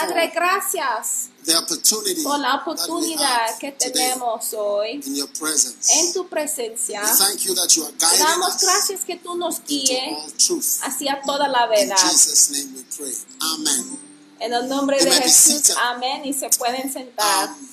[0.00, 1.28] Padre, gracias
[2.24, 5.02] por la oportunidad que tenemos hoy
[5.88, 7.02] en tu presencia.
[7.02, 11.20] We thank you that you are Te guiding damos gracias que tú nos guíes hacia
[11.24, 11.96] toda la In verdad.
[12.10, 13.14] Jesus' name we pray.
[13.40, 13.98] Amen.
[14.40, 16.24] En el nombre de Jesús, amén.
[16.24, 17.48] Y se pueden sentar.
[17.50, 17.68] Um,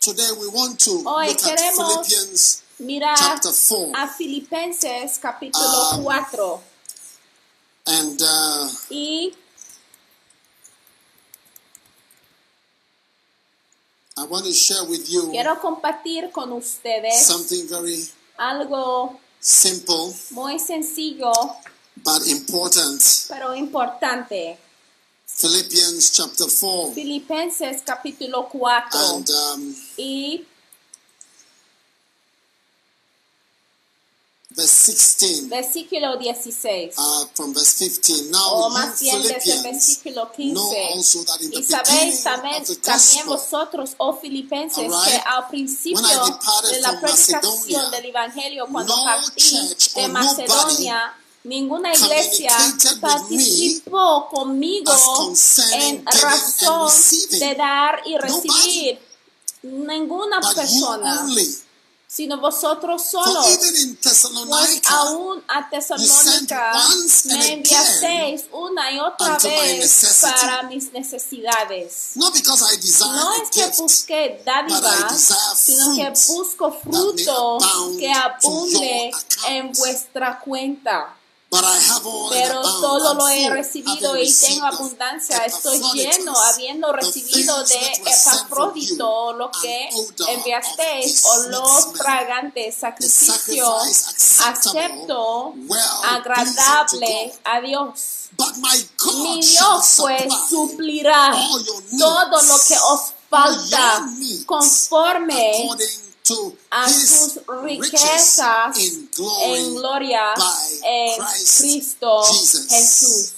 [0.00, 3.92] today we want to Hoy queremos Philippians Mirar chapter 4.
[3.94, 6.62] a Filipenses capítulo Um, 4
[7.86, 9.34] And uh, y
[14.20, 18.06] I want to share with you quiero compartir con ustedes something very
[18.38, 21.32] algo simple muy sencillo
[22.04, 23.02] but important.
[23.28, 24.58] pero importante.
[25.26, 26.92] Philippians chapter 4.
[26.92, 30.44] Filipenses capítulo 4 And um, y
[34.50, 35.48] verse 16.
[35.48, 36.94] versículo 16.
[36.98, 38.30] uh, from verse 15.
[38.34, 40.92] o Now, más you bien desde el Philippians versículo know 15.
[40.94, 42.22] also that in the Y beginning sabéis
[42.82, 49.04] también, vosotros, oh filipenses, que al principio de la predicación Macedonia, del Evangelio, cuando no
[49.04, 52.50] partí church de Macedonia, ninguna iglesia
[53.00, 54.92] participó conmigo
[55.72, 56.92] en razón
[57.30, 58.48] de dar y Nobody.
[58.48, 58.98] recibir.
[59.62, 61.26] Ninguna but persona.
[62.12, 63.46] Sino vosotros solos.
[64.48, 66.72] Pues aún a Tesalónica
[67.26, 72.10] me enviasteis una y otra vez para mis necesidades.
[72.16, 75.18] No es que busque desire
[75.56, 77.58] sino que busco fruto
[77.96, 79.12] que abunde
[79.48, 81.16] en vuestra cuenta.
[81.50, 85.38] Pero todo lo he recibido y tengo abundancia.
[85.38, 89.88] Estoy lleno, habiendo recibido de Epafrodito lo que
[90.28, 93.68] enviasteis, olor fragante, sacrificio
[94.46, 95.54] acepto,
[96.04, 98.30] agradable a Dios.
[99.16, 101.32] Mi Dios pues suplirá
[101.98, 104.06] todo lo que os falta
[104.46, 105.68] conforme
[106.70, 110.34] a sus riquezas in glory en gloria
[110.82, 111.22] en
[111.58, 112.22] Cristo.
[112.68, 113.32] Jesús.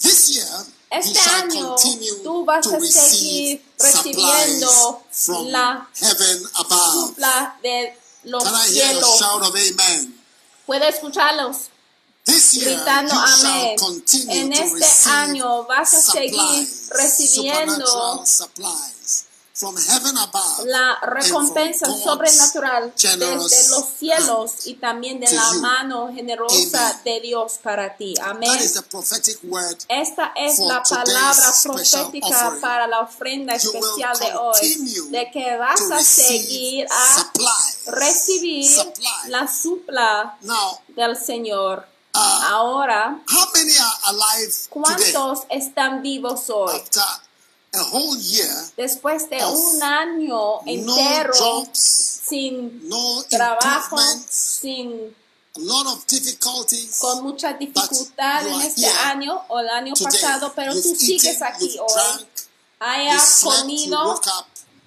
[0.00, 1.76] This year you Este año
[2.22, 5.02] tú vas a seguir recibiendo
[5.46, 5.88] la
[6.92, 9.20] supla de los cielos.
[10.66, 11.70] Puedo escucharlos
[12.54, 13.76] gritando amén.
[14.28, 18.24] En este año vas a seguir recibiendo
[19.58, 21.14] from heaven above la and from
[21.48, 25.60] recompensa sobrenatural desde los cielos hand y también de la you.
[25.60, 27.04] mano generosa Amen.
[27.04, 28.14] de Dios para ti.
[28.22, 28.52] Amén.
[29.88, 36.02] Esta es la palabra profética para la ofrenda especial de hoy, de que vas a
[36.02, 37.32] seguir a
[37.86, 38.70] recibir
[39.26, 41.86] la supla Now, del Señor.
[42.14, 46.74] uh, Ahora, how many are alive today ¿cuántos están vivos hoy?
[46.74, 47.02] after
[47.74, 48.50] a whole year?
[48.76, 51.78] Después de un año entero no jobs,
[52.28, 53.96] sin no trabajo,
[54.28, 55.14] sin
[55.56, 56.98] a lot of difficulties.
[56.98, 60.12] con mucha dificultad en este año o el año today.
[60.12, 61.86] pasado, pero You've tú sigues eaten, aquí hoy.
[61.92, 62.28] drank,
[62.80, 64.20] Haya comido.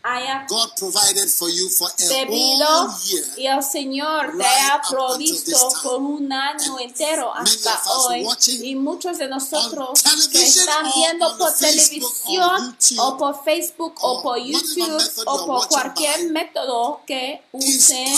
[0.04, 2.90] Haya God provided for you for a bebido
[3.38, 8.28] y el Señor te ha provisto por un año And entero hasta hoy.
[8.64, 14.12] y muchos de nosotros que television están or viendo por televisión o por Facebook o
[14.18, 18.18] or por YouTube o por cualquier método que usen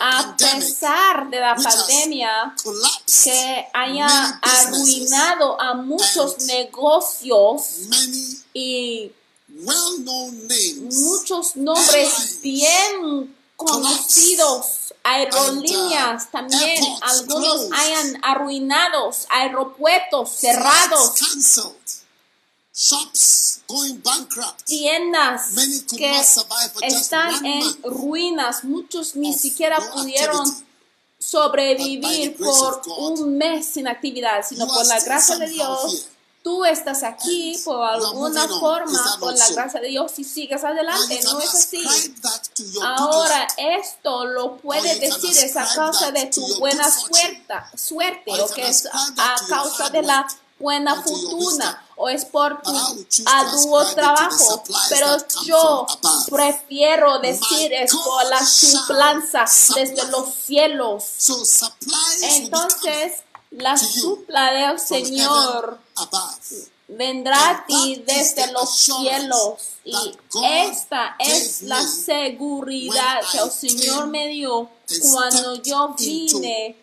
[0.00, 2.54] a pesar de la pandemia
[3.24, 7.62] que haya arruinado a muchos negocios
[8.52, 9.10] y
[9.64, 22.04] muchos nombres bien conocidos, aerolíneas uh, también, algunos hayan arruinados, aeropuertos cerrados, flights cancelled.
[22.74, 24.64] shops going bankrupt.
[24.64, 25.52] tiendas
[25.96, 26.20] que
[26.82, 30.44] están en ruinas, muchos ni siquiera pudieron
[31.18, 36.08] sobrevivir por un mes sin actividad, sino por la gracia de Dios.
[36.44, 41.18] Tú estás aquí por alguna forma, por la gracia de Dios y sigues adelante.
[41.24, 41.82] No es así.
[42.82, 48.68] Ahora esto lo puedes decir es a causa de tu buena suerte, suerte o que
[48.68, 50.26] es a causa de la
[50.58, 52.76] buena fortuna o es por tu
[53.24, 55.16] arduo trabajo, pero
[55.46, 55.86] yo
[56.30, 61.04] prefiero decir es por la suplanza desde los cielos.
[62.20, 63.22] Entonces,
[63.56, 65.80] la supla del Señor
[66.88, 69.74] vendrá a ti desde los cielos.
[69.84, 69.94] Y
[70.44, 76.76] esta es la seguridad que el Señor me dio and cuando yo vine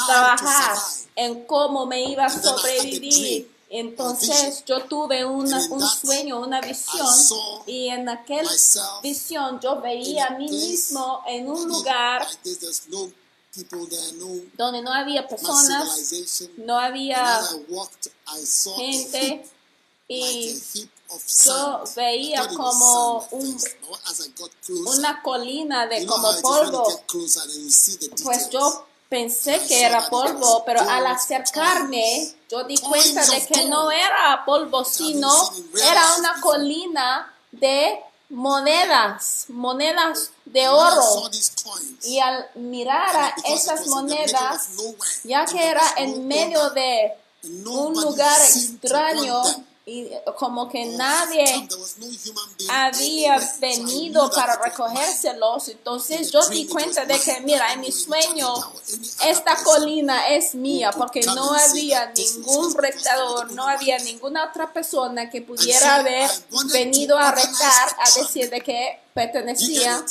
[0.07, 0.77] trabajar,
[1.17, 3.49] en cómo me iba a sobrevivir.
[3.71, 7.07] Entonces yo tuve una- un sueño, una visión,
[7.67, 12.27] y en aquel myself visión yo veía a mí mismo en un lugar
[14.57, 15.89] donde no había personas,
[16.57, 19.47] no había as I walked, I saw a heap, gente
[20.09, 20.61] y
[21.45, 23.59] yo veía como un-
[24.99, 26.85] una colina de como polvo.
[28.25, 33.91] Pues yo pensé que era polvo, pero al acercarme yo di cuenta de que no
[33.91, 35.31] era polvo, sino
[35.79, 38.01] era una colina de
[38.33, 41.31] monedas, monedas de oro.
[42.03, 44.71] Y al mirar a esas monedas,
[45.23, 47.13] ya que era en medio de
[47.45, 49.43] un lugar extraño.
[49.85, 51.69] Y como que nadie
[52.71, 55.69] había venido para recogérselos.
[55.69, 58.55] Entonces yo di cuenta de que, mira, en mi sueño,
[59.25, 65.43] esta colina es mía porque no había ningún rectador, no había ninguna otra persona que
[65.43, 66.31] pudiera haber
[66.73, 70.05] venido a retar a decir de que pertenecía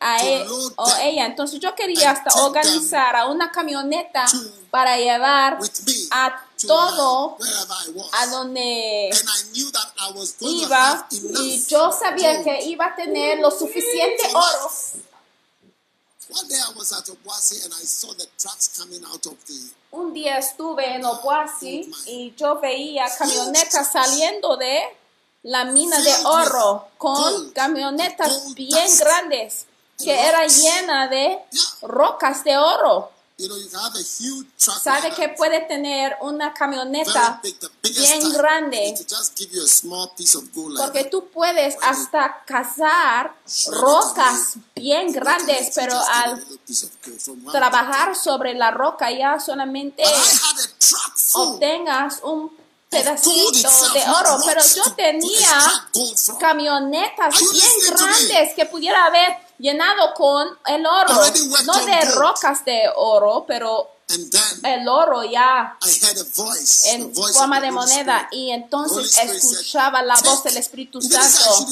[0.00, 0.44] a él
[0.74, 1.26] o ella.
[1.26, 4.26] Entonces yo quería hasta organizar a una camioneta
[4.70, 5.58] para llevar
[6.10, 7.36] a todo
[8.12, 9.10] a donde
[10.40, 14.70] iba y yo sabía que iba a tener lo suficiente oro.
[16.30, 19.72] One day I was at Obuasi and I saw the trucks coming out of the
[19.92, 24.82] Un día estuve en Obuasi y yo veía camionetas saliendo de
[25.44, 29.66] la mina de oro con camionetas bien grandes
[29.98, 31.38] que era llena de
[31.82, 33.10] rocas de oro.
[33.44, 37.56] You know you can have a huge truck Sabe que puede tener una camioneta big,
[37.82, 38.94] bien grande.
[39.84, 43.34] like porque tú puedes hasta cazar
[43.68, 46.42] rocas bien grandes, pero al
[47.52, 50.02] trabajar sobre la roca ya solamente
[51.34, 52.50] obtengas un
[52.88, 55.60] pedacito de oro, pero yo tenía
[56.38, 61.14] camionetas bien grandes que pudiera haber llenado con el oro,
[61.64, 63.94] no de rocas de oro, pero
[64.62, 65.78] el oro ya
[66.86, 71.66] en forma de moneda y entonces escuchaba la voz del Espíritu Santo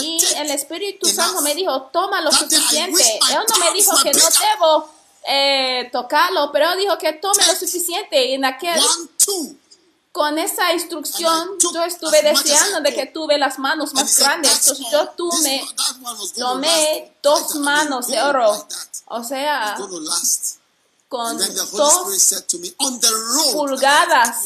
[0.00, 1.08] y el Espíritu.
[1.08, 3.02] Santo me dijo, toma lo suficiente.
[3.30, 4.88] Él no me dijo que no debo
[5.26, 8.26] eh, tocarlo, pero él dijo que tome lo suficiente.
[8.26, 8.80] Y en aquel.
[10.14, 14.52] Con esa instrucción, yo estuve deseando de que tuve las manos más grandes.
[14.52, 15.28] "That's Entonces yo to
[16.38, 18.64] tomé dos manos de oro.
[19.06, 19.76] O sea,
[21.08, 22.30] con dos
[23.52, 24.36] pulgadas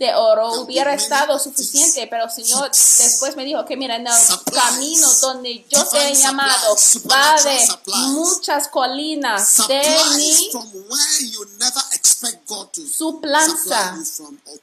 [0.00, 4.14] de oro hubiera estado suficiente, pero el Señor después me dijo que mira, en el
[4.50, 6.74] camino donde yo te he llamado
[7.10, 7.68] va de
[8.08, 13.98] muchas colinas de supplies mi from where you never expect God to suplanza.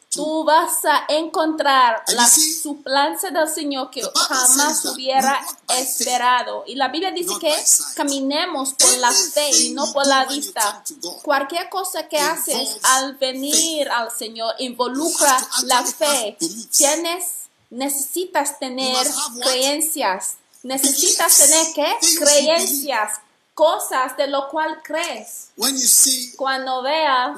[0.10, 5.46] Tú vas a encontrar la suplanza del Señor que the Bible jamás says that hubiera
[5.78, 6.64] esperado.
[6.66, 7.54] Y la Biblia dice not que
[7.96, 10.84] caminemos por la fe y no por la vista.
[11.22, 15.27] Cualquier cosa que haces al venir al Señor involucra
[15.64, 16.38] La fe.
[16.72, 17.24] Tienes,
[17.70, 19.08] necesitas tener
[19.42, 20.38] creencias.
[20.64, 21.96] Necesitas tener qué?
[22.18, 23.20] Creencias.
[23.54, 25.50] Cosas de lo cual crees.
[25.56, 27.36] When you see, Cuando veas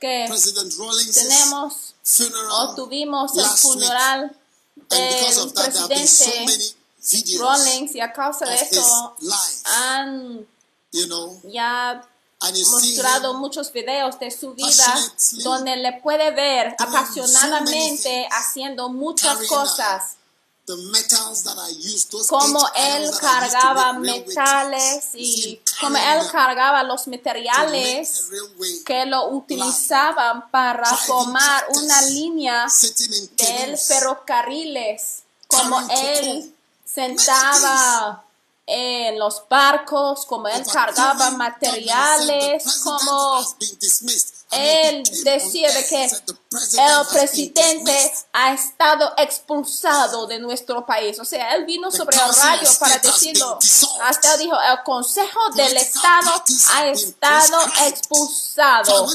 [0.00, 1.94] que President Rawlings' tenemos
[2.50, 4.34] o tuvimos el funeral
[4.90, 8.12] and because del of that, there have been so presidente many videos Rollins y a
[8.12, 9.16] causa de eso
[9.64, 10.46] han
[10.92, 12.02] you know, ya
[12.40, 14.94] mostrado muchos videos de su vida
[15.42, 20.16] donde le puede ver apasionadamente haciendo muchas cosas,
[20.66, 27.08] the metals that are used, those como él cargaba metales y como él cargaba los
[27.08, 28.28] materiales
[28.84, 32.66] que lo utilizaban para formar una línea
[33.36, 36.54] canoes, ferrocarriles, como él
[36.84, 38.27] sentaba
[38.70, 42.64] en los barcos, como él cargaba materiales.
[44.50, 46.10] And él decía de que
[46.50, 51.18] el presidente ha estado expulsado de nuestro país.
[51.18, 53.58] O sea, él vino sobre el radio para decirlo.
[54.02, 59.06] Hasta dijo, el Consejo del Estado ha estado expulsado.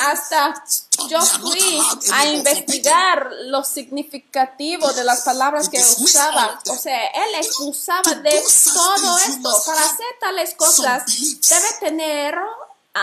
[0.00, 0.64] Hasta
[1.08, 1.80] yo fui
[2.12, 6.60] a investigar lo significativo de las palabras que usaba.
[6.68, 8.44] O sea, él expulsaba de
[8.74, 9.62] todo esto.
[9.64, 12.38] Para hacer tales cosas, debe tener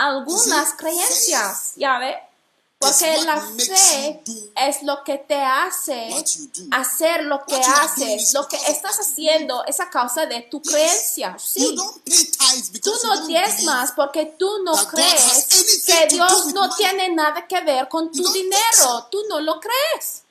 [0.04, 2.16] algunas creencias, ¿ya ve?
[2.78, 4.22] Porque la fe
[4.54, 6.10] es lo que te hace
[6.72, 8.34] hacer lo que haces.
[8.34, 11.36] Lo que estás haciendo es a causa de tu creencia.
[11.38, 11.74] Sí.
[12.82, 18.12] Tú no diezmas porque tú no crees que Dios no tiene nada que ver con
[18.12, 19.08] tu dinero.
[19.10, 20.22] Tú no lo crees.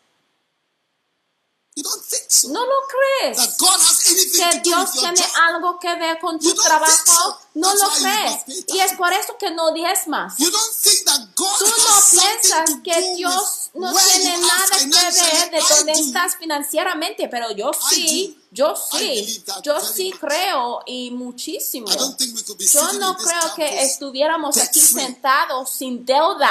[1.77, 2.47] You don't think so.
[2.53, 3.35] No lo crees.
[3.35, 6.47] That God has anything Que to do Dios with tiene algo que ver con tu
[6.47, 7.05] You trabajo.
[7.05, 7.37] so.
[7.55, 8.65] No That's lo crees.
[8.67, 10.37] Y es por eso que no diezmas.
[10.37, 14.37] You don't think that God Tú no has piensas to que do Dios no tiene
[14.37, 20.81] nada que ver de dónde estás financieramente, pero yo sí, yo sí, yo sí creo
[20.85, 21.87] y muchísimo.
[21.87, 26.49] Yo no creo que estuviéramos aquí sentados sin deuda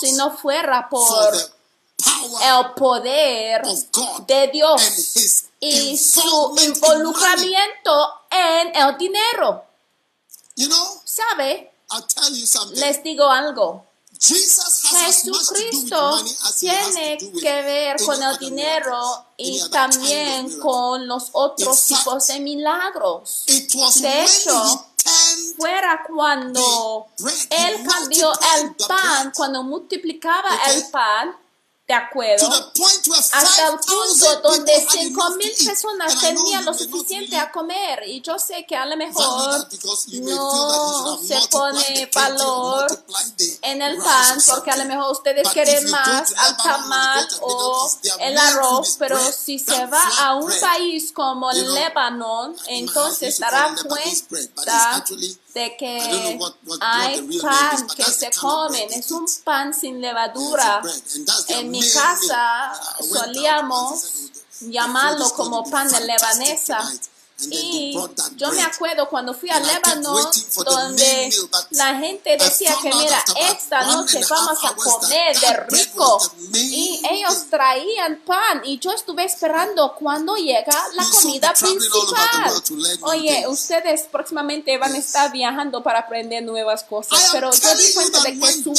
[0.00, 1.32] si no fuera por
[2.42, 3.62] el poder
[4.26, 4.82] de Dios
[5.60, 9.64] y su involucramiento en el dinero.
[10.56, 11.72] You know, ¿Sabe?
[11.90, 12.80] I'll tell you something.
[12.80, 13.86] Les digo algo.
[14.22, 16.22] Jesucristo
[16.60, 23.42] tiene que ver con el dinero y también con los otros tipos de milagros.
[23.48, 24.86] It was De hecho,
[25.56, 27.08] fuera cuando
[27.50, 31.36] él cambió el pan, cuando multiplicaba el pan,
[31.86, 32.48] ¿de acuerdo?
[33.32, 35.66] Hasta el 5,000 punto donde people had cinco enough to mil eat.
[35.66, 38.04] personas tenían lo suficiente a comer.
[38.06, 39.66] Y yo sé que a lo mejor
[40.12, 43.04] no se pone valor
[43.62, 47.90] en el pan or porque a lo mejor ustedes quieren más al Lebanon, tamal o
[48.20, 53.44] el arroz, pero si se va a un país como house entonces we used to
[53.44, 55.04] dará call it Lebanese bread, but it's cuenta
[55.54, 60.82] de que what- what- hay pan que se comen, es un pan sin levadura.
[61.48, 65.88] En mi casa out solíamos once, I said, "Oh, the- the food llamarlo como pan
[65.88, 66.78] de lebanesa.
[67.42, 70.30] Tonight." And then they Y yo me acuerdo cuando fui a Líbano,
[70.64, 71.32] donde
[71.70, 76.20] la gente decía que mira, esta noche vamos a comer de rico.
[76.52, 82.62] Y ellos traían pan y yo estuve esperando cuando llega la comida principal.
[83.02, 88.20] Oye, ustedes próximamente van a estar viajando para aprender nuevas cosas, pero yo di cuenta
[88.22, 88.72] de que su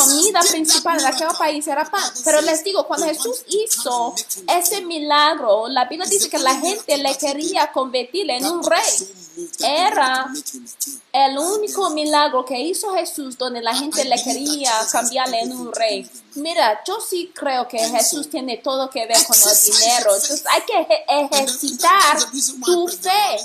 [0.00, 2.02] comida principal en aquel país era pan.
[2.24, 4.14] Pero les digo, cuando Jesús hizo
[4.48, 9.08] ese milagro, la Biblia dice the que la gente le quería convertir en un rey.
[9.60, 10.30] Era
[11.12, 16.08] el único milagro que hizo Jesús donde la gente le quería cambiarle en un rey.
[16.34, 20.14] Mira, yo sí creo que Jesús tiene todo que ver con el dinero.
[20.14, 22.18] Entonces hay que ejercitar
[22.64, 23.38] tu fe.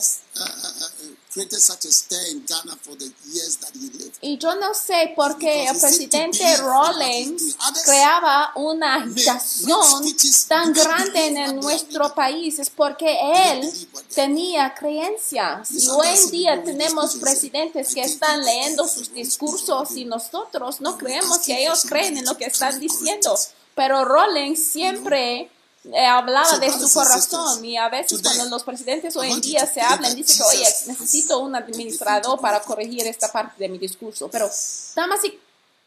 [4.21, 10.15] Y yo no sé por qué el presidente Rawlings creaba una agitación
[10.47, 12.59] tan grande en nuestro país.
[12.59, 13.17] Es porque
[13.51, 13.69] él
[14.13, 15.71] tenía creencias.
[15.71, 21.39] Y hoy en día tenemos presidentes que están leyendo sus discursos y nosotros no creemos
[21.39, 23.37] que ellos creen en lo que están diciendo.
[23.75, 25.49] Pero Rawlings siempre
[25.93, 29.81] eh, hablaba de su corazón y a veces cuando los presidentes hoy en día se
[29.81, 34.29] hablan, dicen que, oye, necesito un administrador para corregir esta parte de mi discurso.
[34.29, 34.49] Pero,
[34.95, 35.19] damas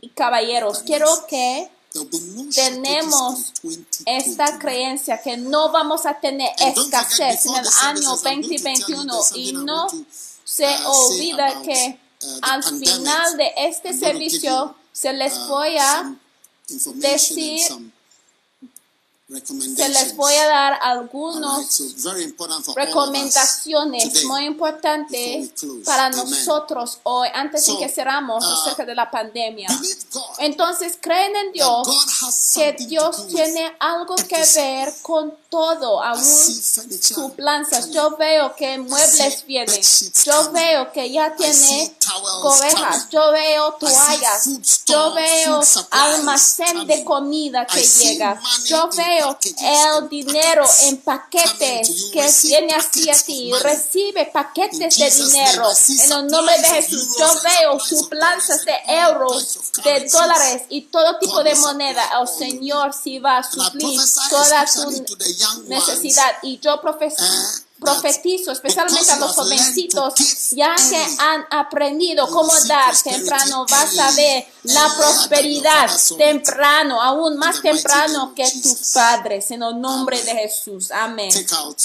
[0.01, 1.71] y, caballeros, quiero que
[2.55, 4.03] tenemos shortages in 2020.
[4.07, 8.75] esta creencia que no vamos a tener escasez en el año I'm going to tell
[8.75, 9.89] you 2021 there's y no
[10.45, 16.15] se uh, olvida que uh, al final de este servicio se les uh, voy a
[16.69, 17.93] some information decir-
[19.29, 20.81] se les voy a dar
[21.13, 25.53] us recomendaciones muy importantes
[25.85, 29.69] para nosotros hoy antes de que cerramos uh, acerca de la pandemia.
[30.39, 31.87] Entonces creen en Dios
[32.55, 37.15] que Dios tiene algo que ver con todo, aún see furniture.
[37.15, 37.81] su planzas.
[37.87, 37.95] coming.
[37.95, 39.81] Yo veo que muebles vienen.
[40.25, 41.97] Yo veo que ya tiene
[42.43, 43.09] cobejas.
[43.11, 44.85] Yo veo toallas.
[44.87, 48.41] Yo veo almacén de comida que llega.
[48.67, 53.53] Yo veo el dinero en paquetes que viene hacia ti.
[53.63, 55.71] Recibe paquetes de dinero.
[55.89, 61.19] En el nombre de Jesús, yo veo sus planzas de euros, de dólares y todo
[61.19, 62.03] tipo de moneda.
[62.21, 64.91] El Señor sí va a suplir toda tu
[65.67, 66.33] necesidad.
[66.43, 70.15] Y yo profe- Eh, profetizo, especialmente a los jovencitos,
[70.51, 77.37] ya que han aprendido cómo dar temprano, vas a ver la than prosperidad temprano, aún
[77.37, 80.35] más temprano que tus padres, en el nombre Amen.
[80.35, 80.91] de Jesús.
[80.91, 81.31] Amén.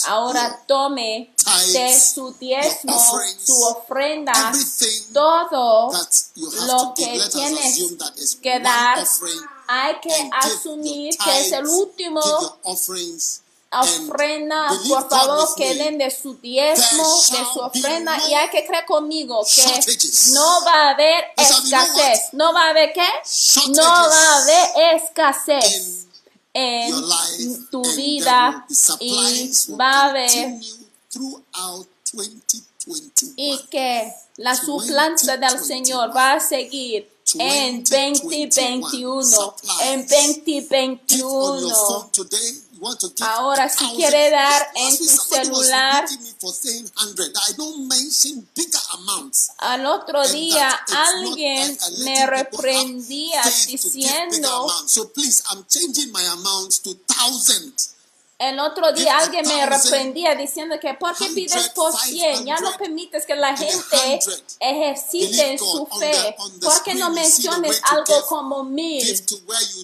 [0.08, 1.32] Ahora tome
[1.72, 3.00] de su diezmo,
[3.46, 4.52] su ofrenda,
[5.14, 5.92] todo
[6.42, 9.08] lo que tienes que dar,
[9.68, 12.22] hay que asumir que es el último
[13.82, 18.86] ofrenda, por favor, que den de su diezmo, de su ofrenda, y hay que creer
[18.86, 19.96] conmigo que
[20.34, 22.30] no va a haber escasez.
[22.34, 23.08] ¿No va a haber qué?
[23.70, 26.08] No va a haber escasez
[26.54, 28.66] en tu vida
[29.00, 33.34] y va a haber continue throughout 2021.
[33.38, 42.10] y que la suplanza del Señor va a seguir en 2021, en Give on your
[42.14, 42.72] 2021.
[43.22, 47.34] Ahora, si quiere dar en tu celular, rebuking me for saying 100.
[47.50, 49.52] I don't mention bigger amounts.
[49.58, 54.92] Al otro día alguien me reprendía diciendo, amounts.
[54.92, 57.93] So please, I'm changing my amounts to thousand.
[58.50, 62.46] El otro día alguien me reprendía diciendo que ¿por qué pides por 100?
[62.46, 64.20] Ya no permites que la gente
[64.60, 66.36] ejercite en su fe.
[66.62, 69.24] ¿Por qué no menciones algo como mil?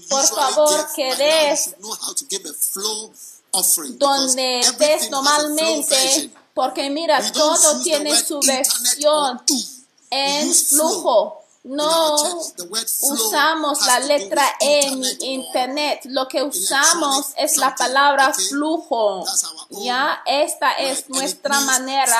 [0.09, 3.11] Por favor, que des should know how to give a flow
[3.51, 3.97] offering.
[3.97, 9.41] Donde des normalmente, porque mira, todo tiene su versión
[10.09, 11.38] en flujo.
[11.63, 12.15] No
[13.01, 16.01] usamos la letra E en internet.
[16.05, 19.25] Lo que usamos es la palabra flujo.
[19.83, 22.17] Ya, esta es nuestra manera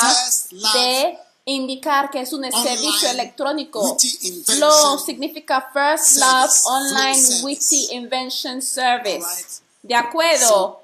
[0.73, 3.97] de indicar que es un servicio electrónico.
[4.45, 7.43] Flow significa First Love Online.
[7.43, 9.62] Witty Invention Service.
[9.82, 10.84] De acuerdo.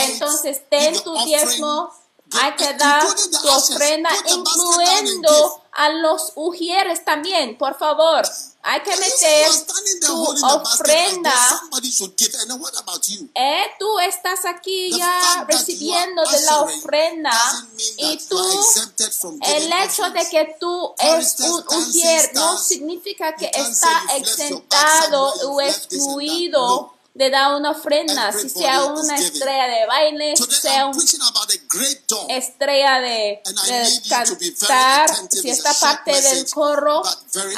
[0.00, 1.90] Entonces, ten tu diezmo,
[2.40, 8.22] hay que dar tu ofrenda, incluyendo a los ujieres también, por favor.
[8.64, 9.48] Hay que meter
[10.06, 11.32] tu ofrenda.
[13.34, 17.32] Eh, tú estás aquí ya recibiendo de la ofrenda
[17.96, 18.38] y tú,
[19.46, 26.91] el hecho de que tú es un ujier no significa que está exentado o excluido.
[27.14, 31.20] De dar una ofrenda, si sea una estrella de baile, Today sea I'm un preaching
[31.20, 32.26] about a great door.
[32.30, 37.02] estrella de, de cantar, si esta parte del corro,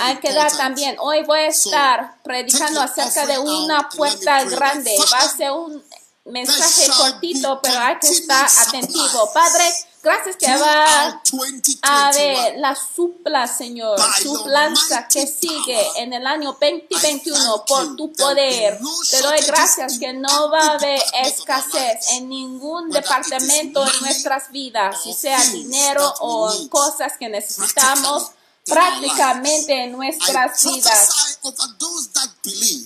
[0.00, 0.96] hay que dar también.
[0.98, 4.96] Hoy voy a estar predicando acerca de una puerta grande.
[5.12, 5.82] Va a ser un
[6.24, 9.30] mensaje cortito, pero hay que estar atentivo.
[9.32, 9.72] Padre,
[10.04, 12.60] gracias que va throughout a ver 2021.
[12.60, 18.78] la supla, Señor, suplanza que sigue en el año I thank 2021 por tu poder.
[19.10, 25.02] Te doy gracias que no va a haber escasez en ningún departamento de nuestras vidas,
[25.02, 28.30] si sea dinero o cosas que necesitamos
[28.64, 31.38] prácticamente en nuestras vidas.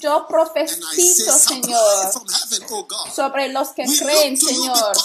[0.01, 2.13] Yo profetizo, Señor,
[3.15, 4.97] sobre los que creen, Señor.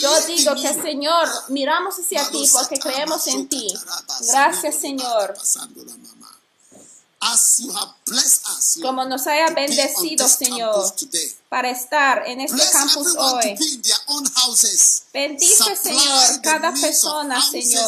[0.00, 0.74] Yo digo que.
[0.74, 3.72] Señor, miramos hacia ti porque creemos en ti.
[4.28, 5.34] Gracias, Señor.
[8.82, 10.94] Como nos haya bendecido, Señor,
[11.48, 13.56] para estar en este campus hoy.
[15.12, 17.80] Bendice, Señor, cada persona, houses,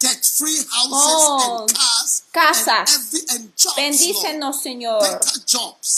[0.00, 0.14] Señor.
[0.14, 3.10] Debt-free houses Con and cars casas.
[3.76, 5.02] Bendícenos, Señor,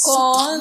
[0.02, 0.60] Con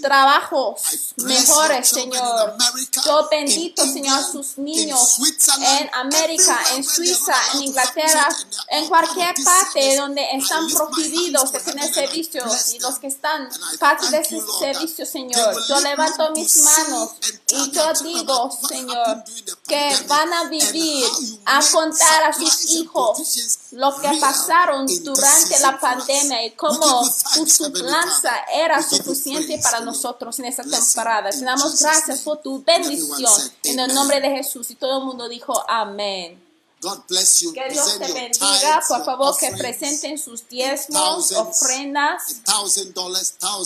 [0.00, 0.80] trabajos
[1.18, 2.56] mejores, Señor.
[3.04, 5.18] Yo bendito, Señor, sus niños
[5.58, 8.28] en América, en Suiza, en Inglaterra,
[8.68, 14.18] en cualquier parte donde están prohibidos de tener servicios y los que están parte de
[14.18, 15.56] ese servicio, Señor.
[15.68, 17.10] Yo levanto mis manos
[17.48, 19.24] y yo digo, Señor,
[19.66, 21.06] que van a vivir
[21.44, 23.58] a contar a sus hijos provisions
[23.90, 30.46] lo que pasaron durante la pandemia y cómo su lanza era suficiente para nosotros en
[30.46, 31.30] esta temporada.
[31.30, 33.32] Te damos gracias por tu bendición
[33.64, 34.70] en el nombre de Jesús.
[34.70, 36.50] Y todo el mundo dijo amén.
[36.82, 37.52] God bless you.
[37.52, 38.82] Que Dios te bendiga.
[38.88, 42.22] Por favor, que presenten sus diezmos, ofrendas.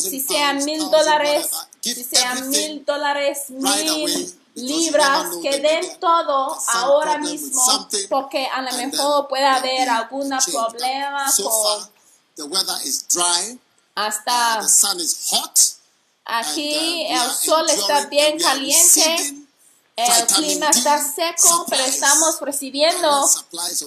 [0.01, 1.47] Si sean mil dólares,
[1.81, 9.29] si sean mil dólares, mil libras, que den todo ahora mismo, porque a lo mejor
[9.29, 11.91] puede haber algún problema con...
[13.97, 14.61] Hasta
[16.25, 19.44] aquí el sol está bien caliente
[19.97, 23.31] el clima está seco, pero estamos recibiendo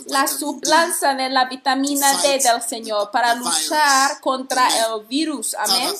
[0.05, 5.53] la suplanza de la vitamina D del Señor para luchar contra el virus.
[5.55, 5.93] Amén.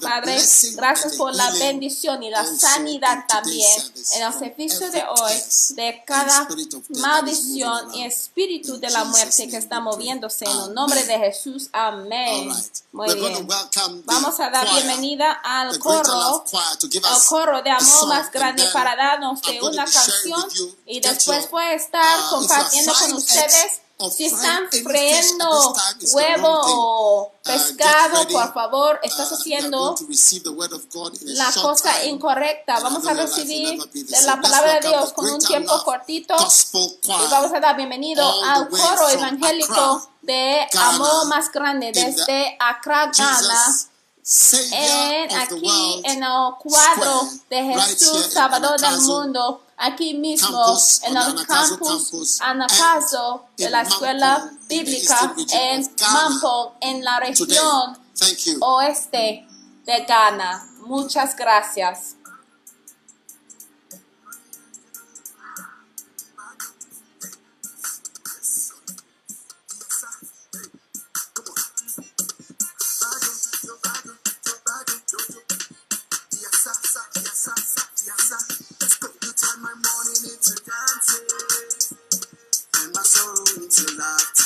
[0.00, 0.40] Padre,
[0.74, 3.68] gracias por la bendición y la sanidad también
[4.14, 5.32] en el servicio de hoy
[5.76, 6.48] de cada
[6.88, 11.68] maldición y espíritu de la muerte que está moviéndose en el nombre de Jesús.
[11.72, 12.50] Amén.
[12.92, 13.46] Muy bien.
[14.04, 16.42] Vamos a dar bienvenida al coro,
[17.28, 20.44] coro de amor más grande para darnos de una canción
[20.86, 23.80] y después voy a estar compartiendo con ustedes.
[24.10, 25.74] Si están friendo
[26.12, 29.94] huevo o pescado, por favor, estás haciendo
[31.22, 32.80] la cosa incorrecta.
[32.80, 33.78] Vamos a recibir
[34.24, 36.34] la palabra de Dios con un tiempo cortito.
[36.74, 43.76] y vamos a dar bienvenido al coro evangélico de amor más grande desde Accra, Ghana
[44.72, 50.64] en, aquí en el cuadro de Jesús Salvador del mundo, aquí mismo
[51.02, 57.98] en el campus Anacaso de la Escuela Bíblica en Mampo, en la región
[58.60, 59.46] oeste
[59.84, 60.68] de Ghana.
[60.86, 62.16] Muchas gracias.
[83.72, 84.41] to love.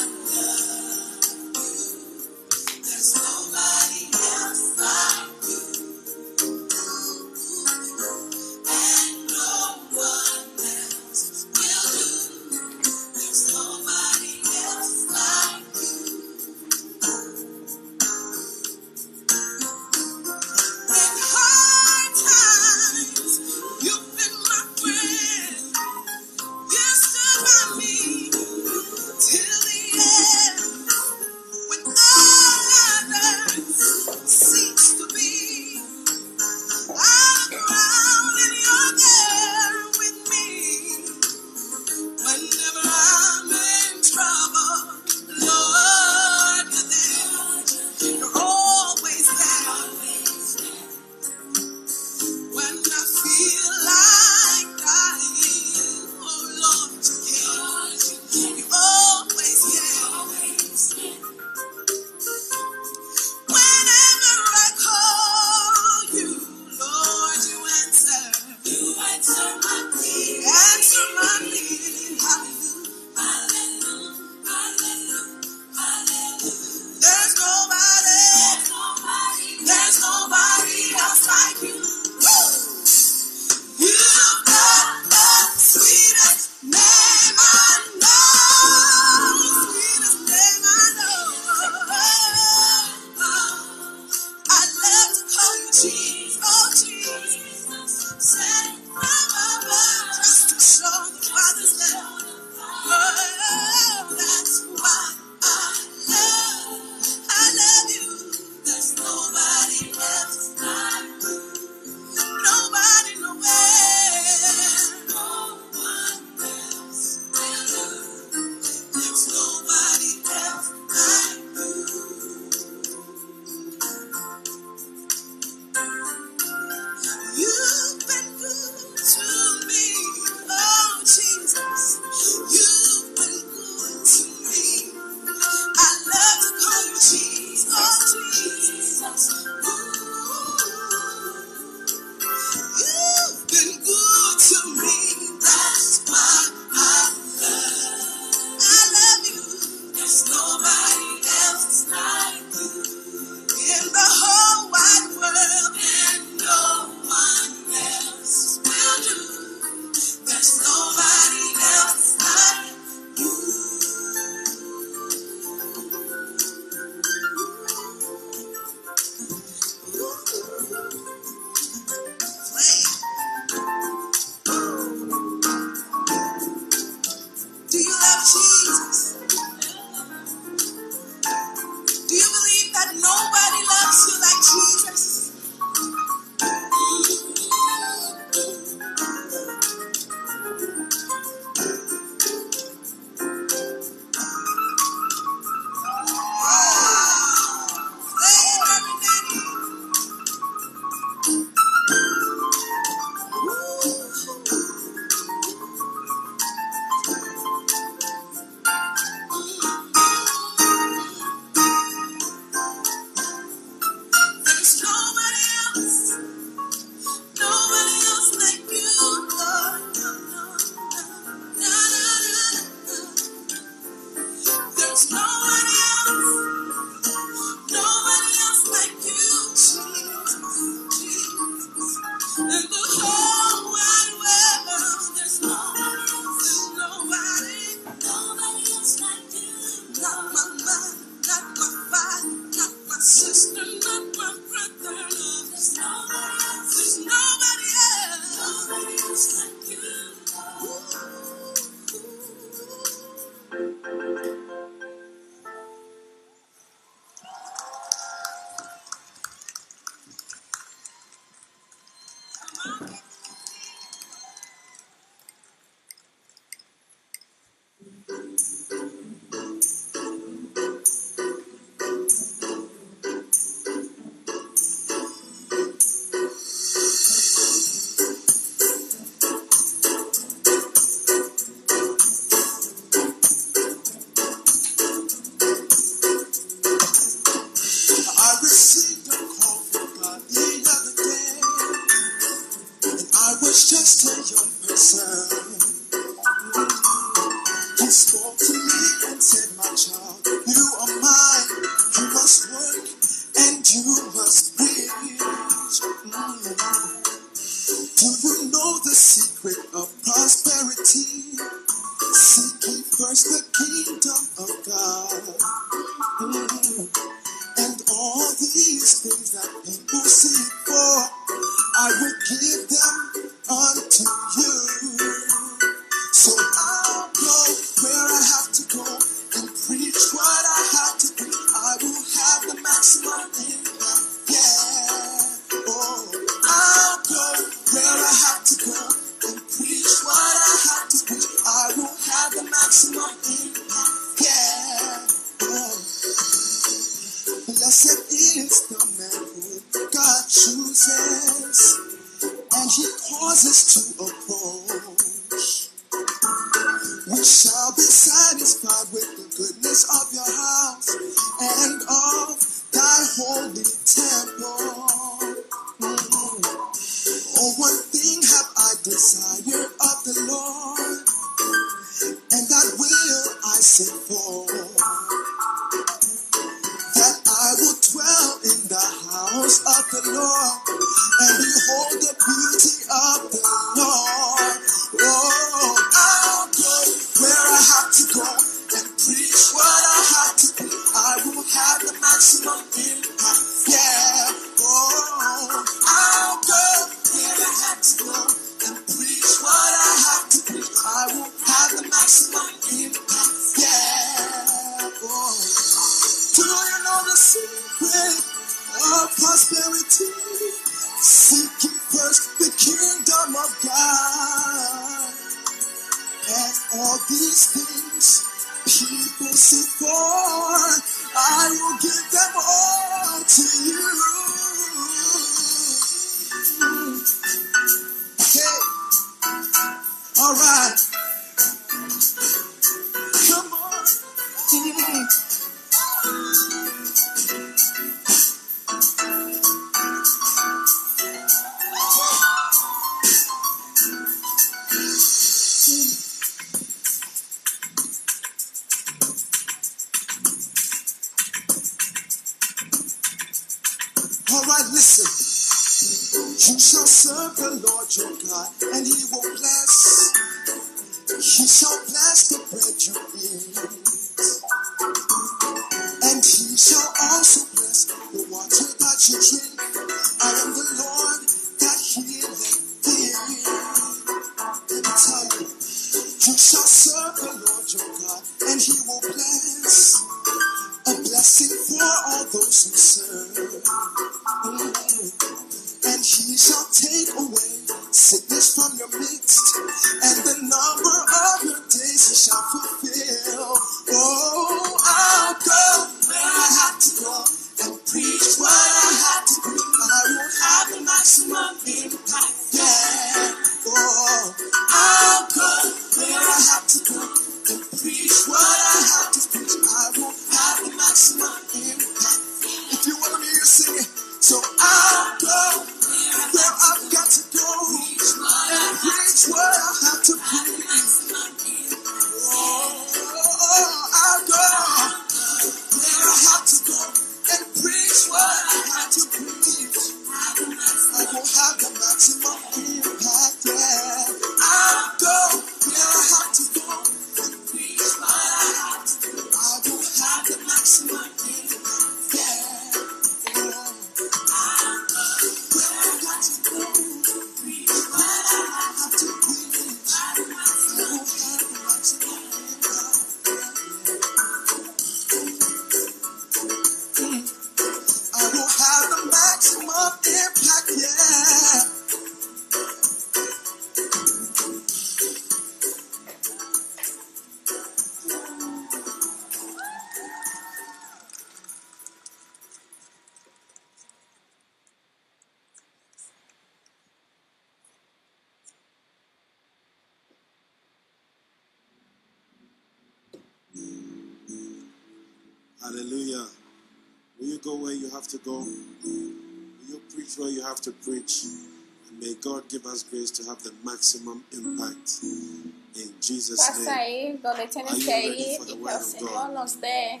[599.24, 600.00] honors there.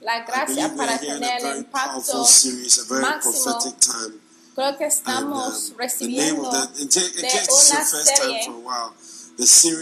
[0.00, 3.58] La gracia para tener el impacto series, máximo.
[3.80, 4.20] Time.
[4.54, 8.92] Creo que estamos and, um, recibiendo The series is de una serie while,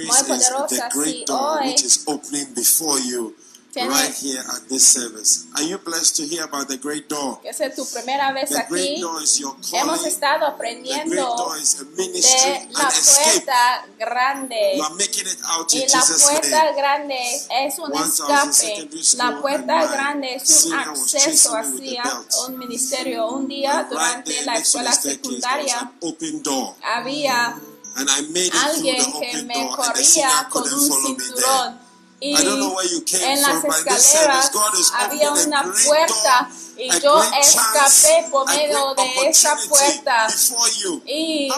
[0.06, 0.90] muy poderosa.
[0.90, 3.41] si hoy
[3.74, 5.46] right here at this service.
[5.56, 7.40] Are you blessed to hear about the Great Door?
[7.40, 9.00] que es tu primera vez The Great aquí.
[9.00, 12.88] Door is your Hemos estado The Great aprendiendo Door is a ministry, de an la
[12.88, 13.44] escape.
[13.44, 14.76] puerta grande.
[14.76, 16.76] You are making it out in Y la Jesus' puerta name.
[16.76, 17.18] grande
[17.66, 19.16] es un Once escape.
[19.16, 22.02] La puerta grande es un acceso hacia
[22.46, 23.28] un ministerio.
[23.28, 26.74] Un día right durante there la escuela secundaria an open door.
[26.82, 27.56] había
[27.94, 31.81] And I made it through alguien the que me corría con un cinturón.
[32.24, 34.52] Y en las escaleras
[34.96, 40.28] había una puerta y yo escapé por medio de esa puerta.
[41.04, 41.50] Y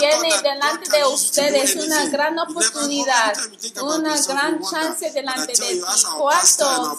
[0.00, 3.32] tiene delante de ustedes una gran oportunidad,
[3.80, 5.80] una gran chance delante de ti.
[6.18, 6.98] pastor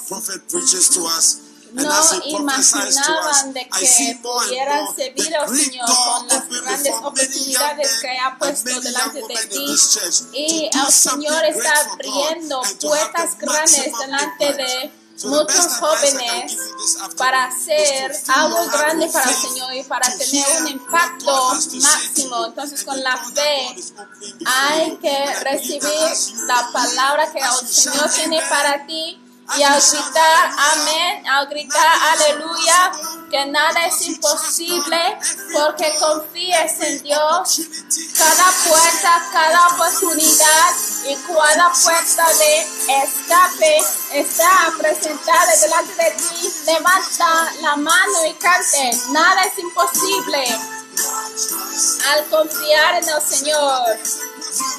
[1.76, 5.36] and our ¿Cuántos prophet preaches to us, and no as imaginaban de que pudieran servir
[5.36, 9.76] al Señor con las grandes oportunidades que ha puesto delante de ti?
[10.34, 14.92] Y el Señor está abriendo puertas grandes delante de
[15.24, 16.58] muchos jóvenes
[17.18, 22.46] para hacer algo grande para el Señor y para tener un impacto máximo.
[22.48, 23.76] Entonces con la fe
[24.46, 26.12] hay que recibir
[26.48, 29.23] la palabra que el Señor tiene para ti
[29.56, 32.92] y shout gritar amén, al gritar aleluya,
[33.30, 35.18] que nada es imposible
[35.54, 37.62] porque confíes en Dios.
[38.18, 40.72] Cada puerta, cada oportunidad
[41.06, 42.60] y cada puerta de
[43.04, 43.78] escape
[44.14, 46.54] está presentada delante de ti.
[46.66, 48.92] Levanta la mano y cante.
[49.12, 50.60] Nada es imposible
[52.08, 54.00] al confiar en el Señor.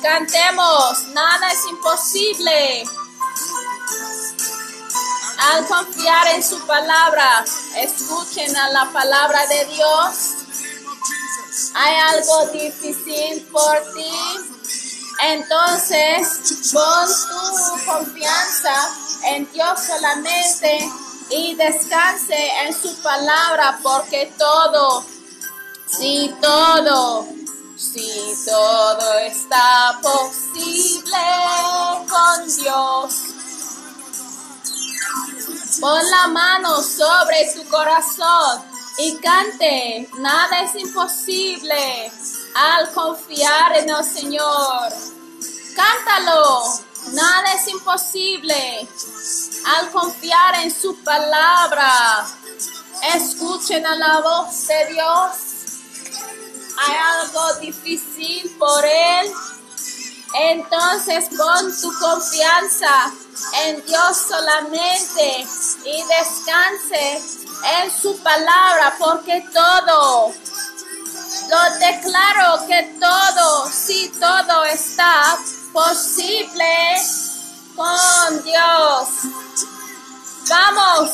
[0.03, 2.85] Cantemos, nada es imposible.
[5.39, 7.45] Al confiar en su palabra,
[7.77, 10.15] escuchen a la palabra de Dios.
[11.75, 14.13] Hay algo difícil por ti.
[15.23, 18.75] Entonces, pon tu confianza
[19.25, 20.91] en Dios solamente
[21.31, 25.05] y descanse en su palabra porque todo,
[25.87, 27.27] si todo,
[27.77, 31.19] si todo está posible
[32.09, 33.44] con Dios.
[35.81, 38.63] Pon la mano sobre tu corazón
[38.99, 40.09] y cante.
[40.19, 42.13] Nada es imposible
[42.55, 44.93] al confiar en el Señor.
[45.75, 46.63] Cántalo.
[47.13, 48.89] Nada es imposible
[49.77, 52.27] al confiar en su palabra.
[53.15, 55.31] Escuchen a la voz de Dios.
[56.79, 59.33] Hay algo difícil por Él.
[60.35, 63.13] Entonces pon tu confianza
[63.65, 65.47] en Dios solamente
[65.85, 67.23] y descanse
[67.81, 70.33] en su palabra porque todo,
[71.51, 75.37] lo declaro que todo, sí, todo está
[75.73, 76.65] posible
[77.75, 79.09] con Dios.
[80.49, 81.11] Vamos,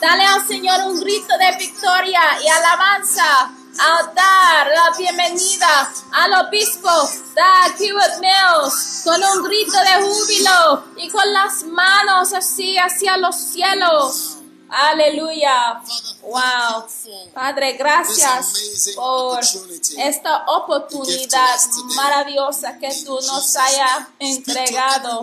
[0.00, 6.90] dale al Señor un grito de victoria y alabanza a dar la bienvenida al obispo
[7.34, 13.36] de Kiwit Mills con un grito de júbilo y con las manos así hacia los
[13.36, 14.38] cielos.
[14.68, 15.80] Aleluya.
[16.22, 16.86] Wow.
[17.32, 19.40] Padre, gracias por
[19.96, 21.58] esta oportunidad
[21.94, 25.22] maravillosa que tú nos hayas entregado.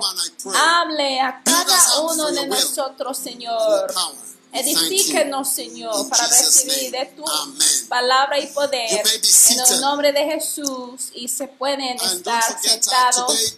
[0.53, 3.93] Hable a cada uno de nosotros, Señor.
[4.55, 7.23] Edifíquenos, Señor, para recibir de tu
[7.87, 9.03] palabra y poder.
[9.49, 13.55] En el nombre de Jesús y se pueden estar sentados.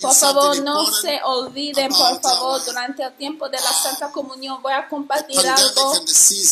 [0.00, 4.72] Por favor, no se olviden, por favor, durante el tiempo de la Santa Comunión voy
[4.72, 5.94] a compartir algo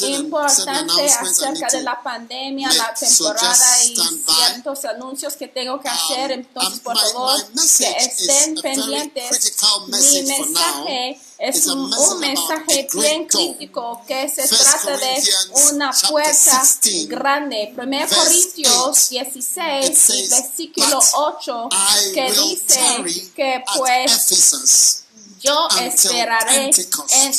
[0.01, 6.33] importante acerca de la pandemia, la temporada y ciertos anuncios que tengo que hacer.
[6.33, 7.41] Entonces, por favor,
[7.79, 9.57] que estén pendientes.
[9.89, 15.25] Mi mensaje es un, un mensaje bien crítico que se trata de
[15.73, 16.63] una puerta
[17.09, 17.75] grande.
[17.77, 21.69] 1 Corintios 16 y versículo 8
[22.15, 25.05] que dice que pues
[25.41, 27.35] yo esperaré en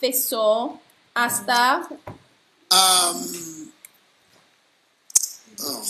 [0.00, 0.78] Éfeso
[1.14, 1.88] hasta
[2.72, 3.70] Um,
[5.60, 5.84] oh.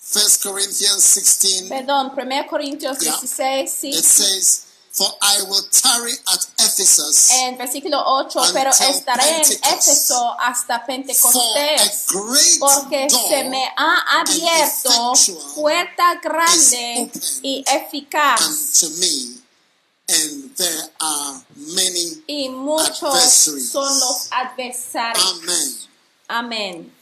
[0.00, 3.12] First Corinthians 16, perdón, 1 Corintios Yeah.
[3.20, 4.69] 16 sí, it says,
[5.00, 9.52] For I will tarry at Ephesus en versículo 8, pero estaré en.
[9.78, 12.04] Éfeso hasta Pentecostés.
[12.58, 15.14] porque se me ha abierto
[15.54, 18.42] puerta grande y eficaz
[18.98, 19.40] me,
[20.14, 22.22] and there are many.
[22.26, 25.88] y muchos son los adversarios.
[26.28, 26.84] Amen.
[26.84, 26.92] Amén.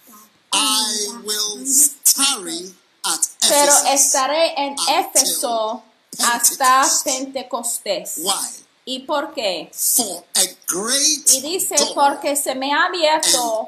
[0.53, 1.67] I will
[2.05, 2.73] tarry
[3.05, 3.91] at Pero Ephesus.
[3.91, 5.83] estaré en until Éfeso
[6.19, 7.83] hasta Pentecost.
[7.85, 8.15] Pentecostés.
[8.19, 8.65] Why?
[8.85, 9.71] ¿Y por qué?
[9.73, 13.67] For a great Y dice, porque se me ha abierto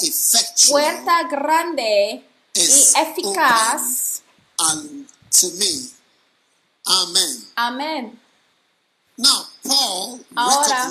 [0.70, 2.24] puerta grande
[2.54, 2.60] y
[2.96, 4.22] eficaz.
[7.56, 8.20] Amén.
[9.62, 10.88] Paul Ahora,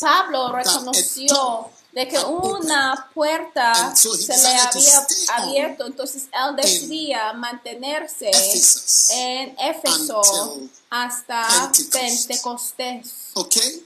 [0.00, 6.56] Pablo reconoció de que had una puerta so he se le había abierto, entonces él
[6.56, 8.30] decidía mantenerse
[9.10, 10.22] en Éfeso
[10.88, 11.46] hasta
[11.92, 12.76] Pentecost.
[12.76, 13.12] Pentecostés.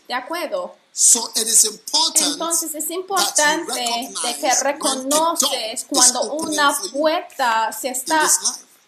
[0.07, 0.75] ¿De acuerdo?
[0.93, 8.27] So it is important Entonces es importante de que reconoces cuando una puerta se está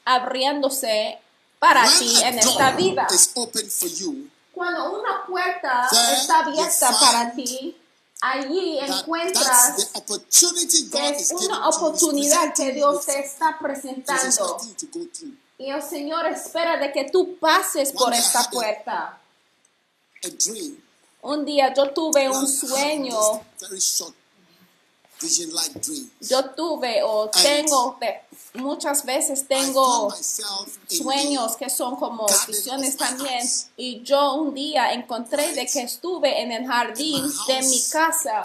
[0.06, 1.18] abriéndose
[1.58, 3.06] para ti en esta vida.
[4.54, 7.76] Cuando una puerta está abierta para ti,
[8.20, 9.74] allí encuentras
[10.90, 14.58] que es una oportunidad que Dios te está presentando.
[15.58, 19.20] Y el Señor espera de que tú pases por esta a- puerta.
[21.22, 23.18] Un día yo tuve un sueño,
[26.20, 27.98] yo tuve o tengo,
[28.54, 30.14] muchas veces tengo
[30.86, 33.46] sueños que son como visiones también.
[33.76, 38.42] Y yo un día encontré de que estuve en el jardín de mi casa.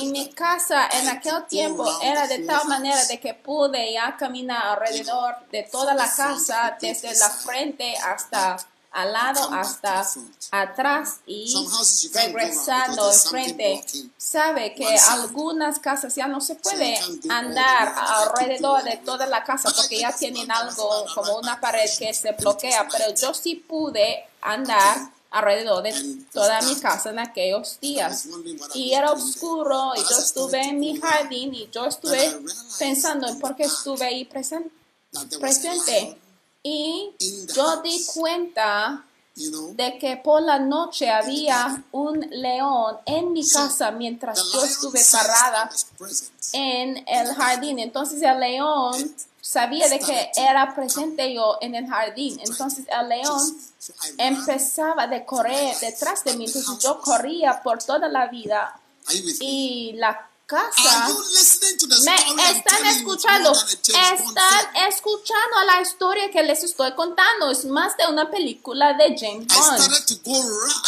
[0.00, 4.78] Y mi casa en aquel tiempo era de tal manera de que pude ya caminar
[4.78, 8.56] alrededor de toda la casa, desde la frente hasta
[8.92, 10.04] al lado, hasta
[10.50, 11.54] atrás y
[12.12, 13.76] regresando enfrente.
[13.76, 19.70] blocking Sabe que algunas casas ya no se puede andar alrededor de toda la casa
[19.76, 24.96] porque ya tienen algo como una pared que se bloquea, pero yo sí pude andar
[25.30, 25.94] alrededor de
[26.32, 28.26] toda mi casa en aquellos días.
[28.74, 32.40] Y era oscuro y yo estuve en mi jardín y yo estuve
[32.78, 34.70] pensando en por qué estuve ahí presen-
[35.12, 36.19] That there was a presente.
[36.62, 37.10] Y
[37.54, 39.04] yo di cuenta
[39.34, 45.70] de que por la noche había un león en mi casa mientras yo estuve parada
[46.52, 47.78] en el jardín.
[47.78, 52.38] Entonces el león sabía de que era presente yo en el jardín.
[52.44, 53.40] Entonces el león
[54.18, 56.44] empezaba de correr detrás de mí.
[56.44, 58.78] Entonces yo corría por toda la vida
[59.40, 61.08] y la casa.
[61.08, 67.50] you listening to the Me están escuchando, están escuchando la historia que les estoy contando.
[67.50, 69.80] Es más de una película de James Bond.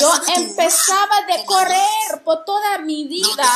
[0.01, 3.49] Yo empezaba de correr por toda mi vida.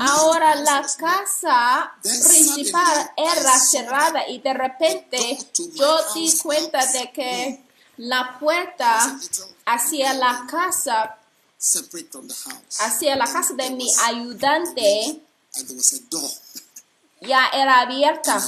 [0.00, 5.38] Ahora la casa principal era cerrada y de repente
[5.74, 7.64] yo di cuenta de que
[7.96, 9.18] la puerta
[9.66, 11.17] hacia la casa,
[11.58, 12.80] separate from the house.
[12.80, 15.20] hacia la casa de mi ayudante
[17.20, 18.40] ya era abierta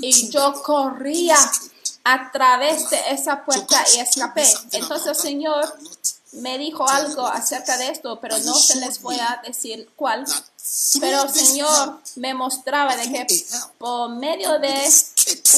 [0.00, 1.36] y yo corría
[2.04, 4.46] a través de esa So puerta y escapé.
[4.72, 5.22] Entonces el.
[5.22, 5.78] Señor
[6.32, 10.24] me dijo algo acerca de esto, pero no se les voy a decir cuál.
[11.00, 13.26] Pero el Señor me mostraba de que
[13.78, 14.90] por medio de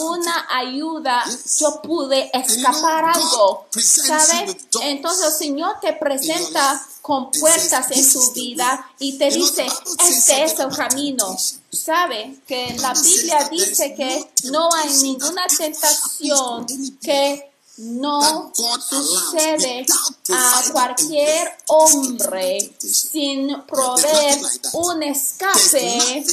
[0.01, 1.25] una ayuda
[1.59, 3.67] yo pude escapar algo.
[3.71, 4.57] ¿Sabe?
[4.83, 9.67] Entonces el Señor te presenta con puertas en tu vida y te dice,
[10.09, 11.37] este es el camino.
[11.73, 12.37] ¿Sabe?
[12.47, 16.67] Que la Biblia dice que no hay ninguna tentación
[17.03, 17.50] que
[17.81, 19.87] no sucede
[20.31, 24.39] a cualquier hombre sin proveer
[24.74, 26.24] un escape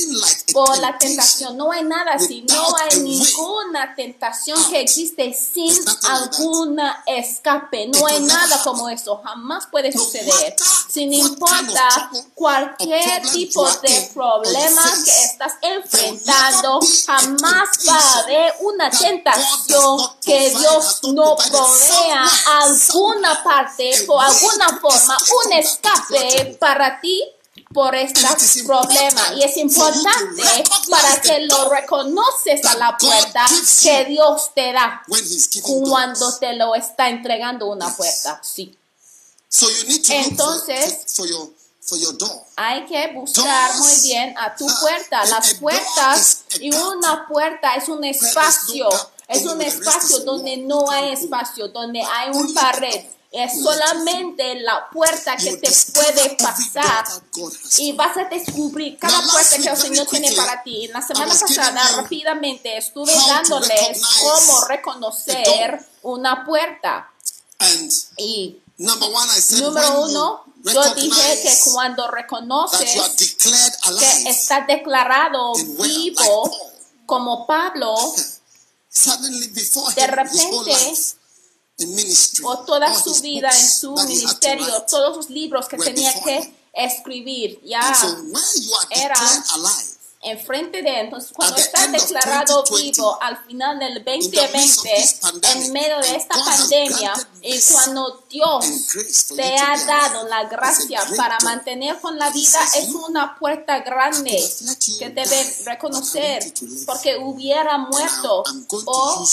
[0.52, 1.56] por la tentación.
[1.56, 5.74] No hay nada así, no hay ninguna tentación que existe sin
[6.10, 7.88] alguna escape.
[7.88, 10.56] No hay nada como eso, jamás puede suceder.
[10.90, 20.10] Sin importa cualquier tipo de problema que estás enfrentando, jamás va a haber una tentación
[20.22, 22.26] que Dios no provea
[22.62, 27.24] alguna parte, por alguna forma, un escape para ti
[27.74, 33.46] por este problema y es importante para que lo reconoces a la puerta
[33.84, 35.04] que Dios te da
[35.90, 38.40] cuando te lo está entregando una puerta.
[38.44, 38.78] Sí.
[39.50, 41.06] So you need to look for, Entonces-.
[42.58, 45.26] Hay que buscar muy bien a tu puerta.
[45.26, 48.90] Las puertas y una puerta es un espacio.
[49.28, 53.06] Es un espacio donde no hay espacio, donde hay un pared.
[53.30, 57.06] Es solamente la puerta que te puede pasar
[57.78, 60.88] y vas a descubrir cada puerta que el Señor tiene para ti.
[60.88, 67.12] La semana pasada rápidamente estuve dándoles cómo reconocer una puerta.
[68.16, 76.50] Y número uno, yo dije que cuando reconoces que está declarado vivo
[77.06, 77.94] como Pablo
[79.96, 80.72] De repente,
[82.44, 87.62] o toda su vida en su ministerio, todos los libros que tenía before que escribir
[87.64, 87.96] ya.
[88.92, 89.16] Era
[90.22, 91.06] enfrente de él.
[91.06, 95.14] Entonces, cuando está declarado 2020, vivo al final del in the midst of 2020, this
[95.22, 98.66] pandemic, en medio de esta pandemia, y cuando Dios
[99.36, 104.38] te ha dado la gracia para mantener con la vida, es "You una puerta grande
[105.00, 106.54] que debe reconocer
[106.86, 108.44] porque hubiera muerto
[108.86, 109.28] o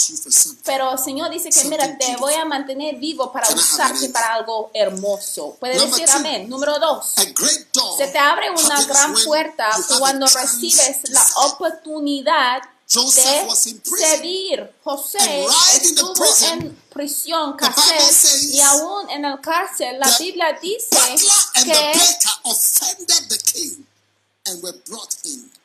[0.63, 4.69] pero el Señor dice que, mira, te voy a mantener vivo para usarte para algo
[4.73, 5.55] hermoso.
[5.59, 6.49] Puede decir amén.
[6.49, 7.13] Número dos.
[7.97, 9.69] Se te abre una gran puerta
[9.99, 13.97] cuando recibes to la oportunidad Joseph was de in prison.
[13.97, 14.73] servir.
[14.83, 15.45] José
[15.81, 20.95] estuvo prison, en prisión, cárcel, says y aún en el cárcel la Biblia dice
[21.63, 21.93] que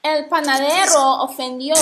[0.02, 1.74] el panadero ofendió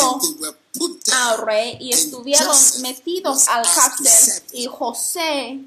[1.13, 4.67] al rey y estuvieron Joseph metidos al cárcel y.
[4.67, 5.61] José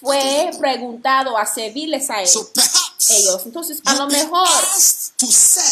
[0.00, 2.48] fue preguntado a servirles a él, So
[3.10, 3.42] ellos.
[3.44, 4.48] Entonces, a lo mejor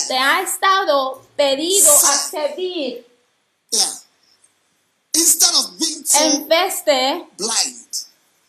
[0.08, 3.06] te ha estado pedido a servir.
[6.14, 7.24] En vez de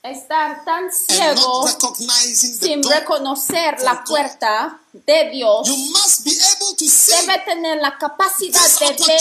[0.04, 1.68] estar tan ciego
[2.36, 5.68] sin reconocer la puerta de Dios,
[6.78, 9.18] debe tener la capacidad de ver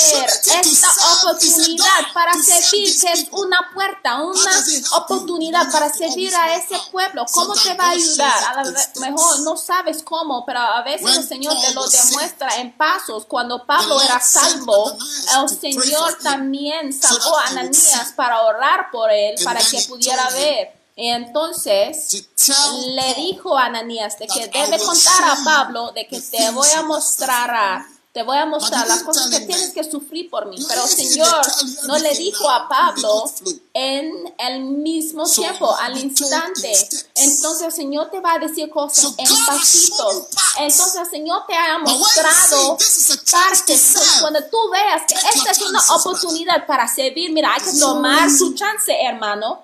[0.65, 7.25] esta oportunidad para servir, que es una puerta, una oportunidad para servir a ese pueblo.
[7.33, 8.45] ¿Cómo te va a ayudar?
[8.57, 12.77] A lo mejor no sabes cómo, pero a veces el Señor te lo demuestra en
[12.77, 13.25] pasos.
[13.27, 14.97] Cuando Pablo era salvo,
[15.43, 20.84] el Señor también salvó a Ananías para orar por él, para que pudiera ver.
[20.97, 22.09] Entonces
[22.95, 26.83] le dijo a Ananías de que debe contar a Pablo de que te voy a
[26.83, 30.57] mostrar a- te voy a mostrar las cosas que tienes que sufrir por mí.
[30.69, 31.47] Pero Señor
[31.89, 33.25] no le dijo a Pablo
[33.75, 36.73] en el mismo tiempo, al instante.
[37.17, 40.27] Entonces el Señor te va a decir cosas en pasitos.
[40.61, 42.79] Entonces el Señor te ha mostrado
[43.33, 43.95] partes.
[44.21, 48.55] Cuando tú veas que esta es una oportunidad para servir, mira, hay que tomar tu
[48.55, 49.61] chance, hermano.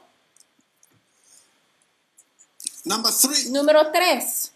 [2.84, 4.52] Number three, Número tres.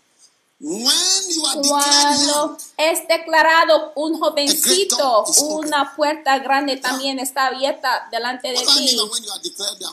[0.61, 7.49] When you are declared Cuando young, es declarado un jovencito, una puerta grande también está
[7.49, 8.97] abierta delante de ti.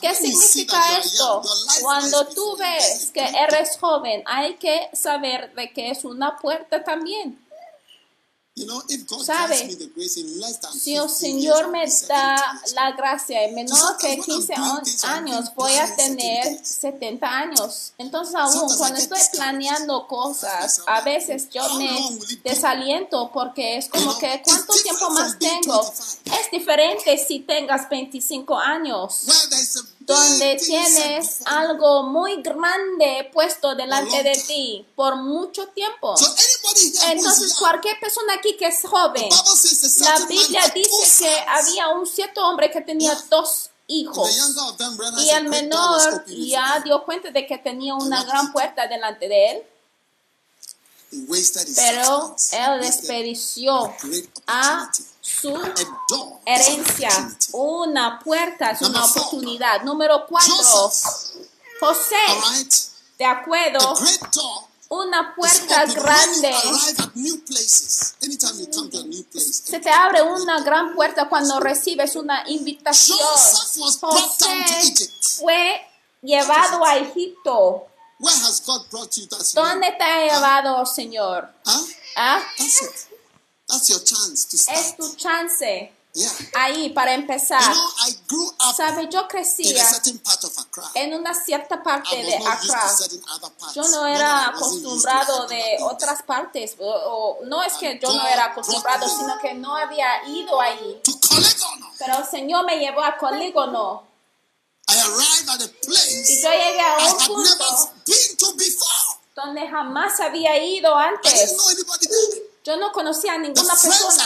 [0.00, 1.42] ¿Qué significa esto?
[1.82, 7.38] Cuando tú ves que eres joven, hay que saber de que es una puerta también.
[7.38, 7.40] You know, if
[7.84, 9.56] God ¿Sabe?
[9.56, 12.06] grants me the grace in less than Si el 15 Señor me I'll be 70
[12.12, 16.44] da la gracia en menor que 15 Sometimes when I'm doing años, voy a tener
[16.44, 16.68] certain things.
[16.68, 17.92] 70 años.
[17.96, 21.98] Entonces aún cuando estoy planeando cosas, a veces yo me
[22.44, 25.82] desaliento porque es como que ¿cuánto tiempo más tengo?
[25.82, 26.38] 25.
[26.38, 29.24] Es diferente si tengas 25 años.
[30.06, 36.14] Donde tienes algo muy grande puesto delante de ti por mucho tiempo.
[37.08, 39.28] Entonces, cualquier persona aquí que es joven,
[40.00, 44.30] la Biblia dice que había un cierto hombre que tenía dos hijos.
[45.18, 49.62] Y el menor ya dio cuenta de que tenía una gran puerta delante de él,
[51.76, 53.94] pero él desperdició
[54.46, 54.90] a.
[55.22, 55.56] su
[56.44, 57.10] herencia.
[57.52, 59.82] Una puerta es una oportunidad.
[59.82, 60.90] Número cuatro,
[61.80, 62.16] José,
[63.18, 63.94] de acuerdo,
[64.88, 66.52] una puerta grande.
[66.52, 68.14] when you arrive at new places.
[68.22, 72.16] Anytime you come to a new place, Se te abre una gran puerta cuando recibes
[72.16, 73.18] una invitación.
[74.00, 75.08] José
[75.40, 75.80] fue
[76.20, 77.86] llevado a Egipto.
[79.54, 81.48] ¿Dónde te ha llevado, Señor?
[82.16, 82.40] ¿Ah?
[83.72, 84.78] That's your chance to start.
[84.78, 86.30] Es tu chance Yeah.
[86.54, 87.58] ahí para You empezar.
[87.62, 90.84] know, I grew up Sabe, yo in crecía a certain part of Accra.
[90.94, 92.90] en una cierta parte de Accra.
[93.74, 96.74] Yo no era acostumbrado de otras partes.
[96.78, 96.84] O,
[97.40, 101.00] o- no es que yo no era acostumbrado, sino que no había ido ahí.
[101.98, 104.06] Pero el Señor me llevó a Colígono.
[104.90, 109.18] I arrived at a Y place yo llegué a un punto never been to before.
[109.34, 111.56] donde jamás había ido antes.
[112.64, 114.24] Yo no conocía a ninguna persona.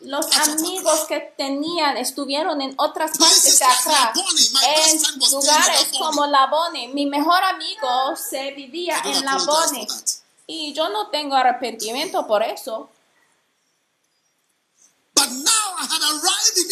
[0.00, 6.88] Los amigos que tenían estuvieron en otras partes de best en lugares como Labone.
[6.88, 9.86] Mi mejor amigo se vivía en Labone.
[10.48, 12.90] Y yo no tengo arrepentimiento por eso.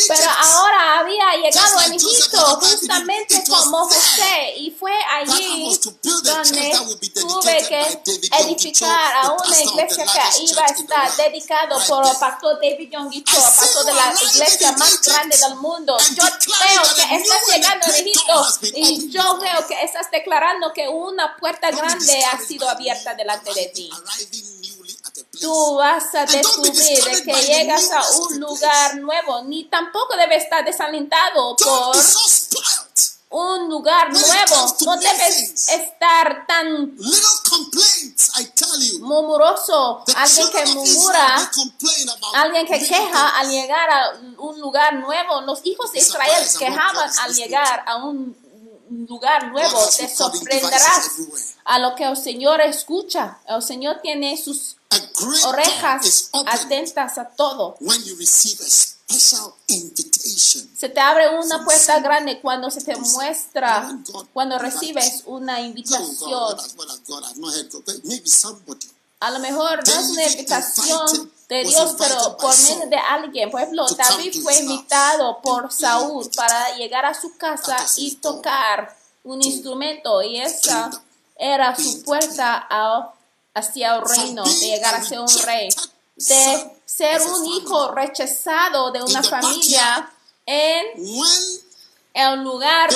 [0.08, 6.72] Pero ahora había llegado Joseph Egipto justamente como José y fue allí a donde
[7.14, 8.02] tuve que
[8.40, 13.84] edificar a una iglesia que iba a estar dedicado por el pastor David see pastor
[13.86, 15.96] de la iglesia más grande del mundo.
[16.14, 20.72] Yo that que a estás and llegando great Egipto y yo veo que estás declarando
[20.72, 23.90] que una puerta grande ha sido abierta delante de ti.
[25.40, 31.56] Tú vas a descubrir que llegas a un lugar nuevo, ni tampoco debes estar desalentado
[31.56, 31.96] por
[33.30, 34.76] un lugar nuevo.
[34.84, 36.96] No debes estar tan
[39.00, 41.50] murmuroso, alguien que murmura,
[42.34, 45.40] alguien que queja al llegar a un lugar nuevo.
[45.40, 48.36] Los hijos de Israel quejaban al llegar a un
[49.08, 49.80] lugar nuevo.
[49.96, 51.10] Te sorprenderás
[51.64, 53.38] a lo que el Señor escucha.
[53.46, 54.76] El Señor tiene sus
[55.46, 57.76] orejas atentas a todo.
[57.80, 60.68] when you receive a special invitation.
[60.76, 63.96] Se te abre una puerta grande cuando se te muestra,
[64.32, 66.56] cuando recibes una invitación.
[69.20, 73.50] A lo mejor no es una invitación de Dios, pero por medio de alguien.
[73.50, 79.42] Por ejemplo, David fue invitado por Saúl para llegar a su casa y tocar un
[79.42, 80.90] instrumento y esa
[81.36, 83.12] era su puerta a-
[83.54, 85.68] hacia el reino, de llegar a ser un rey,
[86.16, 90.10] de ser un hijo rechazado de una familia
[90.46, 90.84] en
[92.14, 92.90] el lugar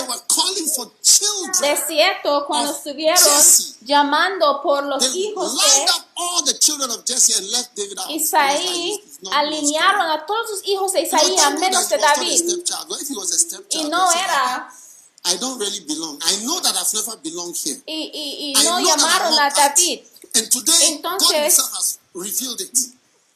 [1.60, 3.42] desierto cuando estuvieron
[3.82, 5.86] llamando por los hijos de.
[8.10, 9.02] Isaí
[9.32, 12.42] alinearon a todos sus hijos de Isaí a menos de David
[13.70, 14.72] y no era
[15.24, 16.18] I don't really belong.
[16.22, 17.82] I know that I've never belonged here.
[17.86, 19.50] y, y, y I no llamaron a.
[19.50, 20.00] David
[20.34, 22.72] Entonces- Himself has revealed it.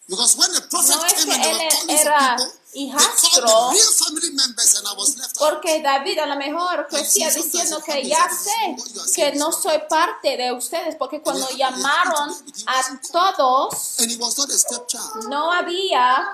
[0.09, 2.37] Because when the prophet No es came que él era
[2.75, 5.51] hijastro, called the real family members and I was left out.
[5.53, 8.77] porque David a lo mejor crecía diciendo que ya sé
[9.15, 12.35] que no soy parte de ustedes porque cuando llamaron
[12.67, 15.29] a todos And he was not a stepchild.
[15.29, 16.27] no había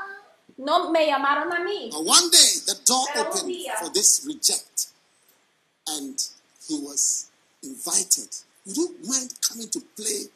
[0.57, 3.93] no me llamaron a mí But one day, the door Pero un opened día- for
[3.93, 4.87] this reject.
[5.87, 6.21] And
[6.69, 7.27] he was
[7.63, 8.29] invited.
[8.67, 10.31] Would you mind coming to play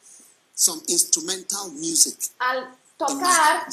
[0.55, 2.17] some instrumental music?
[2.39, 3.67] al tocar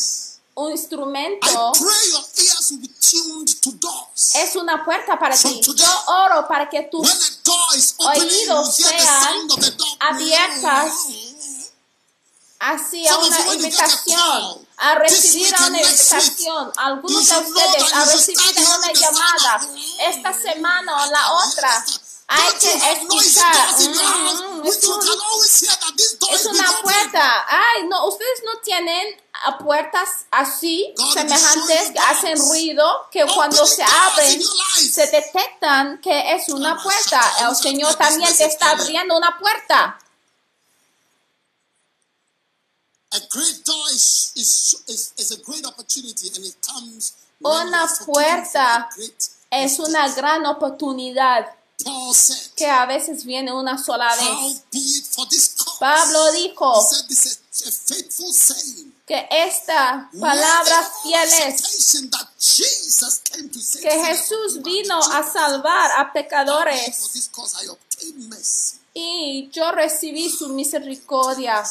[0.54, 4.34] un instrumento pray your ears will be tuned to doors.
[4.34, 5.60] es una puerta para ti.
[5.74, 7.40] Yo oro para que tus
[7.98, 9.48] oídos sean
[10.00, 10.92] abiertas
[12.60, 16.72] of una invitación a recibir una invitación.
[16.76, 19.60] Algunos de ustedes recibir start una llamada
[20.00, 21.84] esta semana o la otra.
[26.30, 27.46] Es, una puerta.
[27.48, 33.66] Ay, no, ustedes no tienen a puertas así, God semejantes, que hacen ruido, que cuando
[33.66, 34.40] se abren,
[34.76, 37.20] se detectan que es una puerta.
[37.48, 39.98] El Señor también te está abriendo una puerta.
[47.40, 48.88] Una puerta
[49.50, 51.59] Es una gran oportunidad
[52.56, 54.62] que a veces viene una sola vez.
[55.78, 56.88] Pablo dijo
[59.06, 62.06] que esta palabra fiel es
[63.80, 67.10] que Jesús vino a salvar a pecadores.
[68.92, 71.64] Y yo recibí su misericordia.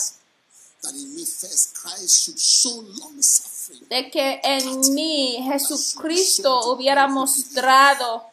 [0.82, 3.60] That in me first Christ should show long suffering.
[3.90, 8.29] de que en mí Jesucristo hubiera mostrado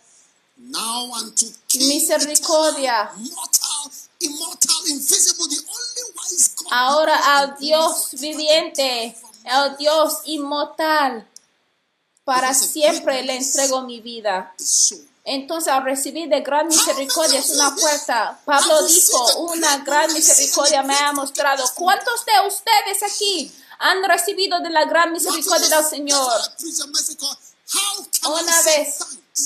[1.75, 3.11] Misericordia.
[3.13, 6.69] eternal, mortal, immortal, invisible, the only wise God.
[6.71, 11.29] ahora al Dios viviente, al Dios inmortal.
[12.25, 14.53] Para siempre le entrego mi vida.
[15.25, 18.41] Entonces, al recibir de gran misericordia es una puerta.
[18.45, 21.65] Pablo dijo, una gran misericordia me ha mostrado.
[21.75, 26.41] ¿Cuántos de ustedes aquí han recibido de la gran misericordia del Señor?
[28.25, 28.99] Una vez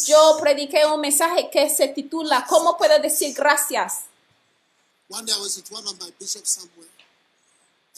[0.07, 4.05] yo prediqué un mensaje que se titula ¿Cómo puedo decir gracias?
[5.09, 6.89] One day I was with one of my bishops somewhere,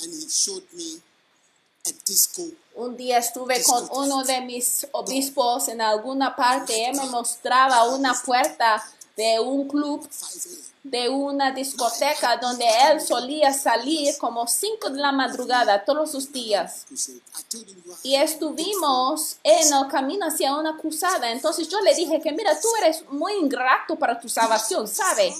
[0.03, 1.03] and he showed me
[1.87, 2.43] a disco.
[2.75, 6.87] Un día estuve con uno de mis obispos en alguna parte.
[6.87, 8.83] Él me mostraba una puerta
[9.15, 10.72] de un club, 5 a.m.
[10.83, 16.87] de una discoteca donde él solía salir como 5 de la madrugada todos los días.
[18.03, 21.31] Y estuvimos en el camino hacia una cruzada.
[21.31, 25.33] Entonces yo le dije que mira, tú eres muy ingrato para tu salvación, ¿sabe?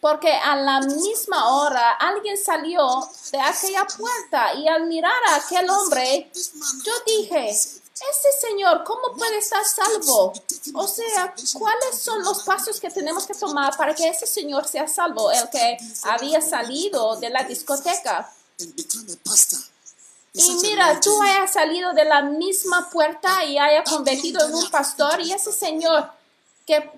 [0.00, 5.68] Porque a la misma hora alguien salió de aquella puerta y al mirar a aquel
[5.68, 6.30] hombre,
[6.84, 7.54] yo dije?
[7.94, 10.32] Ese señor, ¿cómo puede estar salvo?
[10.74, 14.88] O sea, ¿cuáles son los pasos que tenemos que tomar para que ese señor sea
[14.88, 15.30] salvo?
[15.30, 18.32] El que había salido de la discoteca.
[20.34, 25.20] Y mira, tú hayas salido de la misma puerta y haya convertido en un pastor
[25.20, 26.10] y ese señor
[26.66, 26.90] que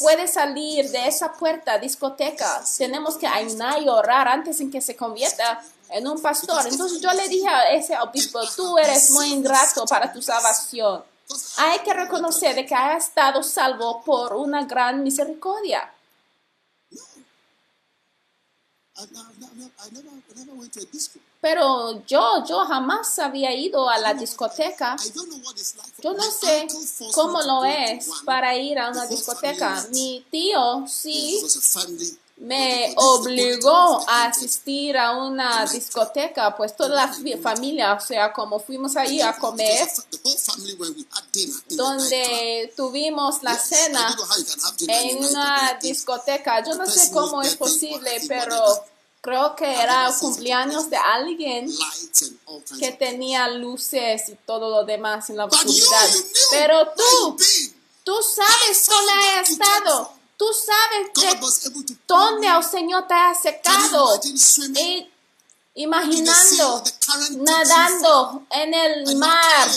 [0.00, 4.96] puede salir de esa puerta discoteca, tenemos que ayunar y orar antes en que se
[4.96, 6.66] convierta en un pastor.
[6.66, 11.04] Entonces yo le dije a ese obispo, tú eres muy ingrato para tu salvación.
[11.58, 15.92] Hay que reconocer que haya estado salvo por una gran misericordia.
[21.40, 24.96] Pero yo, yo jamás había ido a la discoteca.
[26.02, 26.66] Yo no sé
[27.14, 29.86] cómo lo es para ir a una discoteca.
[29.92, 31.40] Mi tío sí.
[32.40, 38.96] Me obligó a asistir a una discoteca, pues toda la familia, o sea, como fuimos
[38.96, 39.88] ahí a comer,
[41.70, 44.16] donde tuvimos la cena
[44.86, 46.64] en una discoteca.
[46.64, 48.56] Yo no sé cómo es posible, pero
[49.20, 51.68] creo que era cumpleaños de alguien
[52.78, 56.08] que tenía luces y todo lo demás en la oscuridad.
[56.50, 57.36] Pero tú.
[58.08, 60.17] Tú sabes dónde has estado.
[60.38, 64.20] Tú sabes de dónde el Señor te ha secado.
[64.76, 65.10] Y
[65.74, 66.84] imaginando,
[67.38, 69.68] nadando en el mar.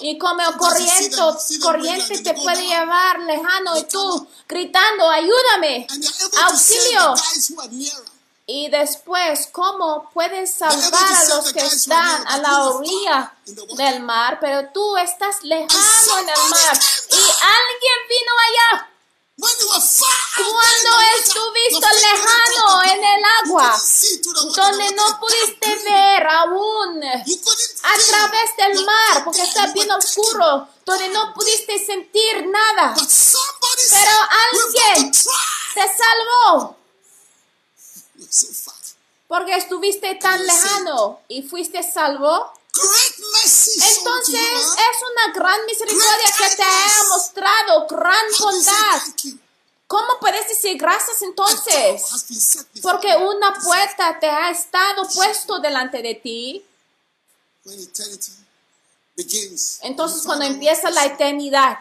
[0.00, 1.16] Y como corriente,
[1.62, 5.86] corriente te puede llevar lejano y tú gritando, ayúdame,
[6.44, 7.14] auxilio.
[8.44, 13.34] Y después, ¿cómo puedes salvar a los que están a la orilla
[13.76, 16.78] del mar, pero tú estás lejano en el mar?
[17.10, 18.91] Y alguien vino allá.
[19.42, 23.80] Cuando estuviste lejano en el agua,
[24.54, 31.34] donde no pudiste ver aún a través del mar, porque está bien oscuro, donde no
[31.34, 32.94] pudiste sentir nada.
[32.94, 34.08] Pero said,
[34.52, 36.76] "We've alguien got to try." te salvó
[39.28, 42.52] porque estuviste tan lejano y fuiste salvo.
[43.42, 49.02] To Entonces es una gran misericordia que te ha mostrado, gran bondad.
[49.88, 52.02] ¿Cómo puedes decir gracias entonces?
[52.80, 56.64] Porque una puerta te ha estado puesto delante de ti.
[59.82, 61.78] Entonces cuando empieza la eternidad.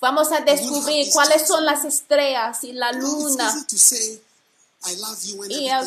[0.00, 3.66] Vamos a descubrir cuáles son las estrellas y la luna.
[4.88, 5.86] Y clear.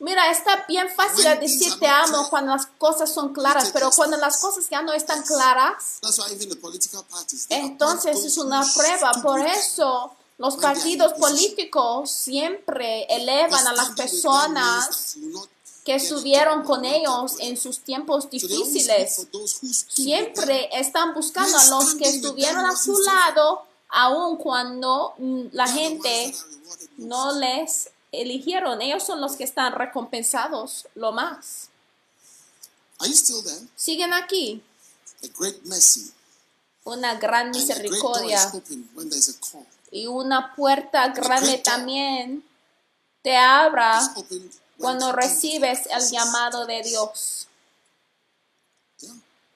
[0.00, 4.16] Mira, está bien fácil de decir te amo cuando las cosas son claras, pero cuando
[4.16, 5.98] las cosas ya no están claras,
[7.48, 9.12] entonces es una prueba.
[9.22, 15.16] Por eso los partidos políticos siempre elevan a las personas
[15.84, 19.26] que estuvieron con ellos en sus tiempos difíciles.
[19.88, 26.34] Siempre están buscando a los que estuvieron a su lado, aun cuando mm, la gente
[26.98, 28.80] no les eligieron.
[28.82, 31.68] Ellos son los que están recompensados lo más.
[32.98, 33.66] Are you still there?
[33.76, 34.62] Siguen aquí.
[35.22, 36.12] A great mercy.
[36.84, 38.50] Una gran misericordia
[39.90, 42.44] y una puerta grande también
[43.22, 44.00] te abra
[44.78, 47.46] cuando recibes el llamado de Dios.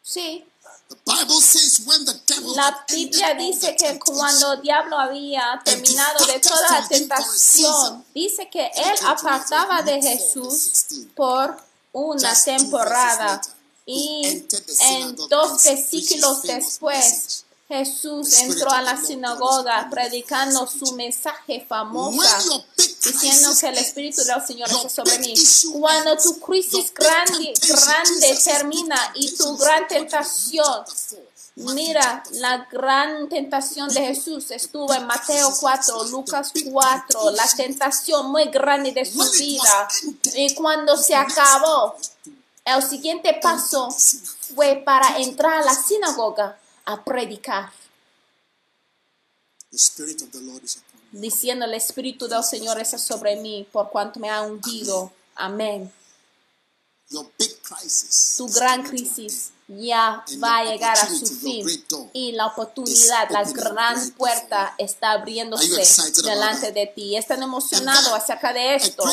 [0.03, 0.45] Sí,
[0.93, 5.61] The Bible says when the devil la Biblia dice the que cuando el diablo había
[5.65, 10.85] terminado de toda la tentación, dice que él apartaba de Jesús
[11.15, 11.57] por
[11.93, 13.41] una temporada.
[13.87, 14.45] Y
[14.81, 23.69] en dos versículos después, Jesús entró a la sinagoga predicando su mensaje big diciendo que
[23.69, 25.35] el Espíritu del Señor está sobre mí.
[25.73, 30.85] Cuando tu crisis grande, grande termina y tu gran tentación
[31.55, 34.51] Mira, la gran tentación de Jesús.
[34.51, 39.89] Estuvo en Mateo 4, Lucas 4, la tentación muy grande de su vida.
[40.35, 41.95] Y cuando se acabó,
[42.65, 43.89] el siguiente paso
[44.55, 47.73] fue para entrar a la sinagoga a predicar,
[49.71, 51.21] The Spirit of the Lord is upon me.
[51.21, 55.13] diciendo el Espíritu del Señor está sobre mí por cuanto me ha ungido.
[55.35, 55.91] Amén.
[57.09, 58.35] Your big crisis.
[58.37, 61.67] Tu gran crisis ya va a llegar a su fin
[62.13, 65.83] y la oportunidad, la gran puerta está abriéndose
[66.23, 67.17] delante de ti.
[67.17, 69.05] Están emocionados acerca de esto.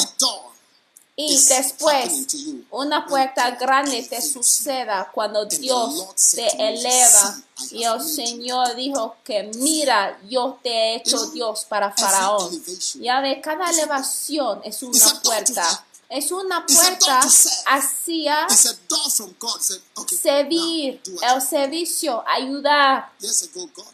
[1.22, 2.28] Y después,
[2.72, 7.42] una puerta grande te suceda cuando Dios te eleva.
[7.72, 12.64] Y el Señor dijo que mira, yo te he hecho Dios para Faraón.
[13.02, 15.86] Ya ve, cada elevación es una puerta.
[16.08, 17.20] Es una puerta
[17.68, 19.58] hacia It's a door from God.
[19.58, 23.12] It's a- okay, servir, el servicio, ayudar.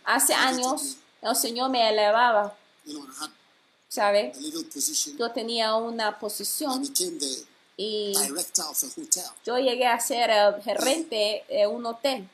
[0.06, 2.56] Hace años el Señor me elevaba,
[3.96, 4.34] ¿sabe?
[5.18, 6.84] Yo tenía una posición
[7.78, 8.14] y
[9.46, 12.30] yo llegué a ser el gerente de un hotel.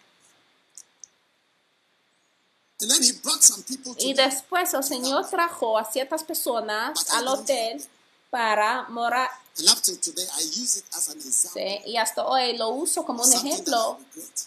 [3.99, 7.83] Y después el Señor trajo a ciertas personas al hotel
[8.31, 9.29] para morar.
[11.53, 11.81] ¿sí?
[11.85, 13.99] Y hasta hoy lo uso como un ejemplo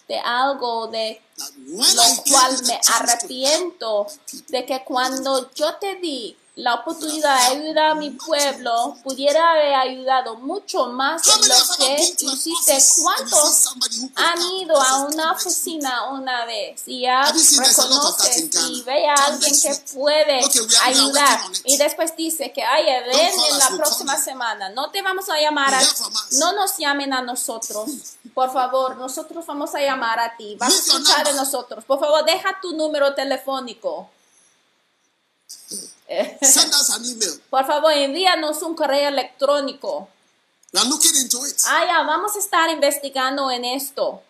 [0.08, 4.06] de algo de lo cual me arrepiento
[4.48, 9.74] de que cuando yo te di la oportunidad de ayudar a mi pueblo, pudiera haber
[9.74, 12.78] ayudado mucho más de lo que hiciste.
[13.02, 13.74] ¿Cuántos
[14.14, 19.74] han ido a una oficina una vez y ya reconoces y ve a alguien que
[19.94, 20.40] puede
[20.84, 24.68] ayudar y después dice que ay ven en la próxima semana.
[24.68, 25.82] No te vamos a llamar a
[26.38, 27.90] no nos llamen a nosotros.
[28.32, 30.56] Por favor nosotros vamos a llamar a ti.
[30.56, 31.84] Vas a escuchar de nosotros.
[31.84, 34.08] Por favor deja tu número telefónico
[36.42, 37.38] Send us an email.
[37.50, 40.08] por favor envíanos un correo electrónico
[40.72, 41.56] We are looking into it.
[41.66, 44.22] ah ya vamos a estar investigando en esto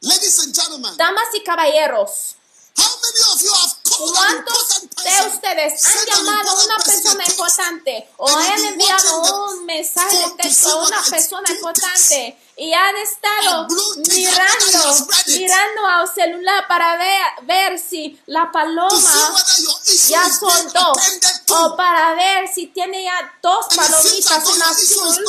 [0.00, 2.36] Ladies and gentlemen, damas y caballeros
[2.76, 3.65] how many of you an
[3.98, 10.30] ¿Cuántos de ustedes han llamado a una persona importante o han enviado un mensaje de
[10.42, 13.68] texto a una persona importante y han estado
[14.08, 19.34] mirando, mirando al celular para ver, ver si la paloma
[20.08, 20.92] ya soltó
[21.48, 25.24] o para ver si tiene ya dos palomitas en azul.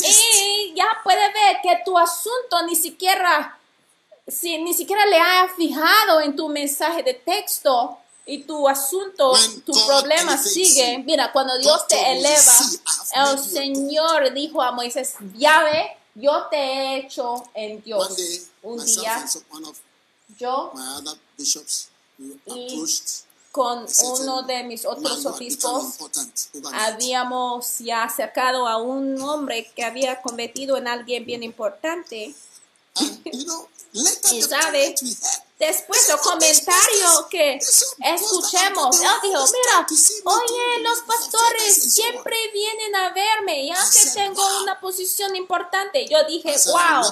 [0.00, 3.57] y ya puede ver que tu asunto ni siquiera,
[4.28, 9.32] si ni siquiera le haya fijado en tu mensaje de texto y tu asunto,
[9.64, 11.02] tu problema sigue.
[11.04, 15.96] Mira, cuando Dios te eleva, "See, I have el Señor dijo a Moisés, ya ve,
[16.14, 18.16] yo te he hecho en Dios.
[18.62, 19.24] Un día,
[20.38, 20.72] yo
[22.46, 22.84] Y
[23.50, 29.70] con uno de mis "Man, otros obispos, important overnight." habíamos ya acercado a un hombre
[29.74, 32.34] que había convertido en alguien bien importante.
[33.92, 34.94] Y the sabe,
[35.58, 39.86] después del comentario que escuchemos, él dijo, mira,
[40.24, 46.06] oye, los pastores siempre vienen a verme, ya que tengo una posición importante.
[46.06, 47.02] Yo dije, wow.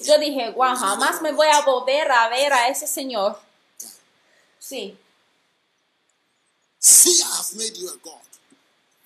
[0.00, 3.40] Yo dije, wow, jamás me voy a volver a ver a ese señor.
[4.58, 4.98] Sí,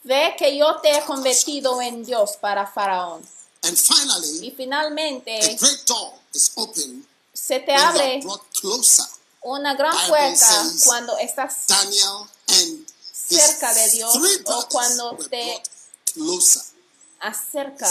[0.03, 3.27] ve que yo te he convertido en Dios para Faraón.
[3.65, 8.21] And Y finally, a finalmente great door is open se te abre
[8.61, 9.07] closer.
[9.43, 15.17] una gran Bible puerta says cuando estás Daniel and cerca de Dios three o cuando
[15.31, 15.63] te
[17.21, 17.87] acerca.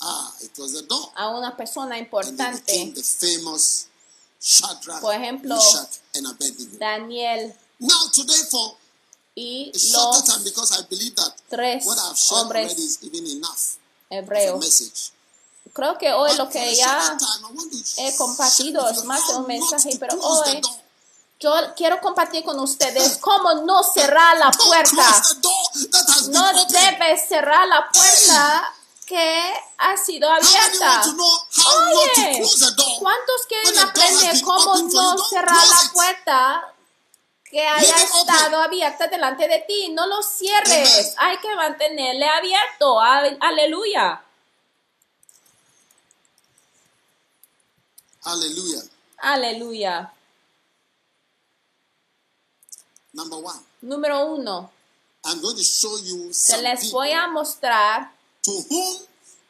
[0.00, 1.10] Ah, it was the door.
[1.16, 3.86] a una persona importante, the famous
[4.40, 5.58] Shadrach, Por ejemplo,
[6.14, 6.78] and.
[6.78, 8.76] Daniel Now, today, for
[9.34, 12.98] y a shorter time, los because I believe that tres what I've shared hombres
[14.10, 15.12] message.
[15.72, 17.16] Creo que hoy lo que ya
[17.98, 20.62] he compartido es más de un mensaje, pero hoy
[21.38, 25.22] yo quiero compartir con ustedes cómo no cerrar la puerta.
[26.30, 28.74] No debes cerrar la puerta
[29.06, 31.02] que ha sido abierta.
[31.02, 32.42] Oye?
[32.98, 36.74] ¿cuántos quieren aprender cómo no cerrar la puerta
[37.50, 38.34] que haya open.
[38.34, 39.88] estado abierta delante de ti?
[39.90, 41.14] No lo cierres.
[41.18, 43.00] Hay que mantenerle abierto.
[43.00, 44.22] Al- Aleluya.
[48.24, 48.82] Hallelujah.
[49.18, 50.12] Aleluya.
[53.14, 54.70] Number one, Número uno.
[55.24, 58.96] I'm going to show you Se les voy a mostrar to whom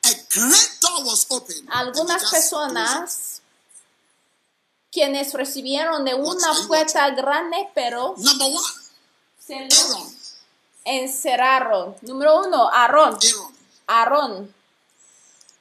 [0.04, 3.35] a great door was they algunas personas
[4.96, 8.14] quienes recibieron de una puerta grande, pero
[9.46, 9.68] se
[10.86, 11.94] encerraron.
[12.00, 13.18] Número uno, Aarón.
[13.22, 13.54] Aaron.
[13.86, 14.54] Aarón.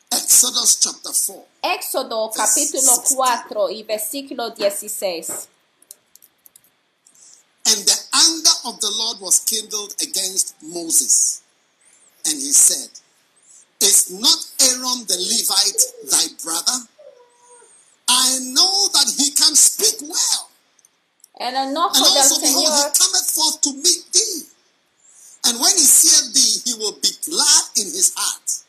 [0.09, 1.45] Exodus chapter 4.
[1.63, 5.27] Éxodo capítulo 4 y versículo 16.
[7.65, 11.41] And the anger of the Lord was kindled against Moses.
[12.25, 12.89] And he said,
[13.81, 16.87] Is not Aaron the Levite thy brother?
[18.15, 20.49] I know that he can speak well.
[21.37, 24.45] El And enojo del also, behold, he Señor cometh forth to meet thee.
[25.45, 28.63] And when he seeth thee, he will be glad in his heart.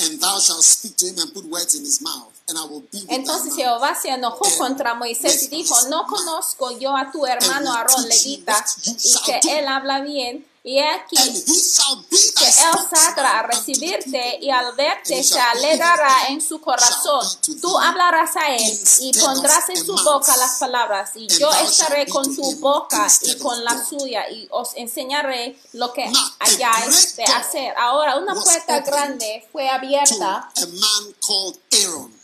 [0.00, 2.32] And thou shalt speak to him and put words in his mouth.
[2.48, 3.54] And I will be with Entonces.
[3.56, 8.64] Jehová se enojó contra Moisés y dijo, no conozco yo a tu hermano Aarón levita
[8.84, 10.46] y que él habla bien.
[10.66, 17.22] Y aquí que él saldrá a recibirte y al verte se alegrará en su corazón.
[17.60, 22.34] Tú hablarás a él y pondrás en su boca las palabras y yo estaré con
[22.34, 27.74] tu boca y con la suya y os enseñaré lo que hayáis de hacer.
[27.76, 30.50] Ahora una puerta grande fue abierta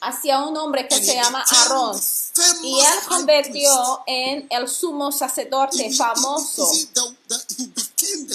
[0.01, 2.01] hacia un hombre que se llama Aarón
[2.63, 6.71] y él convirtió en el sumo sacerdote famoso.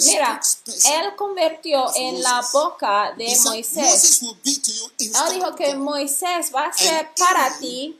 [0.05, 0.39] Mira,
[0.85, 4.21] él convirtió en la boca de Moisés.
[4.99, 7.99] Él dijo que Moisés va a ser para ti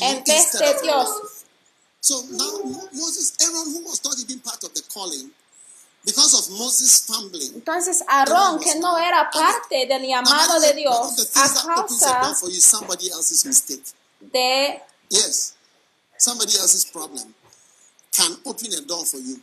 [0.00, 1.08] en vez de Dios.
[2.00, 5.32] So now Mo- Moses, Aaron, who was not even part of the calling,
[6.04, 11.48] because of Moses fumbling, Entonces Aarón, que no era parte del llamado de Dios, a
[11.64, 12.22] causa
[14.20, 14.80] de
[15.10, 15.54] Yes,
[16.18, 17.34] somebody else's problem
[18.12, 19.42] can open a door for you.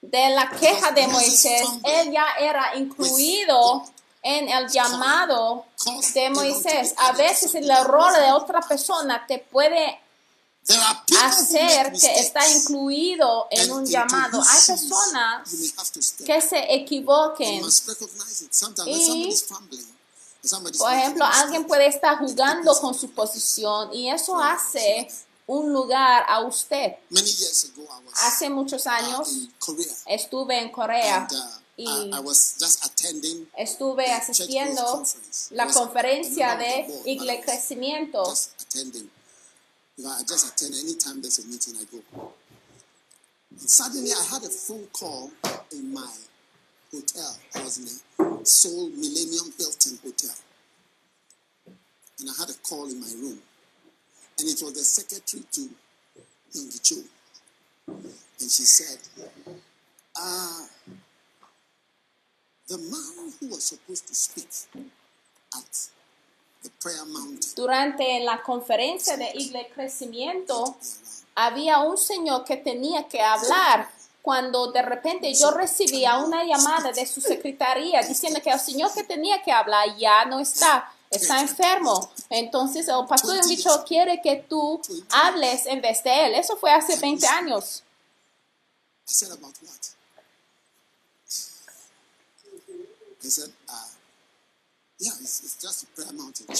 [0.00, 3.84] de la queja de Moisés, él ya era incluido
[4.22, 5.66] en el llamado
[6.14, 6.94] de Moisés.
[6.96, 10.00] A veces el error de otra persona te puede
[11.24, 14.42] hacer que está incluido en un llamado.
[14.46, 15.48] Hay personas
[16.24, 17.62] que se equivoquen.
[18.86, 19.34] Y,
[20.78, 25.08] Por ejemplo, alguien puede estar jugando con su posición y eso hace
[25.46, 26.92] un lugar a usted.
[27.10, 29.48] Many years ago, I was Hace muchos años
[30.06, 35.02] estuve en Corea uh, y I, I was just attending estuve asistiendo
[35.50, 38.24] la conferencia de Igle Crecimiento.
[38.24, 39.10] Just attending.
[39.96, 42.32] You know, I just attend anytime there's a meeting, I go.
[43.50, 45.32] And suddenly, I had a phone call
[45.72, 46.06] in my
[46.92, 47.36] hotel.
[47.54, 50.34] I was in a Seoul Millennium Hilton Hotel.
[52.20, 53.38] And I had a call in my room.
[54.38, 55.68] And it was the secretary to
[56.54, 56.96] Yonggi Cho.
[58.40, 58.98] And she said,
[60.20, 60.66] uh,
[62.68, 64.48] the man who was supposed to speak
[65.56, 65.88] at
[66.62, 70.76] the prayer mountain Durante la conferencia de Igle Crecimiento
[71.34, 73.90] había un señor que tenía que hablar
[74.28, 79.02] cuando de repente yo recibía una llamada de su secretaría diciendo que el señor que
[79.02, 80.92] tenía que hablar ya no está.
[81.10, 82.10] está enfermo.
[82.28, 84.82] Entonces el pastor de dicho quiere que tú
[85.12, 86.34] hables en vez de él.
[86.34, 87.82] Eso fue hace 20 años.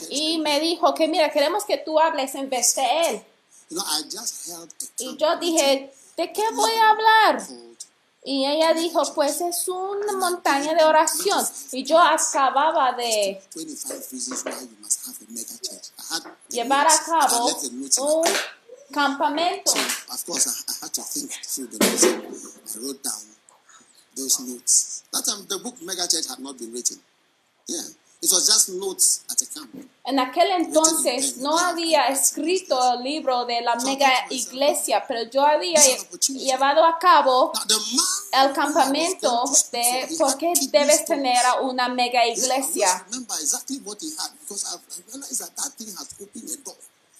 [0.08, 3.22] Y me dijo que mira, queremos que tú hables en vez de él.
[4.96, 7.48] Y yo dije, ¿de qué voy a hablar?
[8.24, 11.46] Y ella dijo, pues es una montaña de oración.
[11.70, 15.92] Y yo acababa de 25 Reasons Why You Must Have a Mega Church.
[15.96, 17.46] I had the llevar a cabo
[18.00, 18.24] un
[18.92, 19.72] campamento.
[24.16, 25.04] Those notes.
[25.12, 26.98] That time, the book Mega Church had not been written.
[27.68, 27.82] Yeah,
[28.20, 29.88] it was just notes at a camp.
[30.04, 35.78] En aquel entonces no había escrito el libro de la mega iglesia, pero yo había
[36.28, 37.52] llevado a cabo
[38.32, 43.06] el campamento de por qué debes tener una mega iglesia.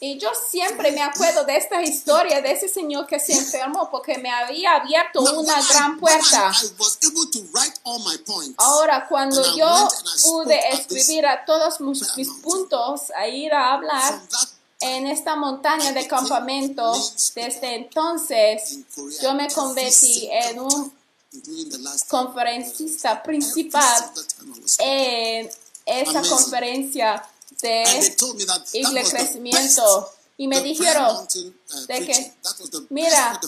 [0.00, 4.16] Y yo siempre me acuerdo de esta historia de ese señor que se enfermó porque
[4.18, 6.52] me había abierto Now, una gran puerta.
[6.52, 8.54] I, I was able to write all my points.
[8.58, 9.88] Ahora, cuando yo
[10.22, 14.20] pude escribir a todos mis, mis puntos, a ir a hablar
[14.80, 16.92] en esta montaña de campamento,
[17.34, 18.78] desde entonces
[19.20, 20.92] yo me convertí en un
[22.08, 24.12] conferencista principal
[24.78, 25.50] en
[25.84, 27.22] esa conferencia
[27.62, 30.08] de told me that that Igle was the Crecimiento.
[30.40, 32.32] Y me dijeron uh, de que,
[32.90, 33.40] mira,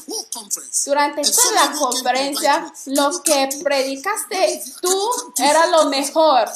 [0.84, 6.50] durante toda la conferencia, lo que predicaste tú era lo mejor.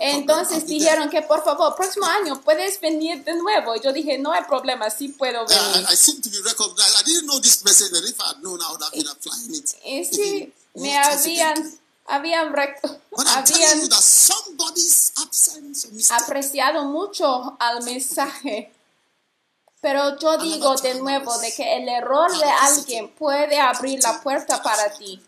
[0.00, 3.76] Entonces dijeron que por favor, próximo año puedes venir de nuevo.
[3.76, 5.86] Y yo dije, no hay problema, sí puedo venir.
[9.84, 11.79] Y sí, me habían.
[12.10, 12.54] Habían,
[13.26, 13.88] habían
[16.10, 18.72] apreciado mucho al mensaje.
[19.80, 24.62] Pero yo digo de nuevo de que el error de alguien puede abrir la puerta
[24.62, 25.22] para ti.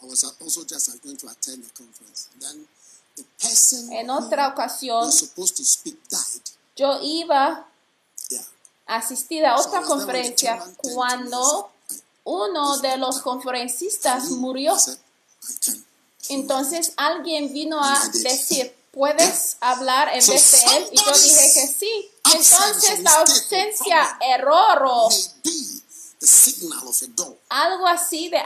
[0.00, 2.28] I was also just going to attend the conference.
[2.38, 2.66] Then
[3.16, 6.42] the person En otra ocasión, was supposed to speak died.
[6.76, 7.66] yo iba
[8.86, 11.70] a asistir a otra conferencia cuando
[12.24, 14.76] uno de los conferencistas murió.
[16.28, 20.88] Entonces alguien vino a decir, ¿puedes hablar en vez de él?
[20.92, 22.10] Y yo dije que sí.
[22.32, 25.08] Entonces la ausencia, error o
[27.50, 28.44] algo así de a-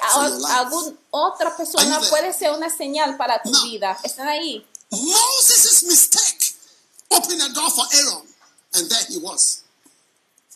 [0.59, 3.97] algún otra persona puede ser una señal para tu vida.
[4.03, 4.67] Están ahí.
[4.91, 6.55] Moses' mistake
[7.11, 8.27] opened a door for Aaron,
[8.75, 9.61] and there he was.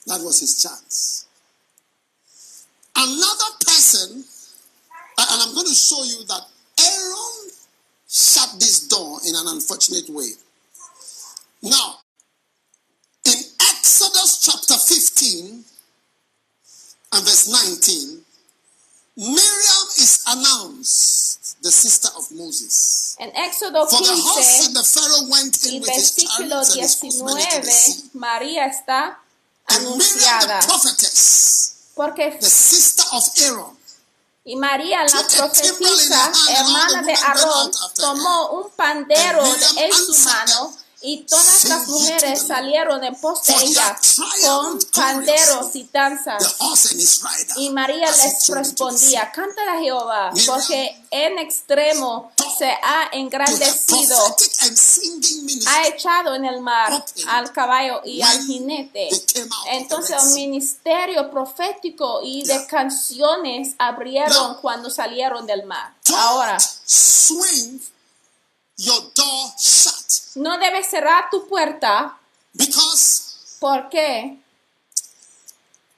[0.07, 1.27] That was his chance.
[2.95, 4.25] Another person,
[5.19, 6.43] and I'm going to show you that
[6.81, 7.51] Aaron
[8.09, 10.31] shut this door in an unfortunate way.
[11.63, 11.97] Now,
[13.27, 13.39] in
[13.71, 15.65] Exodus chapter 15
[17.13, 18.21] and verse 19,
[19.17, 23.17] Miriam is announced the sister of Moses.
[23.21, 26.65] En Éxodo For the horse 15 and the Pharaoh went y in with his versículo
[26.65, 28.11] chariots and his the 19, sea.
[28.19, 29.17] María está
[29.69, 30.61] And Miriam anunciada.
[30.61, 33.77] the prophetess, Porque the sister of Aaron,
[34.45, 39.45] y María, la profetisa, hermana de Aarón, tomó un pandero
[39.77, 43.99] en su mano y todas las mujeres salieron en pos de ella
[44.45, 46.57] con panderos y danzas.
[47.57, 54.17] Y María les respondía, canta a Jehová, porque en extremo se ha engrandecido,
[55.67, 59.09] ha echado en el mar al caballo y al jinete.
[59.71, 65.95] Entonces el ministerio profético y de canciones abrieron cuando salieron del mar.
[66.15, 67.81] Ahora, swing
[68.77, 72.19] your door shut no debes cerrar tu puerta
[72.55, 74.39] because porque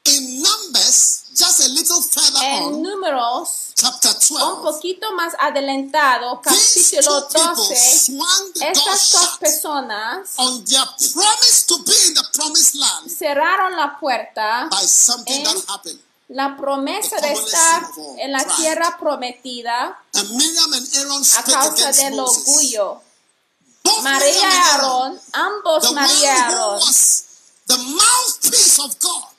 [0.06, 6.42] in Numbers, just a little further en on, números chapter un 12, poquito más adelantado,
[6.42, 10.84] capítulo two people 12, swung the door estas dos personas on their
[11.14, 16.00] promise to be in the promised land cerraron la puerta by something En- that happened.
[16.28, 23.00] la promesa de estar en la tierra prometida a causa del orgullo.
[24.02, 26.80] María y Aarón, ambos María y Aarón,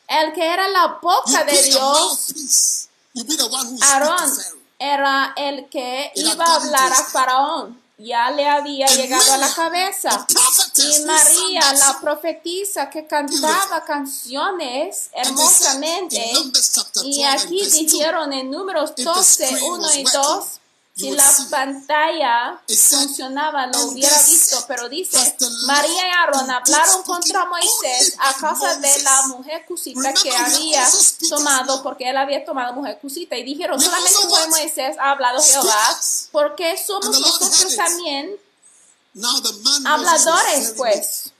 [0.08, 2.90] el que era la boca de Dios,
[3.82, 4.32] Aarón
[4.80, 7.04] era el que iba a hablar a.
[7.06, 7.86] Faraón.
[7.98, 10.28] Ya le había llegado a la cabeza.
[10.76, 16.18] Y María, la profetisa que cantaba canciones hermosamente,
[17.04, 20.04] y 12 and aquí verse 2, dijeron en números the 12, screen 1 was y
[20.04, 20.46] working, 2,
[20.98, 22.62] Si la pantalla
[23.00, 25.36] funcionaba, lo "And hubiera visto, pero dice,
[25.68, 30.88] María y Aarón hablaron contra Moisés a causa de la mujer cusita que había
[31.30, 33.36] tomado, porque él había tomado mujer cusita.
[33.36, 34.48] Y dijeron, solamente fue?
[34.48, 36.00] Moisés ha hablado Jehová,
[36.32, 38.32] porque somos nosotros también
[39.86, 41.32] habladores, pues.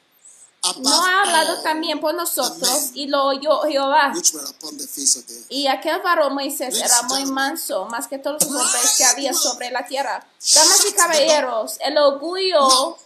[0.80, 4.14] No ha hablado all también por nosotros y lo oyó Jehová.
[5.50, 9.72] Y aquel varón Moisés era muy manso, más que todos los hombres que había sobre
[9.72, 10.26] la tierra.
[10.54, 12.98] Damas y caballeros, el orgullo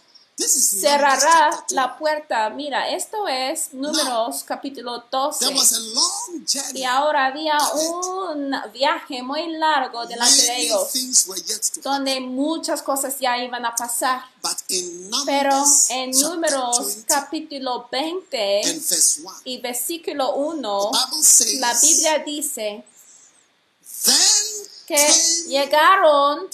[0.48, 1.74] Cerrará two.
[1.74, 2.50] la puerta.
[2.50, 5.44] Mira, esto es Números capítulo 12.
[5.44, 6.80] There was a long journey.
[6.80, 10.88] Y ahora había un viaje muy largo delante de ellos,
[11.82, 14.22] donde muchas cosas ya iban a pasar.
[15.26, 21.60] Pero en Números 20 capítulo 20 and verse 1, y versículo 1, the Bible says,
[21.60, 22.84] la Biblia dice
[24.90, 26.48] que llegaron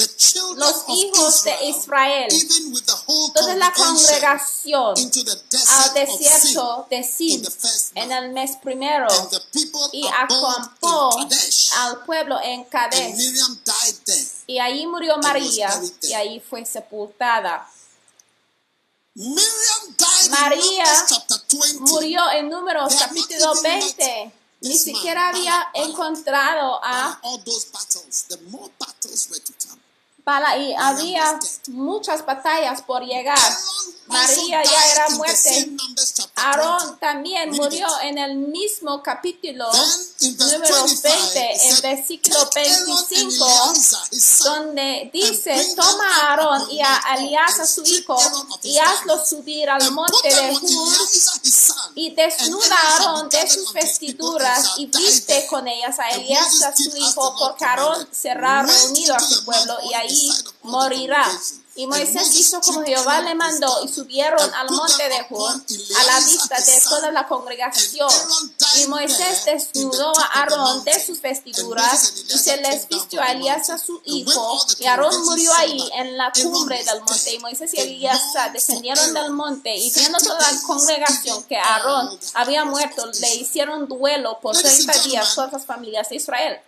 [0.56, 2.28] los hijos de Israel,
[3.32, 7.42] toda la congregación, al desierto de Sin
[7.94, 9.06] en el mes primero
[9.92, 11.16] y acampó
[11.78, 13.16] al pueblo en there.
[14.46, 15.70] Y ahí murió María
[16.02, 17.66] y ahí fue sepultada.
[19.14, 19.40] María
[20.52, 21.80] in Numbers chapter 20.
[21.90, 24.45] Murió en Números capítulo even 20.
[24.60, 27.20] Ni siquiera había encontrado a
[30.26, 31.38] Bala y había
[31.68, 33.38] muchas batallas por llegar.
[34.08, 35.76] María ya era muerte.
[36.36, 37.00] Aarón 20.
[37.00, 39.68] también murió en el mismo capítulo,
[40.20, 40.66] 25,
[41.02, 46.30] 20, it en versículo "Take Aaron and 25, Eleazar, his son, donde dice, toma a
[46.30, 48.16] Aarón y a Mount Hor, Elías a and su hijo
[48.62, 50.54] y hazlo subir al monte de
[51.50, 56.46] son, y desnuda a Aarón de sus vestiduras y viste con ellas a And Elías
[56.46, 60.15] Moses a did su hijo, porque Aarón será reunido a su pueblo y ahí
[60.62, 61.26] morirá.
[61.78, 66.20] Y Moisés hizo como Jehová le mandó y subieron al monte de Hor a la
[66.20, 68.08] vista de toda la congregación.
[68.76, 74.00] Y Moisés desnudó a Aarón de sus vestiduras y se les vistió a Elías su
[74.06, 78.22] hijo y Aarón murió ahí en la cumbre del monte y Moisés y Elías
[78.54, 83.86] descendieron del monte y 30 viendo toda la congregación que Aarón había muerto le hicieron
[83.86, 86.60] duelo por Ladies and 30 días todas las familias de Israel.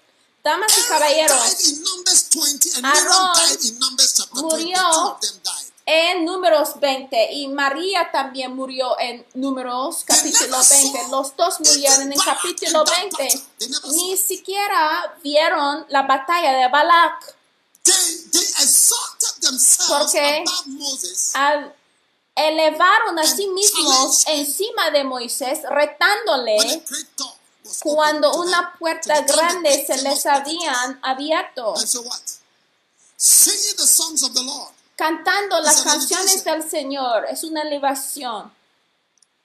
[0.49, 4.57] Damas y caballeros, died in Numbers 20 and Aarón Miriam died in Numbers chapter 20.
[4.57, 5.19] murió
[5.91, 11.09] en números 20 y María también murió en números capítulo 20.
[11.11, 13.43] Los dos murieron en capítulo 20.
[13.93, 17.35] Ni siquiera vieron la batalla de Balak.
[19.89, 20.45] Porque
[21.35, 21.75] al-
[22.35, 26.83] elevaron a sí mismos encima de Moisés, retándole
[27.83, 32.21] cuando una puerta grande se les habían abierto, And so what?
[33.17, 34.73] Singing the songs of the Lord.
[34.97, 37.27] cantando las canciones del Señor.
[37.31, 38.53] Es una elevación.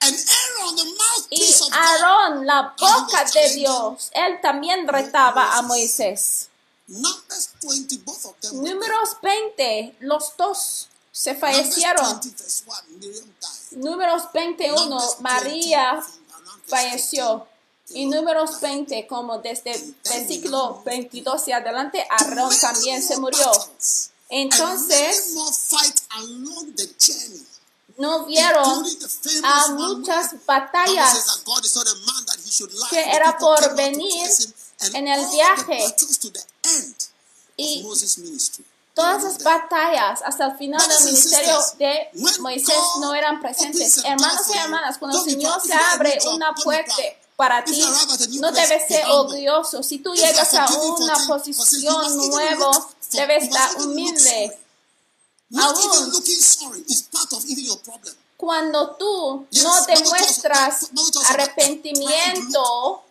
[0.01, 6.49] And Aaron, the Y Aarón, la boca de Dios, él también retaba a Moisés.
[6.87, 8.59] Numbers 20, both of them.
[8.59, 12.19] were Números 20, los dos se fallecieron.
[12.19, 13.77] 20, verse 1, Miriam died.
[13.77, 16.03] Números 21, Numbers 20, María
[16.67, 17.47] falleció.
[17.93, 23.51] 15, Y números 20, como desde versículo 22 y adelante, Aarón también se murió.
[24.29, 25.35] Entonces,
[27.97, 28.85] no vieron
[29.43, 31.43] a muchas batallas
[32.89, 34.29] que era por venir
[34.93, 35.95] en el viaje.
[37.57, 37.85] y
[38.95, 42.09] todas las batallas hasta el final del ministerio de
[42.39, 44.03] Moisés no eran presentes.
[44.03, 46.93] Hermanos y hermanas, cuando el Señor se abre una puerta.
[47.35, 47.79] Para ti,
[48.39, 49.83] no place, debes be ser orgulloso.
[49.83, 52.29] Si tú llegas a una posición
[52.59, 54.59] for- debes estar humilde.
[55.55, 55.75] Aún.
[55.77, 58.15] even looking sorry is part of even your problem.
[58.37, 60.89] Cuando tú no demuestras
[61.29, 63.03] arrepentimiento,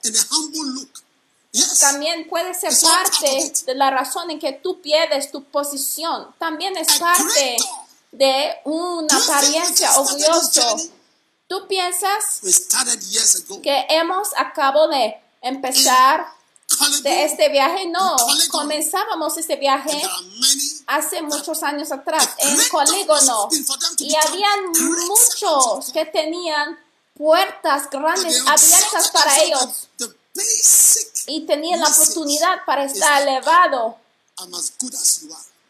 [1.80, 6.34] también puede ser parte de la razón en que tú pierdes tu posición.
[6.38, 7.56] También es parte
[8.10, 10.58] de una apariencia just
[11.52, 13.60] ¿Tú piensas We started years ago.
[13.60, 16.26] que hemos acabado de empezar
[17.02, 17.84] de este viaje?
[17.88, 18.16] No,
[18.50, 20.02] comenzábamos este And viaje
[20.86, 23.50] hace muchos años atrás en Colígono
[23.98, 24.70] y habían
[25.06, 26.78] muchos que tenían
[27.18, 29.88] puertas grandes abiertas para ellos.
[31.26, 33.98] y tenían la oportunidad para estar elevado,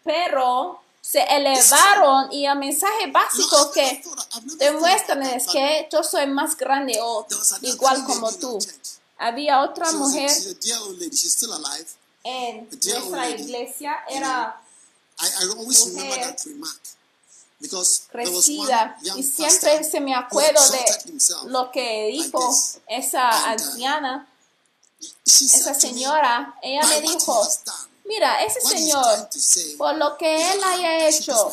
[0.04, 0.81] pero
[1.12, 5.52] se elevaron y el mensaje básico que never thought- I've never demuestran thought es about
[5.52, 7.26] que yo soy más grande o
[7.60, 8.58] igual como tú.
[9.18, 10.30] Había otra mujer
[12.24, 14.58] en nuestra iglesia, era
[15.84, 16.36] Mujer
[18.10, 20.84] crecida y siempre se me acuerdo de
[21.46, 22.52] lo que dijo
[22.88, 24.26] esa uh, anciana,
[25.26, 27.48] esa señora, ella "By me dijo,
[28.04, 29.28] mira, ese señor,
[29.78, 31.52] por lo que él haya hecho,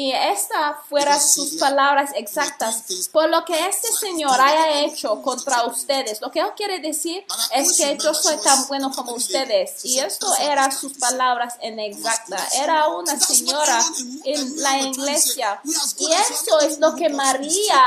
[0.00, 6.22] y estas fueran sus palabras exactas, por lo que este señor haya hecho contra ustedes,
[6.22, 7.22] lo que él quiere decir
[7.54, 12.38] es que yo soy tan bueno como ustedes, y esto eran sus palabras en exacta,
[12.54, 13.78] era una señora
[14.24, 15.60] en la iglesia,
[15.98, 17.82] y eso es lo que María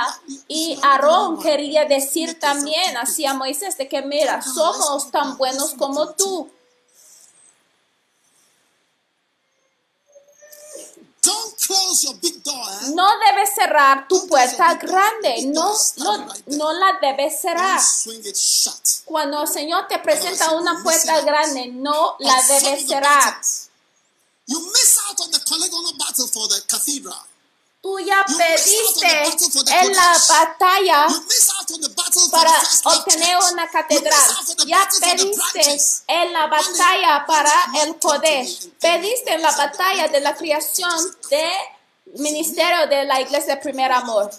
[0.47, 6.47] y Aarón quería decir también hacia Moisés, de que mira, somos tan buenos como tú.
[11.23, 11.62] Don't close your big door.
[11.62, 11.62] Eh?
[12.95, 17.79] No debes cerrar tu puerta grande, no, no, no la debes cerrar.
[19.05, 23.41] Cuando el Señor te presenta una puerta grande, no la debes cerrar.
[24.45, 27.15] You miss out on the polygonal battle for the cathedral.
[27.83, 29.25] Tú ya pediste
[29.81, 31.05] en la batalla
[32.31, 32.51] para
[32.85, 34.21] obtener una catedral.
[34.65, 35.77] Ya pediste
[36.07, 37.51] en la batalla para
[37.83, 38.69] el Kodesh.
[38.79, 40.97] Pediste en la batalla de la creación
[41.29, 41.51] de
[42.19, 44.31] ministerio de la iglesia de primer amor.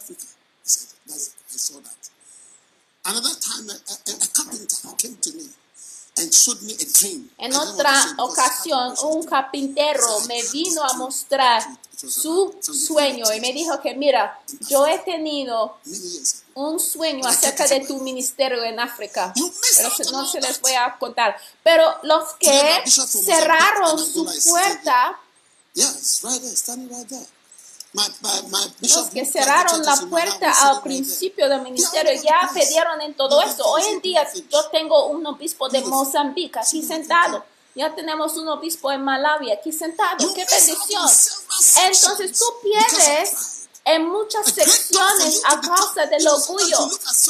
[3.06, 5.63] Another time, a, a, a carpenter came to me
[7.38, 11.62] En otra ocasión, un carpintero me vino a mostrar
[11.96, 14.38] su sueño y me dijo que mira,
[14.68, 15.78] yo he tenido
[16.54, 19.32] un sueño acerca de tu ministerio en África,
[19.76, 21.36] pero no se les voy a contar.
[21.62, 25.18] Pero los que cerraron su puerta,
[27.94, 33.64] los que cerraron la puerta al principio del ministerio ya pidieron en todo esto.
[33.66, 37.44] Hoy en día yo tengo un obispo de Mozambique aquí sentado.
[37.76, 40.18] Ya tenemos un obispo en Malawi aquí sentado.
[40.34, 41.08] ¡Qué bendición!
[41.86, 43.53] Entonces tú pierdes.
[43.84, 46.78] En muchas secciones a causa del orgullo.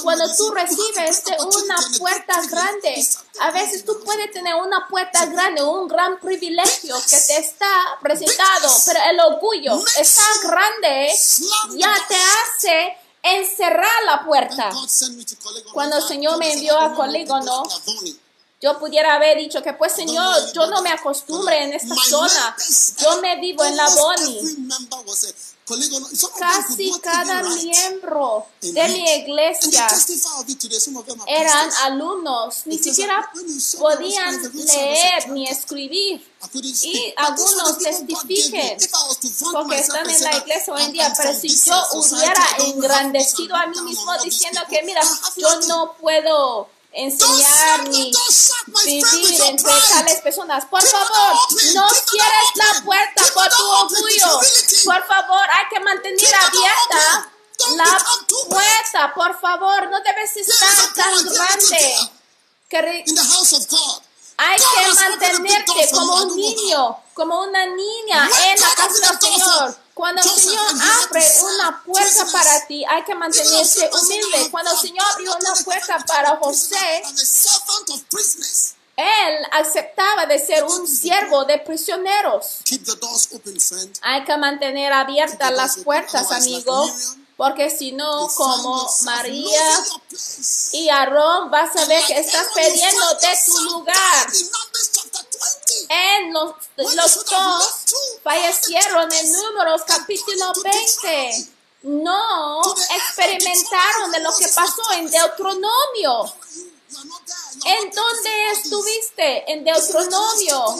[0.03, 3.07] Cuando tú recibes de una puerta grande,
[3.41, 8.71] a veces tú puedes tener una puerta grande, un gran privilegio que te está presentado,
[8.87, 11.13] pero el orgullo está grande,
[11.77, 14.71] ya te hace encerrar la puerta.
[15.73, 18.21] Cuando el Señor me envió a Clavoni.
[18.61, 22.57] Yo pudiera haber dicho que pues Señor, yo no me acostumbre en esta zona.
[22.99, 24.69] Yo me vivo en la Boni.
[25.67, 29.87] Casi cada miembro de mi iglesia
[31.27, 33.31] eran alumnos, ni siquiera
[33.79, 36.35] podían leer ni escribir.
[36.83, 38.77] Y algunos testifiquen,
[39.53, 43.81] porque están en la iglesia hoy en día, pero si yo hubiera engrandecido a mí
[43.81, 45.01] mismo diciendo que mira,
[45.37, 48.13] yo no puedo enseñar ni
[48.85, 50.65] vivir entre tales personas.
[50.67, 51.35] Por favor,
[51.75, 54.41] no cierres la puerta por tu orgullo.
[54.85, 57.31] Por favor, hay que mantener abierta
[57.77, 57.99] la
[58.49, 59.15] puerta.
[59.15, 61.67] Por favor, no debes estar tan grande.
[61.67, 62.11] time
[62.69, 64.03] Que re- in the house of God.
[64.37, 69.77] hay que mantenerte como un niño, como una niña en la casa del Señor.
[69.95, 70.67] Cuando el Señor
[71.07, 74.51] abre una puerta para ti, hay que mantenerse humilde.
[74.51, 76.37] Cuando el "I've Señor abrió una puerta para.
[76.37, 77.03] José,
[78.97, 82.59] él aceptaba de ser un siervo de prisioneros.
[82.65, 83.99] Keep the doors open, friend.
[84.03, 86.89] Hay que mantener abiertas las puertas, amigo,
[87.37, 89.85] porque si no, como María
[90.73, 94.33] y Aarón, vas a ver que estás perdiendo de tu lugar.
[95.67, 96.33] Dead In Numbers chapter 20.
[96.33, 96.55] En los,
[96.95, 97.25] los
[98.23, 101.55] fallecieron en Números capítulo and gone into 20.
[101.83, 102.03] Deuteronomy.
[102.03, 102.63] No
[102.97, 106.33] experimentaron de lo que pasó en Deuteronomio.
[107.67, 109.53] ¿En dónde estuviste?
[109.53, 110.77] En Deuteronomio.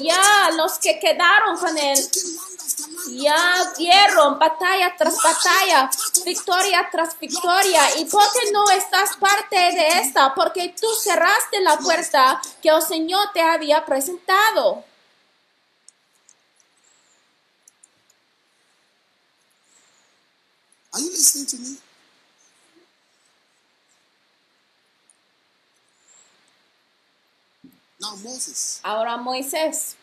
[0.00, 2.10] Ya los que quedaron con él
[3.08, 5.90] ya vieron batalla tras batalla,
[6.24, 7.98] victoria tras victoria.
[7.98, 10.34] ¿Y por qué no estás parte de esta?
[10.34, 14.84] Porque tú cerraste la puerta que el Señor te había presentado.
[20.92, 21.76] Are you listening to me?
[28.00, 29.96] Now Moses, Ahora Moisés.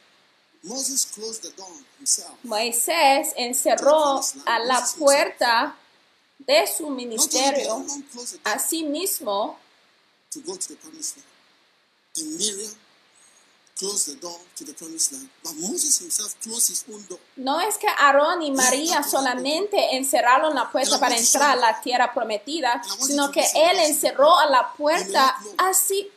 [2.43, 5.75] Moisés encerró a la puerta
[6.37, 7.73] de su ministerio.
[7.73, 9.57] Aaron close the door a sí mismo,
[10.31, 11.27] to go to the promised land,
[12.17, 12.71] and Miriam
[13.77, 17.19] closed the door to the promised land, but Moses himself closed his own door.
[17.37, 22.13] no es que Aarón y María solamente encerraron la puerta para entrar a la tierra
[22.13, 26.07] prometida, sino que él encerró a la puerta a sí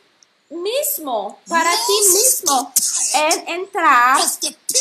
[0.49, 2.73] mismo, para ti mismo,
[3.13, 4.21] en entrar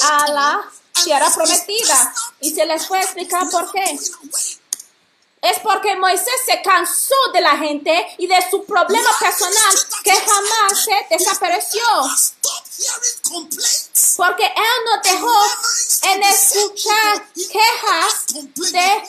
[0.03, 0.71] a la
[1.03, 2.15] tierra prometida.
[2.41, 3.99] Y se les a explicar por qué.
[5.43, 10.85] Es porque Moisés se cansó de la gente y de su problema personal que jamás
[10.85, 11.85] se desapareció.
[14.17, 15.43] Porque él no dejó
[16.03, 18.27] en escuchar quejas
[18.73, 19.03] de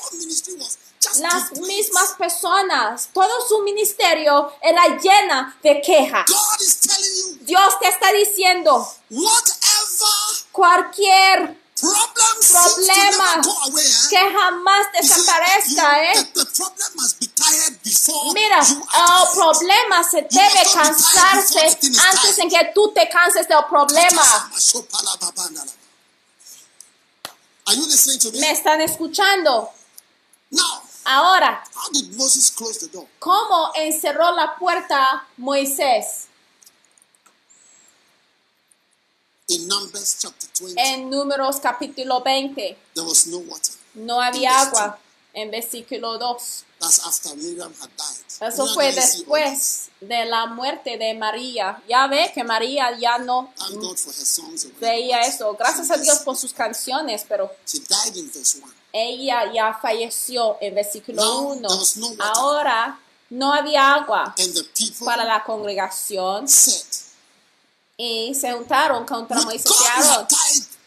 [1.19, 3.10] las mismas personas.
[3.14, 6.26] Todo su ministerio era llena de quejas.
[7.41, 8.88] Dios te está diciendo,
[10.52, 14.07] cualquier problema eh?
[14.10, 16.32] que jamás desaparezca, ¿eh?
[18.34, 21.77] Mira, el problema se debe cansarse
[22.10, 24.52] antes en que tú te canses del problema.
[27.68, 28.52] Are you listening to ¿Me me?
[28.52, 29.72] están escuchando?
[30.52, 33.07] Now, Ahora, how did Moses close the door?
[33.19, 36.27] ¿cómo encerró la puerta Moisés?
[39.48, 43.73] In Numbers chapter 20, En Números capítulo 20, there was no water.
[43.94, 44.99] no había agua.
[45.34, 46.64] En versículo 2.
[46.80, 48.48] That's after Miriam had died.
[48.48, 51.84] Eso Miriam fue después de la muerte de María.
[51.88, 53.53] Ya ve que María ya no
[54.80, 55.53] veía eso.
[55.60, 58.73] Gracias a Dios por sus canciones, pero She died in verse 1.
[58.95, 61.67] Ella ya falleció en versículo Now, 1.
[61.67, 62.07] there was no.
[62.19, 62.97] Ahora
[63.30, 64.34] no había agua
[65.03, 66.81] para la congregación said,
[67.97, 69.72] y se juntaron contra Moisés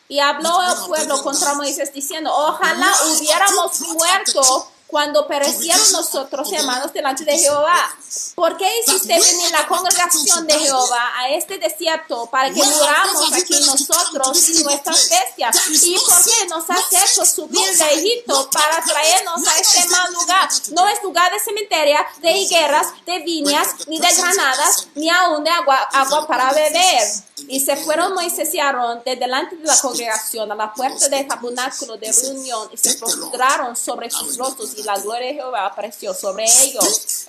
[0.08, 7.22] Y habló el pueblo contra Moisés diciendo, ojalá hubiéramos muerto cuando perecieron nosotros hermanos delante
[7.24, 7.94] de Jehová.
[8.34, 13.54] ¿Por qué hiciste venir la congregación de Jehová a este desierto para que muramos aquí
[13.66, 15.56] nosotros y nuestras bestias?
[15.84, 20.48] ¿Y por qué nos has hecho subir de Egipto para traernos a este mal lugar?
[20.70, 25.50] No es lugar de cementerio, de higueras, de viñas, ni de granadas, ni aún de
[25.50, 27.28] agua, agua para beber.
[27.46, 31.26] Y se fueron Moisés y Aarón de delante de la congregación a la puerta del
[31.26, 36.14] tabernáculo de reunión y se postraron sobre sus rostros y la gloria de Jehová apareció
[36.14, 37.28] sobre ellos.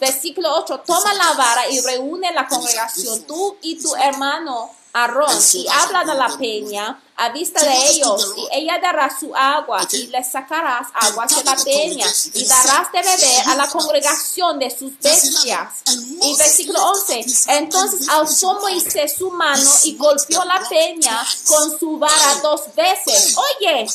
[0.00, 0.82] Versículo 8.
[0.86, 6.14] Toma la vara y reúne la congregación, tú y tu hermano Aarón, y hablan a
[6.14, 11.34] la peña a vista de ellos, y ella dará su agua, y les sacarás aguas
[11.36, 15.82] de la peña, y darás de beber a la congregación de sus bestias.
[16.22, 17.24] Y versículo 11.
[17.48, 23.36] Entonces alzó Moisés su mano y golpeó la peña con su vara dos veces.
[23.36, 23.86] Oye,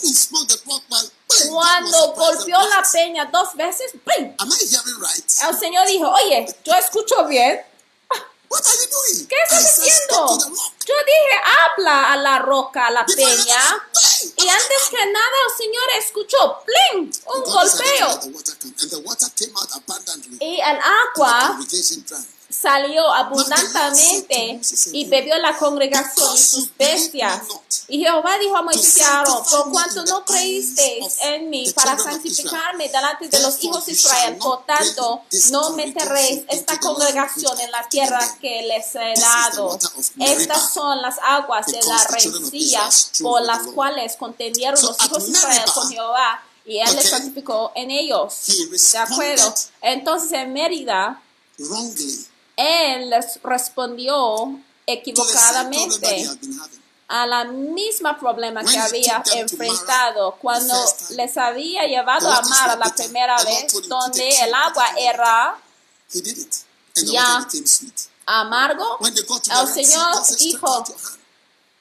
[1.50, 7.60] cuando golpeó la peña dos veces, el Señor dijo, oye, yo escucho bien.
[8.50, 9.28] What are you doing?
[9.28, 10.38] ¿Qué estás haciendo?
[10.86, 13.62] Yo dije, habla a la roca, a la peña.
[14.38, 17.12] Y antes que nada el Señor escuchó, ¡pling!
[17.28, 18.20] Un golpeo.
[18.20, 20.38] the water come, and the water came out abundantly.
[20.42, 21.60] Y el agua.
[22.50, 24.60] Salió abundantemente
[24.92, 27.44] y bebió la congregación y sus bestias.
[27.88, 32.90] Y Jehová dijo a Moisés y Aarón, por cuanto no creísteis en mí para santificarme
[32.90, 35.22] delante de los hijos de Israel, por tanto,
[35.52, 39.78] no meteréis esta congregación en la tierra que les he dado.
[40.20, 42.90] Estas son las aguas de la rencilla
[43.22, 46.44] por las cuales contendieron los hijos de Israel con Jehová.
[46.66, 48.34] Y él les santificó en ellos.
[48.92, 49.54] ¿De acuerdo?
[49.82, 51.22] Entonces en Mérida.
[52.60, 56.30] Él les respondió To the same problem that he equivocadamente
[57.10, 60.73] a la misma problema que había enfrentado cuando
[61.11, 65.57] les había llevado a were la primera vez, donde el agua era
[67.06, 67.48] Ya.
[68.26, 71.19] amargo, el Señor God said, "Stretch dijo, out your hand."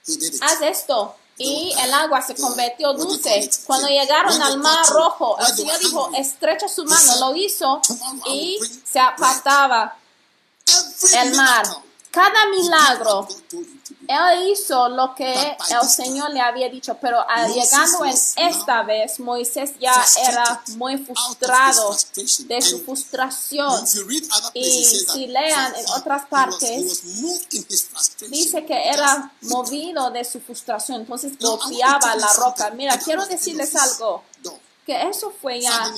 [0.07, 0.43] He did it.
[0.43, 1.17] haz esto.
[1.37, 3.51] Y el agua se convirtió dulce.
[3.67, 8.31] Cuando llegaron al mar rojo, el Señor dijo, estrecha su mano, lo hizo "Tomorrow I
[8.31, 9.97] will y se apartaba
[11.15, 11.67] el mar.
[12.11, 13.29] Cada milagro.
[14.09, 15.31] Él hizo lo que
[15.71, 17.19] el Señor le había dicho, pero
[17.55, 21.97] llegando en was esta vez, Moisés ya frustrated era muy frustrado
[22.47, 23.87] de su frustración.
[24.55, 27.03] Y si lean he- en otras partes.
[28.31, 32.71] Dice que era movido de su frustración, entonces golpeaba la roca.
[32.71, 34.25] Mira, quiero decirles algo.
[34.89, 35.95] Que eso fue ya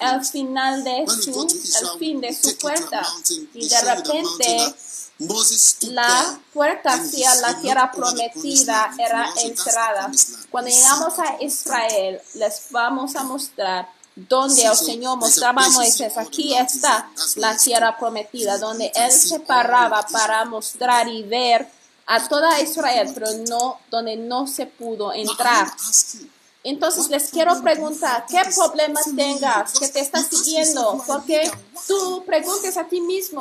[0.00, 3.06] el final de su, el fin de su puerta.
[3.54, 4.74] Y de repente
[5.82, 9.32] la puerta hacia la tierra prometida era
[9.94, 10.16] land.
[10.50, 11.40] Cuando llegamos a.
[11.40, 17.96] Israel, les vamos a mostrar donde el Señor mostraba a Moisés, aquí está la tierra
[17.96, 21.68] prometida, donde él se paraba para mostrar y ver
[22.06, 25.72] a toda Israel, pero no donde no se pudo entrar.
[26.62, 31.02] Entonces les quiero preguntar, ¿qué problemas tengas que te estás siguiendo?
[31.06, 31.50] Porque
[31.86, 33.40] tú preguntes a ti mismo,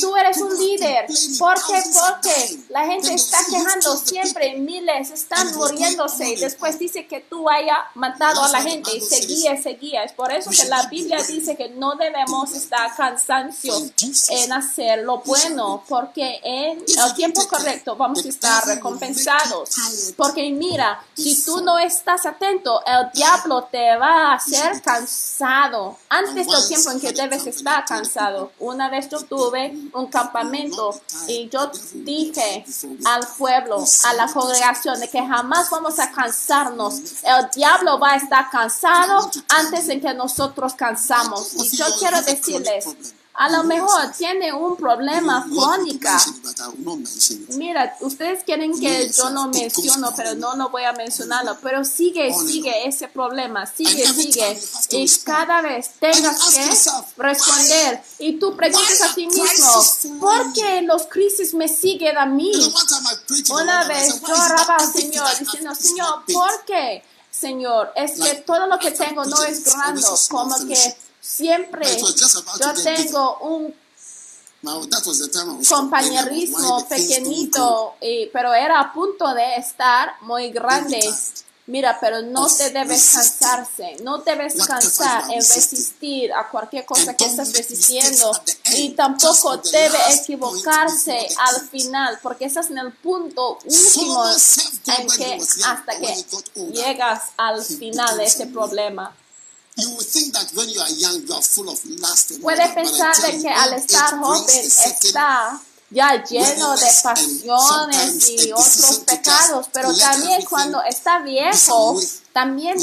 [0.00, 1.06] tú eres un líder.
[1.40, 1.82] ¿Por qué?
[1.92, 7.76] Porque la gente está quejando siempre, miles están muriéndose y después dice que tú haya
[7.96, 10.04] matado a la gente y seguía, seguía.
[10.04, 13.92] Es por eso que la Biblia dice que no debemos estar cansancios
[14.28, 19.70] en hacer lo bueno, porque en el tiempo correcto vamos a estar recompensados.
[20.16, 22.51] Porque mira, si tú no estás atento,
[22.86, 28.52] el diablo te va a hacer cansado antes del tiempo en que debes estar cansado.
[28.58, 32.64] Una vez yo tuve un campamento y yo dije
[33.04, 37.22] al pueblo, a la congregación, de que jamás vamos a cansarnos.
[37.22, 41.54] El diablo va a estar cansado antes de que nosotros cansamos.
[41.54, 42.86] Y yo quiero decirles,
[43.34, 46.08] a lo mejor tiene un problema crónico.
[47.56, 51.56] Mira, ustedes quieren que yo no menciono, pero no, no voy a mencionarlo.
[51.62, 54.60] Pero sigue, sigue ese problema, sigue, sigue.
[54.90, 58.02] Y cada vez tengas que responder.
[58.18, 62.52] Y tú preguntas a ti mismo, ¿por qué los crisis me siguen a mí?
[63.50, 67.02] Una vez yo oraba al Señor diciendo, Señor, ¿por qué?
[67.30, 71.86] Señor, es que todo lo que tengo no es grande, como que siempre
[72.58, 73.74] yo tengo un
[75.68, 81.00] compañerismo pequeñito, y, pero era a punto de estar muy grande.
[81.64, 87.24] Mira, pero no te debes cansarse, no debes cansar en resistir a cualquier cosa que
[87.24, 88.32] estás resistiendo
[88.74, 95.98] y tampoco debe equivocarse al final, porque estás en el punto último en que hasta
[96.00, 96.26] que
[96.72, 99.14] llegas al final de ese problema.
[102.40, 105.60] Puede pensar de que al estar joven está
[105.92, 112.00] ya lleno de pasiones y otros pecados, pero también cuando está viejo,
[112.32, 112.76] también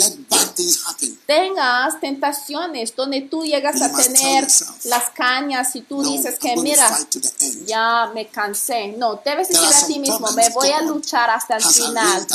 [1.26, 4.48] tengas tentaciones donde tú llegas a tener
[4.86, 6.98] las cañas y tú dices que mira,
[7.66, 8.90] ya me cansé.
[8.90, 12.28] No, debes decir a ti mismo, me voy a luchar hasta el final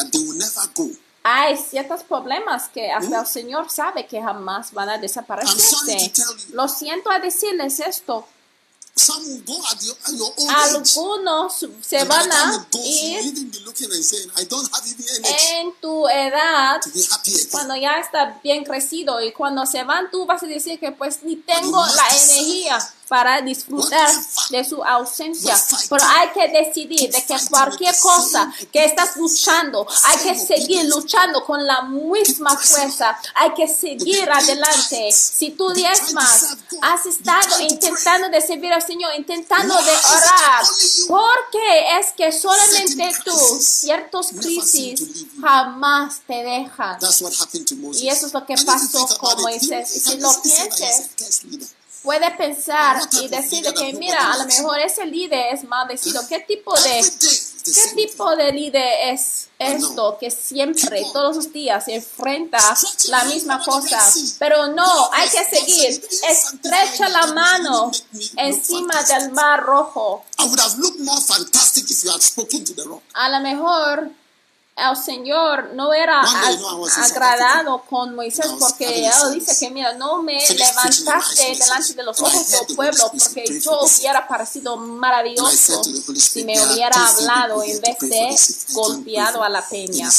[1.26, 6.12] hay ciertos problemas que hasta el Señor sabe que jamás van a desaparecerse.
[6.52, 8.28] Lo siento a decirles esto.
[10.48, 13.34] Algunos se van a ir
[15.52, 16.80] en tu edad
[17.51, 21.22] cuando ya está bien crecido y cuando se van tú vas a decir que pues
[21.22, 22.78] ni tengo la energía
[23.09, 24.10] para disfrutar
[24.51, 25.56] de su ausencia.
[25.89, 31.44] Pero hay que decidir de que cualquier cosa que estás luchando, hay que seguir luchando
[31.44, 33.18] con la misma fuerza.
[33.35, 35.10] Hay que seguir adelante.
[35.12, 40.64] Si tú diezmas, has estado intentando de servir al Señor, intentando de orar,
[41.09, 46.98] porque es que solamente tú, ciertos crisis jamás te dejan.
[47.94, 49.97] Y eso es lo que pasó con Moisés.
[49.97, 51.10] Y si lo pienses,
[52.05, 56.20] puede pensar y decir que mira, a lo mejor ese líder es maldecido.
[56.28, 57.02] ¿Qué tipo de
[57.64, 62.59] qué tipo de líder es esto que siempre, todos los días, enfrenta
[63.09, 63.98] la misma cosa?
[64.39, 66.06] Pero no, hay que seguir.
[66.28, 67.90] Estrecha la mano
[68.36, 70.24] encima del mar rojo.
[73.14, 74.10] A lo mejor
[74.76, 81.55] el Señor no era agradado con Moisés porque él dice que mira, no me levantaste
[81.56, 87.62] delante de los ojos del pueblo porque yo hubiera parecido maravilloso si me hubiera hablado
[87.62, 88.36] en vez de
[88.72, 90.10] golpeado a la peña.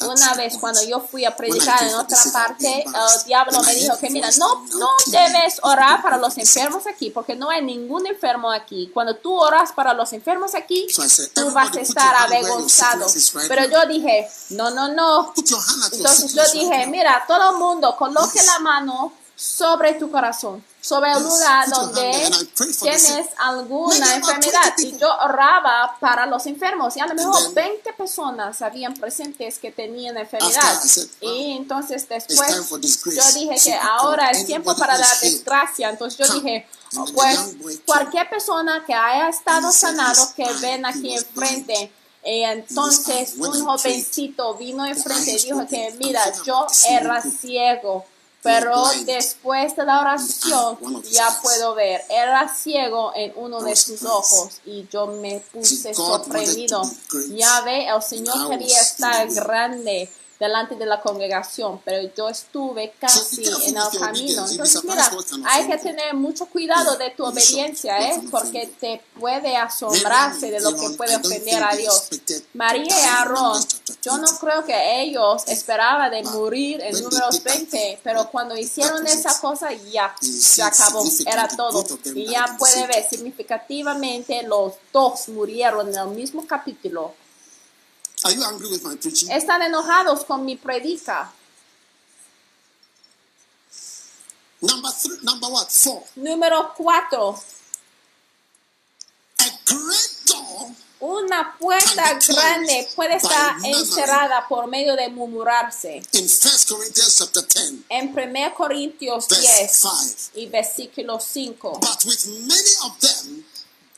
[0.00, 4.10] Una vez cuando yo fui a predicar en otra parte, el diablo me dijo que
[4.10, 8.90] mira, no, no debes orar para los enfermos aquí porque no hay ningún enfermo aquí.
[8.92, 10.86] Cuando tú oras para los enfermos aquí,
[11.32, 12.81] tú vas a estar avergonzado
[13.48, 15.32] pero yo dije, no, no, no.
[15.92, 21.22] Entonces yo dije, mira, todo el mundo coloque la mano sobre tu corazón, sobre el
[21.22, 22.30] lugar donde
[22.80, 24.74] tienes alguna enfermedad.
[24.78, 26.96] Y yo oraba para los enfermos.
[26.96, 30.80] Y a lo mejor 20 personas habían presentes que tenían enfermedad.
[31.20, 32.70] Y entonces después
[33.16, 35.90] yo dije que ahora es tiempo para dar desgracia.
[35.90, 36.68] Entonces yo dije,
[37.14, 37.38] pues
[37.84, 41.92] cualquier persona que haya estado sanado, que ven aquí enfrente,
[42.24, 48.04] y entonces un jovencito vino enfrente y dijo que, mira, yo era ciego,
[48.42, 50.78] pero después de la oración
[51.10, 52.02] ya puedo ver.
[52.08, 56.82] Era ciego en uno de sus ojos y yo me puse sorprendido.
[57.30, 60.08] Ya ve, el Señor quería estar grande
[60.42, 64.44] delante de la congregación, pero yo estuve casi en el camino.
[64.50, 65.08] Entonces, mira,
[65.46, 68.20] hay que tener mucho cuidado de tu obediencia, ¿eh?
[68.28, 72.08] porque te puede asombrarse de lo que puede ofender a Dios.
[72.54, 73.64] María y Aarón,
[74.02, 79.40] yo no creo que ellos esperaban de morir en números 20, pero cuando hicieron esa
[79.40, 81.86] cosa ya se acabó, era todo.
[82.16, 87.14] Y ya puede ver, significativamente los dos murieron en el mismo capítulo.
[88.24, 89.30] Are you angry with my preaching?
[89.30, 91.32] Están enojados con mi predica.
[94.60, 95.70] Number three, number what?
[95.72, 96.04] Four.
[96.16, 97.42] Número 4.
[99.40, 100.70] A great door
[101.00, 106.00] Una puerta grande puede estar encerrada por medio de murmurarse.
[106.12, 110.38] in First Corinthians chapter 10, En 1 Corintios verse 10 5.
[110.38, 111.80] y versículo 5.
[111.80, 113.44] But with many of them,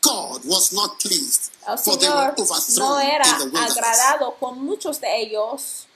[0.04, 3.76] God was not pleased, El for they were Señor no overthrown era in the wilderness.
[3.76, 5.86] agradado con muchos de ellos,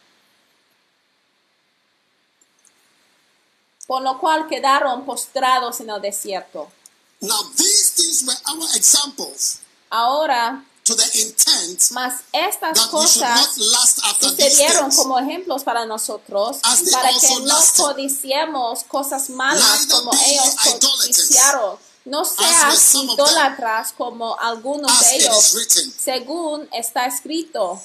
[3.87, 6.71] por lo cual quedaron postrados en el desierto.
[7.21, 9.61] Now, these things were our examples
[9.91, 13.55] Ahora, to the intent más estas that cosas
[14.21, 16.59] sucedieron como ejemplos para nosotros,
[16.93, 21.88] para que no codiciemos cosas malas como ellos codiciaron.
[22.09, 25.57] No seas idólatras como algunos de ellos,
[25.99, 27.81] según está escrito.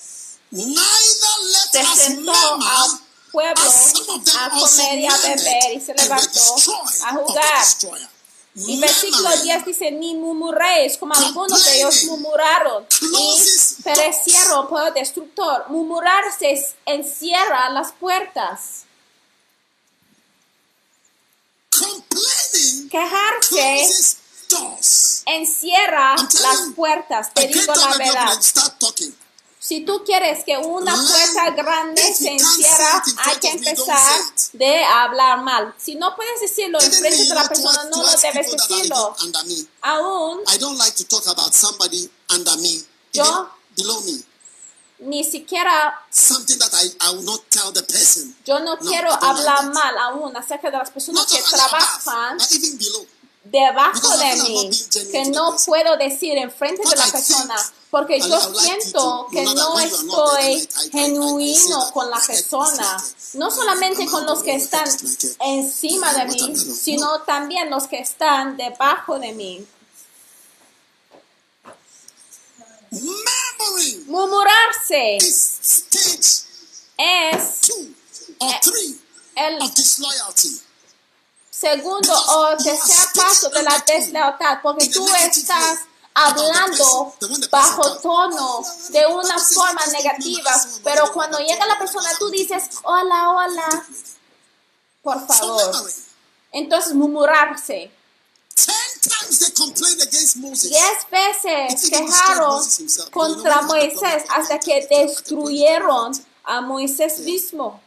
[1.71, 2.89] Se sentó al
[3.33, 3.69] pueblo
[4.39, 6.55] a comer y a beber y se levantó
[7.05, 7.65] a jugar.
[8.55, 14.87] Y versículo Murmuring 10 dice, ni murmuréis, como algunos de ellos murmuraron y perecieron por
[14.87, 15.65] el destructor.
[15.69, 18.85] Murmurarse encierra las puertas.
[22.89, 23.87] Quejarse
[25.25, 27.33] encierra las puertas.
[27.33, 28.39] Te digo la verdad.
[29.59, 34.21] Si tú quieres que una puerta grande se encierra, hay que empezar
[34.51, 35.73] de hablar mal.
[35.81, 39.15] Si no puedes decirlo Even enfrente me, de la persona, no lo debes decirlo.
[39.81, 42.83] Aún I don't like to talk about somebody under me,
[43.13, 43.47] Yo- even
[43.77, 44.21] below me.
[45.05, 48.35] Ni siquiera Something that I, I will not tell the person.
[48.45, 49.73] yo no, No, quiero like hablar that.
[49.73, 53.05] mal aún acerca de las personas Not que above, trabajan even below.
[53.45, 57.55] debajo Because de mí que no puedo decir enfrente de But la I persona
[57.91, 64.05] porque yo like siento to que no estoy genuino con la persona, like no solamente
[64.07, 64.87] con los que están
[65.41, 69.65] encima de mí, sino también los que están debajo de mí.
[74.07, 75.17] Murmurarse.
[75.17, 75.59] Es
[76.97, 78.59] Eh,
[79.35, 79.59] el
[81.49, 85.79] segundo o tercer paso de la deslealtad, porque tú estás
[86.13, 87.15] hablando
[87.49, 90.51] bajo tono de una forma negativa,
[90.83, 93.85] pero cuando llega la persona tú dices, hola, hola,
[95.01, 95.83] por favor.
[96.51, 97.91] Entonces murmurarse.
[100.69, 102.63] Diez veces quejaron
[103.11, 106.11] contra Moisés hasta que destruyeron
[106.43, 107.81] a Moisés mismo.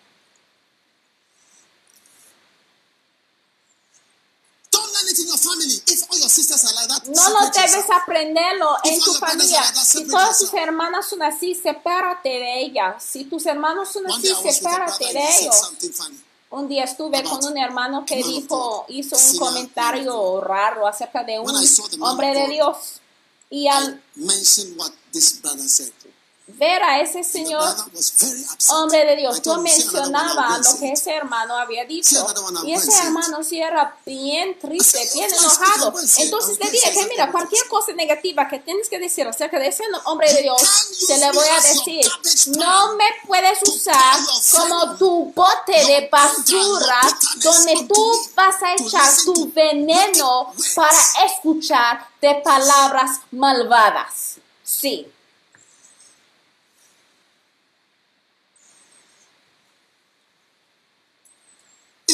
[7.07, 9.63] No lo debes aprenderlo en tu familia.
[9.85, 13.03] Si todas tus hermanas son así, sepárate de ellas.
[13.03, 15.73] Si tus hermanos son así, sepárate de ellos.
[16.51, 21.39] Un día estuve con un hermano que dijo, hizo un Sinner, comentario raro acerca de
[21.40, 21.51] un
[22.01, 23.01] hombre de Dios.
[23.51, 24.02] Y al
[26.48, 27.74] Ver a ese señor
[28.70, 31.10] hombre de Dios, yo told him, "Say another one, mencionaba lo que say it." ese
[31.16, 32.24] hermano había dicho.
[32.64, 35.94] Y ese hermano sí era bien triste, bien "I'll go and enojado.
[36.18, 39.59] Entonces le dije say que it." mira, cualquier cosa negativa que tienes que decir acerca
[39.59, 44.16] de ese hombre de Dios, se le voy a decir, no me puedes usar
[44.52, 47.01] como tu bote de basura
[47.43, 54.36] donde tú vas a echar tu veneno para escuchar de palabras malvadas.
[54.62, 55.09] Sí.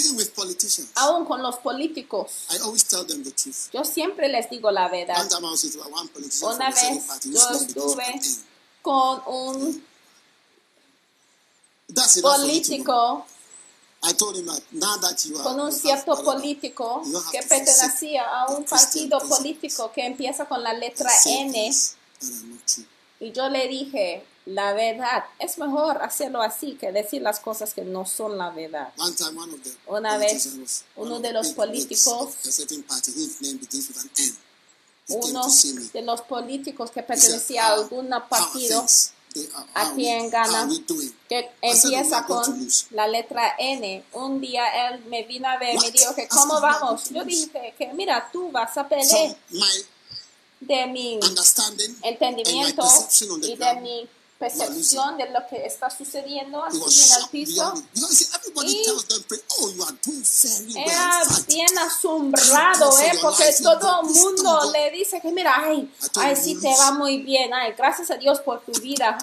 [0.05, 2.47] Even with politicians, Aún con los políticos.
[2.51, 3.71] I always tell them the truth.
[3.73, 5.19] Yo siempre les digo la verdad.
[5.19, 8.21] One time I was with one politician Una vez yo estuve
[8.83, 9.85] con un
[11.95, 13.27] That's político,
[14.03, 18.47] I told him that now that you are con un cierto político que pertenecía a
[18.51, 21.73] un partido político que empieza con la letra N.
[23.21, 27.83] y yo le dije, la verdad, es mejor hacerlo así que decir las cosas que
[27.85, 28.93] no son la verdad.
[28.99, 32.37] One time, one of the Una vez, uno de los políticos,
[35.09, 35.47] a uno
[35.93, 39.13] de los políticos que pertenecía a "How- algún partido things?"
[39.55, 41.15] how aquí we- en how Ghana, we doing?
[41.29, 44.05] que "We empieza con lose." la letra N.
[44.13, 46.79] Un día él me vino a ver y me dijo que cómo said, "We are
[46.81, 47.05] vamos.
[47.11, 49.37] Yo lose." dije que mira, tú vas a pelear
[50.61, 51.19] de mi
[52.03, 52.85] entendimiento
[53.43, 54.09] y de mi
[54.43, 57.75] percepción de lo que está sucediendo así en el piso.
[58.65, 58.85] Y-
[59.59, 59.73] oh.
[60.77, 63.13] Era bien asombrado, ¿eh?
[63.21, 67.55] Porque todo el mundo le dice que mira, ay, ay, sí te va muy bien,
[67.55, 69.17] ay, gracias a Dios por tu vida.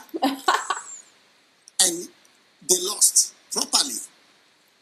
[1.82, 2.10] and
[2.68, 4.00] they lost properly.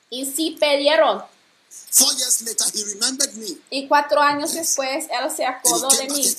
[0.09, 1.23] y sí perdieron.
[1.69, 3.57] Four years later, he remembered me.
[3.69, 6.35] Y cuatro años después, él se acordó de mí.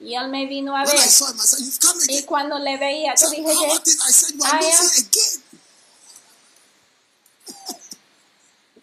[0.00, 0.96] Y él me vino a ver.
[2.08, 3.80] Y cuando le veía, yo dije que,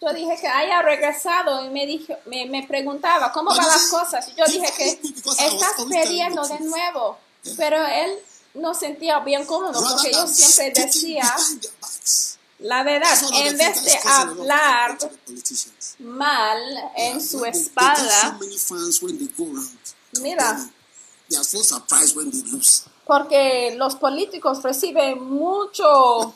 [0.00, 4.28] yo dije que haya regresado y me dijo, me, me preguntaba cómo van las cosas.
[4.28, 7.18] Y yo dije que estás perdiendo de nuevo.
[7.56, 8.10] Pero él
[8.54, 11.34] no sentía bien cómodo porque yo siempre decía
[12.58, 13.18] la verdad.
[13.32, 14.98] En vez de hablar
[15.98, 16.58] mal
[16.96, 18.38] en su espalda.
[20.20, 20.70] Mira.
[21.28, 22.82] They are so surprised when they lose.
[23.06, 26.34] porque los políticos reciben mucho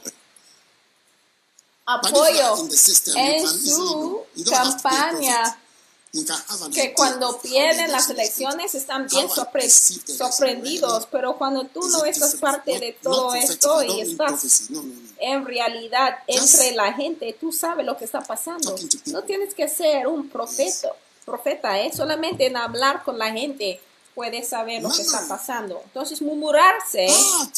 [1.87, 4.27] apoyo system, en can su know.
[4.35, 5.59] You campaña
[6.75, 12.79] que cuando pierden las elecciones están bien sorpre- sorprendidos, pero cuando tú no estás parte
[12.79, 14.69] de todo esto y estás
[15.19, 18.75] en realidad entre la gente, tú sabes lo que está pasando.
[19.07, 20.91] No tienes que ser un profeta,
[21.25, 21.91] profeta, ¿eh?
[21.97, 23.81] solamente en hablar con la gente
[24.15, 25.81] puedes saber lo que está pasando.
[25.85, 27.49] Entonces, murmurarse, Ah,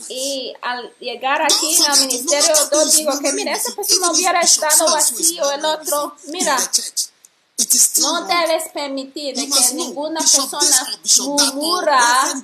[0.10, 5.52] y al llegar aquí al ministerio yo digo que mira, esa persona hubiera estado vacío,
[5.52, 6.58] el otro, mira,
[8.02, 12.00] no debes permitir de que ninguna persona murmura
[12.34, 12.44] wrong.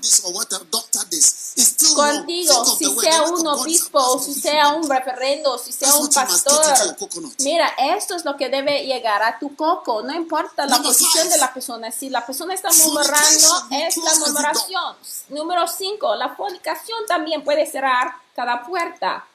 [1.95, 6.97] contigo, si sea un obispo, o si sea un referendo, si sea un pastor.
[7.39, 11.37] Mira, esto es lo que debe llegar a tu coco, no importa la posición de
[11.37, 11.91] la persona.
[11.91, 14.95] Si la persona está murmurando, es la murmuración.
[15.29, 19.27] Número 5, la fornicación también puede cerrar cada puerta.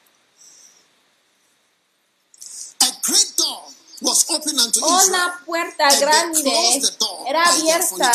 [2.80, 6.80] A great door Una puerta grande
[7.26, 8.12] era abierta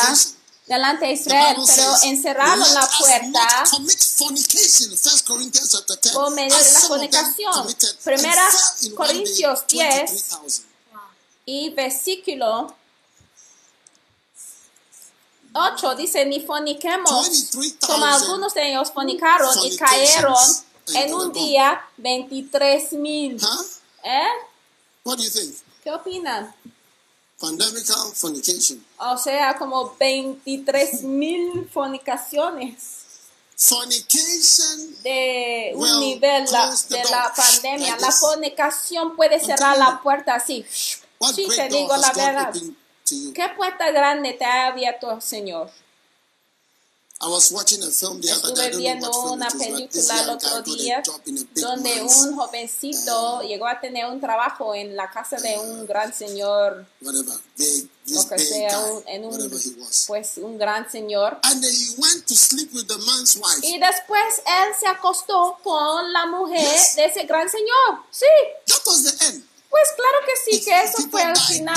[0.66, 4.92] delante de Israel, pero encerraron "Let la puerta not commit fornication.
[4.92, 6.14] 1 Corinthians chapter 10.
[6.14, 7.76] por medio de la fornicación.
[8.04, 8.50] Primera
[8.96, 10.66] Corintios 10 23,000.
[11.46, 12.74] y versículo
[15.56, 20.36] 8 dice, ni forniquemos, 23,000 como algunos de ellos fornicaron y cayeron
[20.96, 23.38] en un día 23 mil.
[24.04, 24.28] ¿Eh?
[25.04, 25.56] What do you think?
[25.84, 26.54] ¿Qué opinan?
[27.40, 28.86] Pandemical fornication.
[28.98, 33.02] O sea, como 23 mil fornicaciones
[33.56, 37.12] Fornication de un Well, nivel la- de door.
[37.12, 37.88] la pandemia.
[37.92, 40.66] Like La fornicación puede cerrar la puerta así.
[40.72, 42.54] Sí, te digo la verdad.
[43.06, 45.70] ¿Qué puerta grande te ha abierto, Señor?
[45.70, 46.90] I was watching a film the other day.
[46.90, 51.02] I Estuve viendo una película el otro día
[51.56, 56.86] donde un jovencito llegó a tener un trabajo en la casa de un gran señor,
[57.00, 60.04] lo que sea, un- en un, whatever he was.
[60.08, 61.40] pues un gran señor.
[61.44, 63.60] And he went to sleep with the man's wife.
[63.66, 68.04] Y después él se acostó con la mujer de ese gran señor.
[68.12, 68.26] Sí,
[68.68, 69.46] That was the end.
[69.70, 71.76] pues claro que sí, que eso fue el final.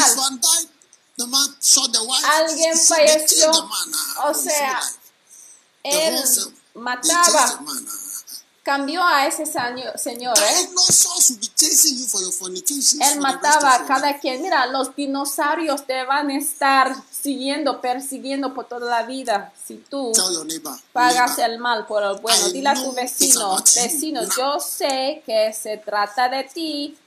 [2.24, 3.52] Alguien He said, "They killed falleció.
[4.18, 5.05] ah, O sea, own life." The
[5.90, 6.24] Él
[6.74, 7.60] mataba
[8.66, 10.68] cambió a ese señor, ¿eh?
[13.00, 14.42] Él mataba a cada quien.
[14.42, 19.52] Mira, los dinosaurios te van a estar siguiendo, persiguiendo por toda la vida.
[19.64, 20.12] Si tú
[20.92, 25.76] pagas el mal por el bueno, dile a tu vecino, vecino, yo sé que se
[25.76, 26.98] trata de ti.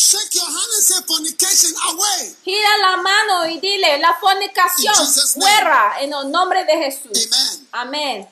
[0.04, 2.36] Shake your hand and say fornication away.
[2.44, 4.94] Gira la mano y dile, la fornicación
[5.32, 7.28] fuera en el nombre de Jesús.
[7.32, 7.68] Amen.
[7.72, 8.28] Amén.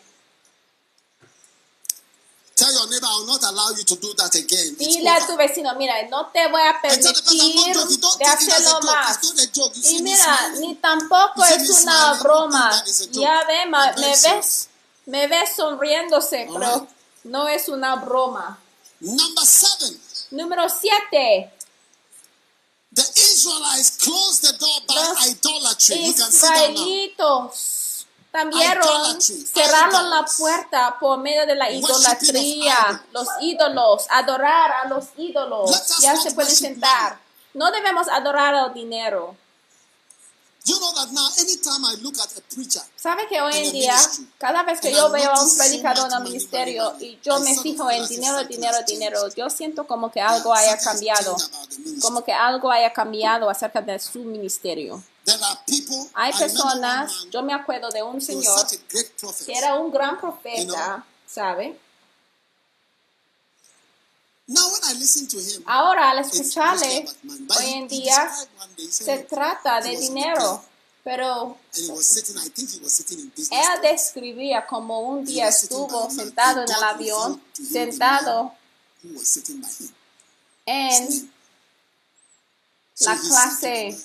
[2.55, 4.77] Tell your neighbor, I will not allow you to do that again.
[4.77, 7.74] Dile a tu vecino, mira, no te voy a permitir
[8.19, 9.19] de hacerlo más.
[9.82, 12.85] Y mira, ni tampoco es una broma.
[13.12, 14.69] Ya ve, me ves,
[15.07, 16.86] me ves sonriéndose, pero
[17.24, 18.59] no es una broma.
[19.01, 19.99] Number seven.
[20.32, 21.51] Número 7.
[22.94, 25.97] The Israelites closed the door by Los idolatry.
[25.97, 27.51] You can see that now.
[28.35, 35.70] Idolatry, cerraron la puerta por medio de la idolatría, los ídolos, adorar a los ídolos.
[36.01, 37.19] Ya se pueden sentar.
[37.55, 39.36] No debemos adorar al dinero.
[42.97, 43.97] ¿Sabe que hoy en día,
[44.39, 47.59] cada vez que yo veo a un predicador en el money, ministerio y yo me
[47.59, 51.36] fijo en dinero, dinero, dinero, yo siento como que algo haya cambiado,
[52.01, 55.02] como que algo haya cambiado acerca de su ministerio.
[56.14, 58.64] Hay personas, yo me acuerdo de un señor
[59.47, 61.76] que era un gran profeta, ¿sabe?
[61.76, 61.90] Now when I
[63.34, 64.40] listen to him,
[65.66, 67.08] Ahora al escucharle,
[67.58, 68.30] hoy en día
[68.90, 70.62] se trata de dinero,
[71.04, 73.50] pero And he was sitting, I think he was sitting in business.
[73.50, 78.52] él describía como un día estuvo sentado en el avión, sentado
[80.66, 81.30] en
[83.00, 83.98] la clase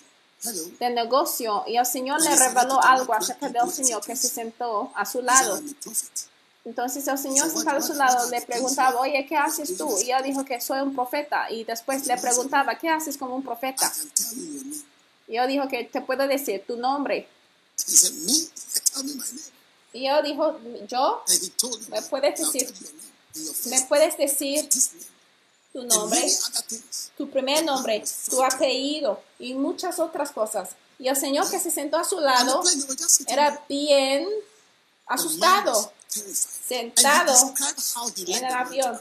[0.79, 5.05] de negocio y el Señor le reveló algo acerca del Señor que se sentó a
[5.05, 5.59] su lado.
[6.67, 9.97] Entonces el Señor sentado a su lado le preguntaba, oye, ¿qué haces tú?
[10.05, 11.49] Y él dijo que soy un profeta.
[11.49, 13.89] Y después le preguntaba, ¿qué haces como un profeta?
[15.29, 17.25] Y él dijo que te puedo decir tu nombre.
[19.93, 21.23] Y él dijo, yo,
[21.89, 22.73] ¿Me puedes "I'll decir-
[23.69, 24.67] ¿me puedes decir
[25.71, 26.29] tu nombre,
[27.17, 30.71] tu primer nombre, tu apellido y muchas otras cosas?
[30.99, 32.61] Y el Señor que se sentó a su lado
[33.27, 34.27] era bien
[35.05, 35.93] asustado.
[36.17, 37.53] Sentado
[38.17, 38.99] en el avión.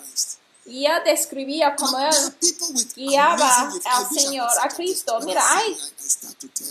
[0.66, 2.14] Y él describía are él
[2.96, 4.68] guiaba al Señor, a.
[4.68, 5.20] Cristo.
[5.24, 5.76] Mira, hay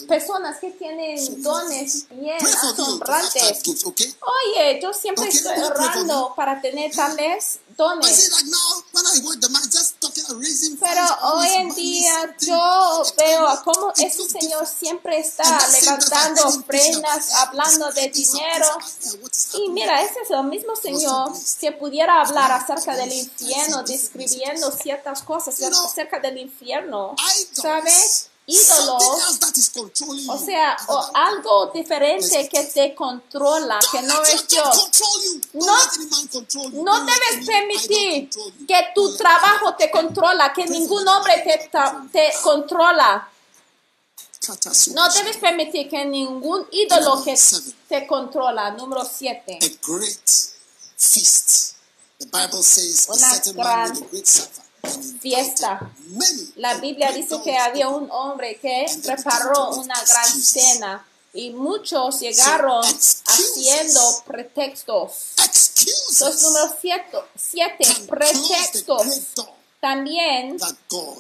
[0.08, 3.64] personas que tienen dones bien asombrantes.
[3.66, 8.32] Oye, yo siempre estoy orando para tener tales dones.
[10.40, 17.34] raising Pero hoy en día yo veo cómo It ese Señor siempre está levantando ofrendas,
[17.34, 18.68] hablando de dinero.
[19.54, 25.22] Y mira, ese es el mismo Señor que pudiera hablar acerca del infierno, describiendo ciertas
[25.24, 27.16] cosas acerca del infierno.
[27.52, 28.30] ¿Sabes?
[28.48, 29.04] Ídolos,
[30.28, 34.92] o sea, o algo diferente que te controla, que no es Dios.
[35.54, 36.84] No-.
[36.84, 38.30] No debes permitir
[38.68, 41.70] que tu trabajo te controla, que ningún hombre te,
[42.12, 43.30] te controla.
[44.94, 47.36] No debes permitir que ningún ídolo que
[47.88, 48.72] te controla.
[48.72, 49.60] Número 7.
[49.60, 50.30] A great
[50.98, 51.76] feast.
[52.20, 54.65] The Bible says a Una certain man gran
[55.20, 55.92] fiesta.
[56.56, 62.84] La Biblia dice que había un hombre que preparó una gran cena y muchos llegaron
[62.84, 65.34] haciendo pretextos.
[65.44, 66.22] Excuses.
[66.22, 67.18] Entonces, número 7.
[67.36, 69.34] Siete, the pretextos.
[69.80, 70.58] También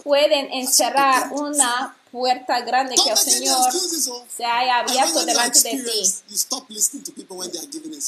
[0.04, 3.74] pueden encerrar una puerta grande que el Señor
[4.34, 6.14] se haya abierto delante de ti.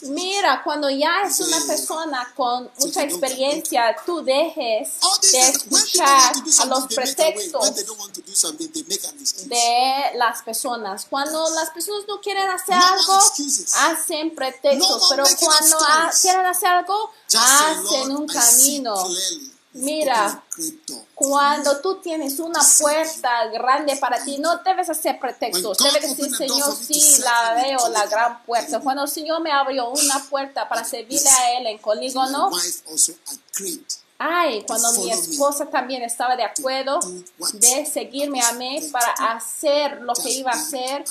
[0.03, 4.93] Mira, cuando ya es una persona con mucha experiencia, tú dejes
[5.29, 6.31] de escuchar
[6.61, 7.75] a los pretextos
[9.45, 11.05] de las personas.
[11.09, 13.19] Cuando las personas no quieren hacer algo,
[13.91, 15.77] hacen pretextos, pero cuando
[16.21, 18.95] quieren hacer algo, hacen un camino.
[19.77, 20.43] Mira.
[21.13, 25.77] Cuando tú tienes una puerta grande para ti, no debes hacer pretextos.
[25.77, 28.79] Debes decir, Señor, sí, la veo, la gran puerta.
[28.79, 31.79] Cuando el Señor me abrió una puerta para servirle a Él en
[33.55, 33.81] agreed.
[34.17, 36.99] ay, cuando mi esposa también estaba de acuerdo
[37.53, 41.05] de seguirme a mí para hacer lo que iba a hacer,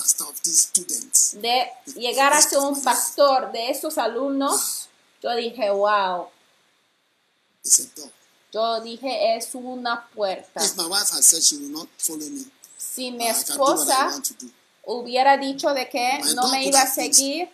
[1.33, 4.89] de llegar a ser un pastor de estos alumnos,
[5.21, 6.27] yo dije, wow.
[8.57, 10.65] Yo dije, es una puerta.
[10.65, 12.43] If my wife had said she will not follow me,
[12.75, 14.19] Si mi esposa
[14.83, 17.49] hubiera dicho de que My no me iba a seguir,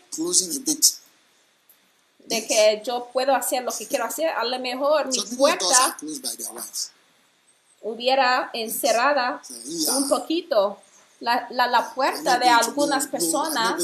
[2.25, 5.35] de que yo puedo hacer lo que quiero hacer, a lo mejor mi doors are
[5.35, 5.95] puerta
[7.81, 9.97] hubiera encerrada So, yeah.
[9.97, 10.79] un poquito.
[11.19, 13.81] La, la, la puerta de algunas personas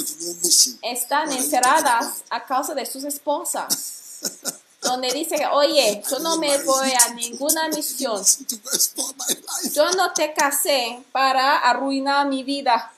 [0.81, 4.19] están encerradas a causa de sus esposas,
[4.81, 8.23] donde dice, que, oye, yo no me voy a ninguna misión,
[9.73, 12.93] yo no te casé para arruinar mi vida.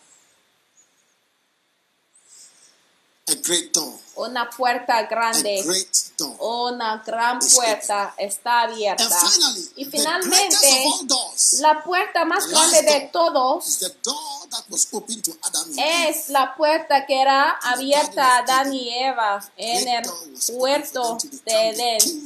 [3.32, 3.94] A great door.
[4.16, 5.64] Una puerta A grande.
[5.64, 5.88] great
[6.18, 6.36] door.
[6.40, 9.04] una gran puerta está abierta.
[9.04, 14.64] And finally, Y finalmente, doors la puerta más grande de todos is the door that
[14.70, 16.10] was open to Adam and Eve.
[16.10, 20.54] es la puerta que era abierta a Adán y Eva en el door was open
[20.54, 22.26] for huerto them to de Edén,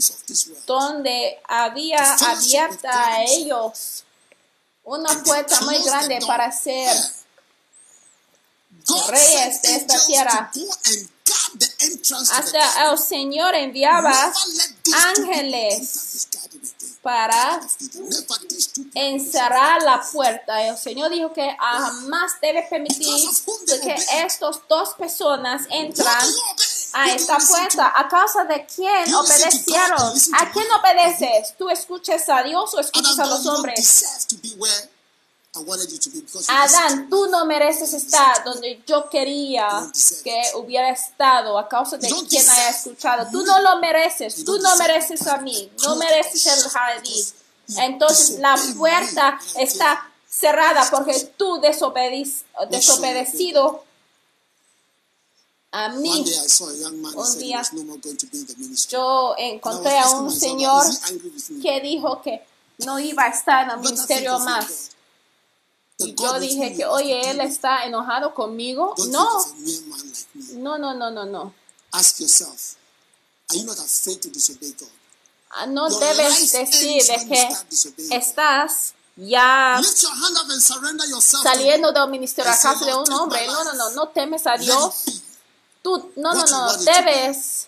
[0.65, 4.03] donde había abierta a ellos
[4.83, 6.95] una puerta muy grande para ser
[9.07, 10.51] reyes de esta tierra.
[12.31, 14.33] hasta el Señor enviaba
[15.15, 16.27] ángeles
[17.01, 17.61] para
[18.95, 20.61] encerrar la puerta.
[20.63, 23.29] El Señor dijo que jamás debe permitir
[23.83, 26.27] que estas dos personas entran
[26.93, 27.93] a esta puerta.
[27.95, 30.13] ¿A causa de quién obedecieron?
[30.33, 31.55] ¿A quién obedeces?
[31.57, 34.27] ¿Tú escuchas a Dios o escuchas a los hombres?
[36.47, 39.89] Adán, tú no mereces estar donde yo quería
[40.23, 43.29] que hubiera estado a causa de quien haya escuchado.
[43.31, 47.25] Tú no lo mereces, tú no mereces a mí, no mereces el jardín.
[47.77, 53.85] Entonces la puerta está cerrada porque tú desobedecido
[55.71, 56.19] a mí.
[56.19, 56.25] Un
[57.39, 58.97] día was no more going to be in the ministry.
[58.97, 60.85] Yo encontré a un señor
[61.61, 62.45] que dijo que
[62.79, 64.91] no iba a estar en el ministerio más.
[65.97, 68.95] God yo dije que, oye, él está enojado conmigo.
[69.07, 69.45] No,
[70.55, 71.53] no, no, no, no, no.
[71.91, 72.75] Ask yourself,
[73.49, 74.89] are you not afraid to disobey God?
[75.51, 79.81] Ah, No debes decir de que estás ya
[81.43, 83.47] saliendo del ministerio a casa de un hombre.
[83.47, 85.21] No, no, no, no temes a Dios.
[85.81, 87.67] Tú, no, no, no, debes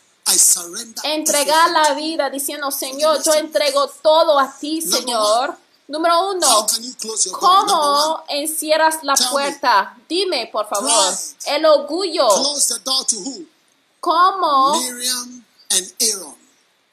[1.03, 5.57] entregar la vida diciendo, Señor, yo entrego todo a ti, Señor.
[5.87, 7.65] Número uno, can you close your door?
[7.65, 9.97] Number ¿cómo encierras la puerta?
[10.07, 11.17] Dime, por favor.
[11.45, 12.27] El orgullo.
[14.01, 14.79] ¿Cómo?
[14.81, 16.35] Miriam and Aaron.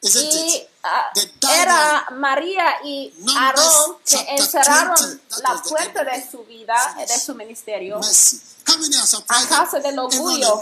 [0.01, 0.69] Isn't y it?
[1.15, 1.61] The diamond.
[1.61, 7.35] era María y Aarón que encerraron 20, that la puerta de su vida, de su
[7.35, 8.01] ministerio.
[9.29, 10.61] A causa del orgullo.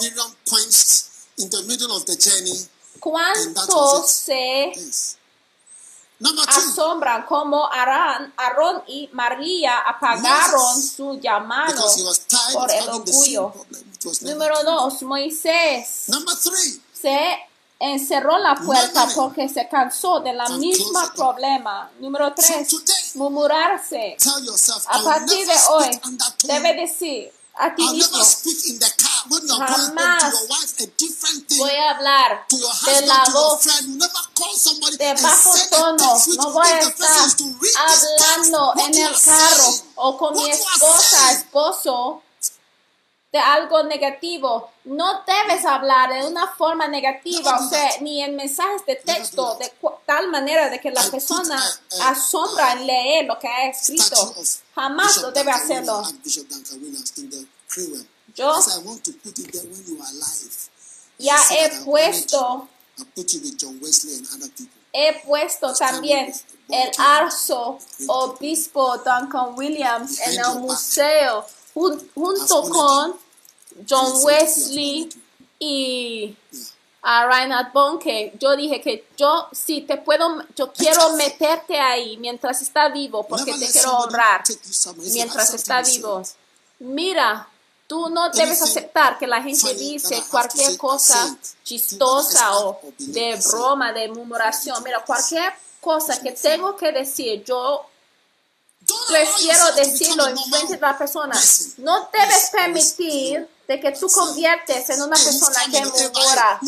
[3.00, 4.72] ¿Cuántos se
[6.48, 10.92] asombran como Aarón, Aarón y María apagaron Moses.
[10.92, 11.82] su llamado
[12.52, 13.52] por el orgullo?
[14.22, 16.06] Número dos, Moisés
[16.42, 17.38] three, se
[17.78, 19.14] encerró la puerta Murmuring.
[19.16, 21.90] porque se cansó de la misma problema.
[21.98, 24.16] Número tres, So today, murmurarse.
[24.18, 26.00] tell yourself, A partir de hoy,
[26.44, 28.18] debe decir a ti mismo,
[29.58, 30.34] Jamás
[31.58, 36.14] voy a hablar de la voz friend, you never call somebody de bajo tono.
[36.36, 37.28] No voy a estar
[37.76, 42.22] hablando en el carro o con mi esposa, esposo,
[43.32, 44.70] de algo negativo.
[44.84, 49.72] No debes hablar de una forma negativa, o sea, ni en mensajes de texto, de
[50.04, 51.62] tal manera de que la persona
[52.02, 54.34] asombra en leer lo que ha escrito.
[54.74, 56.02] Jamás lo debe hacerlo.
[58.34, 58.54] Yo-.
[61.18, 62.68] Ya He puesto
[64.92, 66.26] he puesto también
[66.68, 67.78] el arzo
[68.08, 73.16] obispo Duncan Williams en el museo jun- junto con
[73.88, 75.08] John Wesley
[75.58, 76.36] y
[77.02, 78.32] a Reinhard Bonke.
[78.38, 83.52] Yo dije que yo sí te puedo, yo quiero meterte ahí mientras está vivo porque
[83.58, 84.42] te quiero honrar
[85.14, 86.22] mientras está vivo.
[86.80, 87.48] Mira,
[87.92, 94.08] tú no debes aceptar que la gente dice cualquier cosa chistosa o de broma, de
[94.08, 94.82] murmuración.
[94.82, 97.84] Mira, cualquier cosa que tengo que decir, yo
[99.08, 101.34] prefiero decirlo en frente de la persona.
[101.34, 101.84] person.
[101.84, 106.60] No debes permitir de que tú conviertes en una persona que murmura.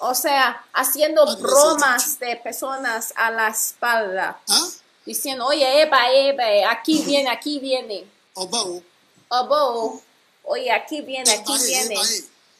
[0.00, 4.38] O sea, haciendo bromas de personas a la espalda.
[5.06, 8.04] Diciendo, oye, Eva, Eva, aquí viene, aquí viene.
[9.40, 10.02] Obo,
[10.44, 11.96] oye, aquí viene, aquí viene.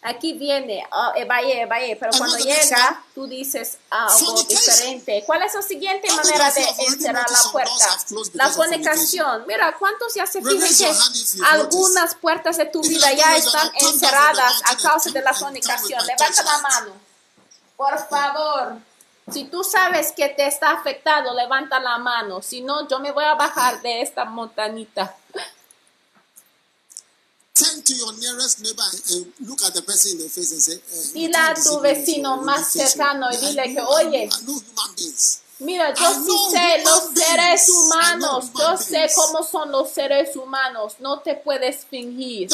[0.07, 1.97] Aquí viene, oh, ebaye, ebaye.
[1.97, 4.75] Pero cuando Another next llega, tú dices algo Fornication.
[4.77, 5.23] diferente.
[5.25, 7.99] ¿Cuál es la siguiente manera de noticed la puerta?
[8.35, 9.45] La fornicación.
[9.47, 14.77] Mira, ¿cuántos ya se fijan que algunas puertas de tu vida ya están encerradas a
[14.77, 16.07] causa de la fornicación?
[16.07, 16.93] Levanta la mano.
[17.75, 18.77] Por favor.
[19.33, 22.43] Si tú sabes que te está afectado, levanta la mano.
[22.43, 25.17] Si no, yo me voy a bajar de esta montañita.
[31.13, 34.29] Dile a tu vecino más cercano y dile que, oye.
[35.61, 41.21] Mira, yo sí sé los seres humanos, yo sé cómo son los seres humanos, no
[41.21, 42.51] te puedes fingir.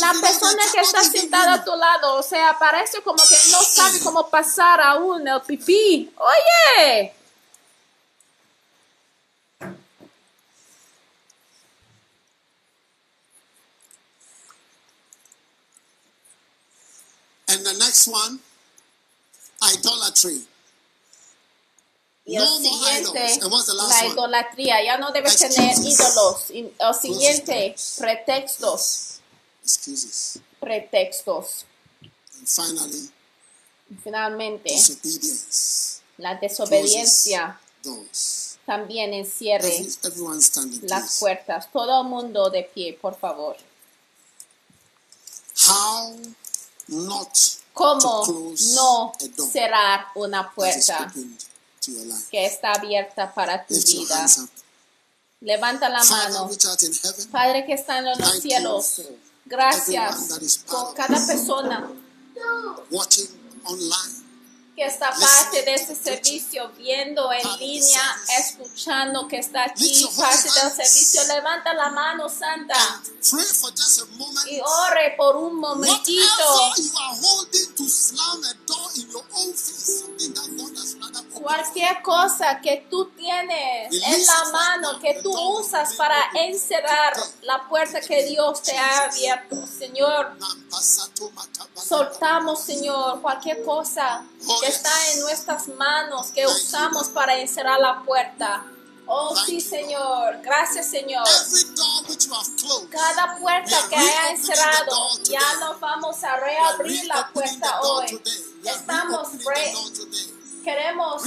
[0.00, 4.00] La persona que está sentada a tu lado, o sea, parece como que no sabe
[4.00, 6.12] cómo pasar aún el pipí.
[6.18, 7.15] Oye,
[17.56, 18.38] And the next one,
[19.62, 20.46] idolatry.
[22.26, 23.42] y el No more siguiente, idols.
[23.42, 24.12] And what's the last la one?
[24.14, 24.84] idolatría.
[24.84, 25.54] Ya no debes Excuses.
[25.56, 26.50] tener ídolos.
[26.50, 29.20] Y El siguiente, pretextos,
[29.62, 30.38] Excuses.
[30.60, 31.64] pretextos.
[32.36, 33.10] And finally,
[34.02, 36.00] Finalmente, disobedience.
[36.18, 38.58] la desobediencia Doors.
[38.66, 39.90] también encierre Every,
[40.42, 41.20] standing, las please.
[41.20, 41.70] puertas.
[41.72, 43.56] Todo el mundo de pie, por favor.
[45.66, 46.12] How
[46.88, 47.28] not
[47.76, 49.12] ¿Cómo no
[49.52, 51.12] cerrar una puerta
[52.30, 54.26] que está abierta para tu vida?
[55.40, 56.50] Levanta la mano.
[57.30, 59.02] Padre que está en los cielos,
[59.44, 61.92] gracias por cada persona
[62.90, 63.28] watching
[63.64, 64.25] online.
[64.76, 70.70] Que está parte de este servicio, viendo en línea, escuchando que está aquí, parte del
[70.70, 71.24] servicio.
[71.28, 72.76] Levanta la mano, Santa,
[74.50, 76.72] y ore por un momentito.
[81.32, 88.00] Cualquier cosa que tú tienes en la mano que tú usas para encerrar la puerta
[88.00, 90.36] que Dios te ha abierto, Señor,
[91.74, 94.24] soltamos, Señor, cualquier cosa
[94.66, 98.64] que está en nuestras manos que usamos para encerrar la puerta.
[99.06, 100.40] Oh, sí, Señor.
[100.42, 101.24] Gracias, Señor.
[102.90, 108.20] Cada puerta que haya encerrado, ya nos vamos a reabrir la puerta hoy.
[108.64, 109.74] Estamos re-
[110.64, 111.22] queremos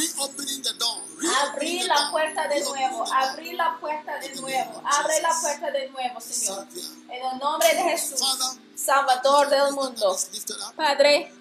[1.42, 6.20] abrir la puerta de nuevo, abrir la puerta de nuevo, abre la puerta de nuevo,
[6.20, 6.68] Señor.
[7.10, 8.22] En el nombre de Jesús,
[8.76, 10.18] Salvador del mundo.
[10.76, 11.34] Padre,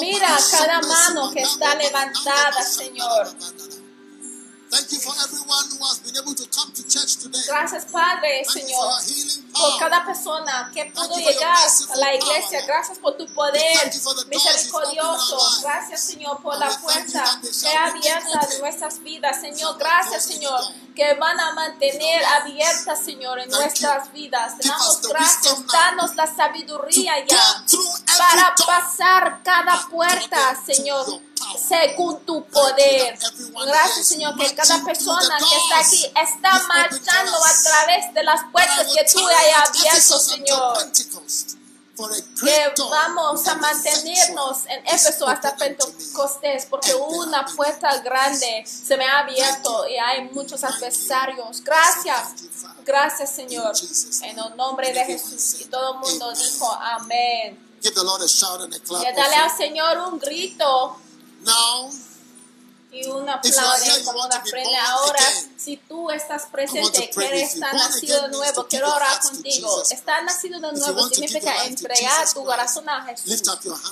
[0.00, 3.34] Mira cada mano que está levantada, Señor.
[4.70, 7.42] Thank you for everyone who has been able to come to church today.
[7.48, 8.94] gracias Padre, Señor.
[9.52, 12.64] por cada persona que pudo llegar a la iglesia.
[12.66, 13.90] Gracias por tu poder
[14.28, 15.38] misericordioso.
[15.62, 19.40] Gracias, Señor, por la puerta que ha abierta en nuestras vidas.
[19.40, 20.60] Señor, gracias, Señor,
[20.94, 24.54] que van a mantener abiertas, Señor, en nuestras vidas.
[24.58, 25.66] Damos gracias.
[25.66, 27.64] Danos la sabiduría ya
[28.18, 31.06] para pasar cada puerta, Señor,
[31.68, 33.18] según tu poder.
[33.66, 38.86] Gracias, Señor, que cada persona que está aquí está marchando a través de las puertas
[38.94, 40.78] que tú hayas abierto, Señor.
[42.40, 49.20] Que vamos a mantenernos en Éfeso hasta Pentecostés, porque una puerta grande se me ha
[49.20, 51.62] abierto y hay muchos adversarios.
[51.62, 52.34] Gracias,
[52.84, 53.72] gracias, Señor,
[54.22, 55.60] en el nombre de Jesús.
[55.60, 57.70] Y todo el mundo dijo amén.
[57.82, 59.56] Y dale al.
[59.56, 60.96] Señor un grito
[62.92, 64.04] y un aplauso be ofrenda.
[64.04, 64.32] born
[64.86, 65.20] Ahora.
[65.62, 69.82] Si tú estás presente, quieres estar nacido de nuevo, quiero orar contigo.
[69.90, 73.42] Estar nacido de nuevo significa entregar tu corazón a Jesús.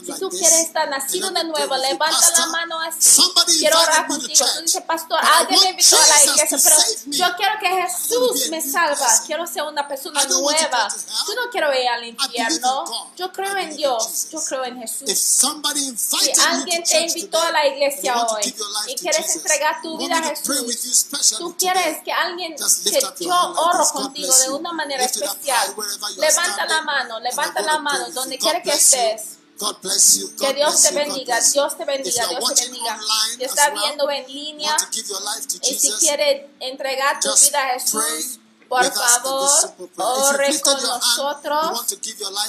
[0.07, 3.21] Si tú quieres estar nacido de nuevo, levanta la mano así.
[3.59, 4.47] Quiero orar contigo.
[4.55, 6.77] Tú dices, pastor, alguien me invitó a la iglesia, pero
[7.07, 9.07] yo quiero que Jesús me salva.
[9.27, 10.89] Quiero ser una persona nueva.
[11.27, 12.85] Yo no quiero ir al infierno.
[13.17, 14.29] Yo creo en Dios.
[14.31, 15.11] Yo creo en Jesús.
[15.11, 18.55] Si alguien te invitó a la iglesia hoy
[18.87, 21.57] y quieres entregar tu vida a Jesús, tú.
[21.59, 25.75] Quieres que alguien que yo oro contigo de una manera especial.
[26.17, 29.39] Levanta la mano, levanta la mano donde quiera que estés.
[29.59, 30.29] God bless you.
[30.37, 31.41] Que God Dios bless te bendiga.
[31.41, 32.99] Dios te bendiga, Dios te bendiga.
[33.39, 38.85] Si well, viendo en línea y si Jesus, quieres entregar tu vida a Jesús, por
[38.85, 41.87] favor, ore con nosotros.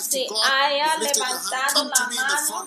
[0.08, 2.66] Si haya levantado la mano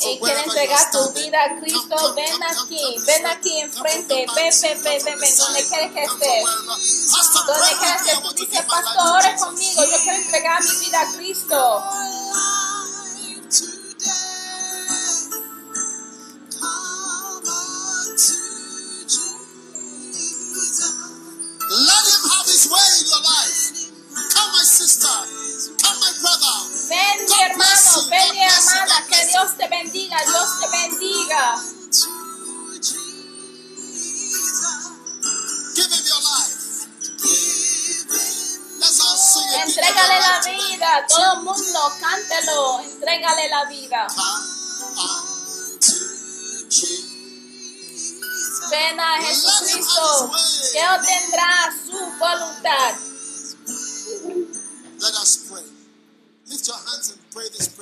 [0.00, 1.14] from quiere wherever you are entregar tu standing.
[1.14, 3.36] vida a Come, Cristo, come, ven come, come, aquí, come this ven way.
[3.36, 5.64] aquí Come from the enfrente, ven, back, ven, come ven, from ven, the ven, donde
[5.64, 6.42] side, quiera que come from estés.
[6.42, 6.76] wherever.
[7.10, 8.10] Pastor, Donde pray quiera with me.
[8.10, 9.40] que I tú want to dices, give my life pastor, to ore Jesus.
[9.40, 11.82] conmigo, yo quiero entregar mi vida a Cristo.
[11.82, 14.12] life today.
[16.52, 18.34] Come unto
[19.08, 19.34] Jesus.
[21.70, 23.62] Let him have his way in your life.
[24.34, 25.08] Come, my sister.
[25.82, 26.77] Come, my brother.
[26.88, 31.62] Ven mi hermano, ven mi hermana, que Dios te bendiga, Dios te bendiga.
[39.64, 44.06] Entrégale la vida, todo el mundo, cántelo, entrégale la vida.
[48.70, 50.30] Ven a Jesucristo,
[50.72, 52.94] que obtendrá su voluntad.
[55.00, 55.77] Let us.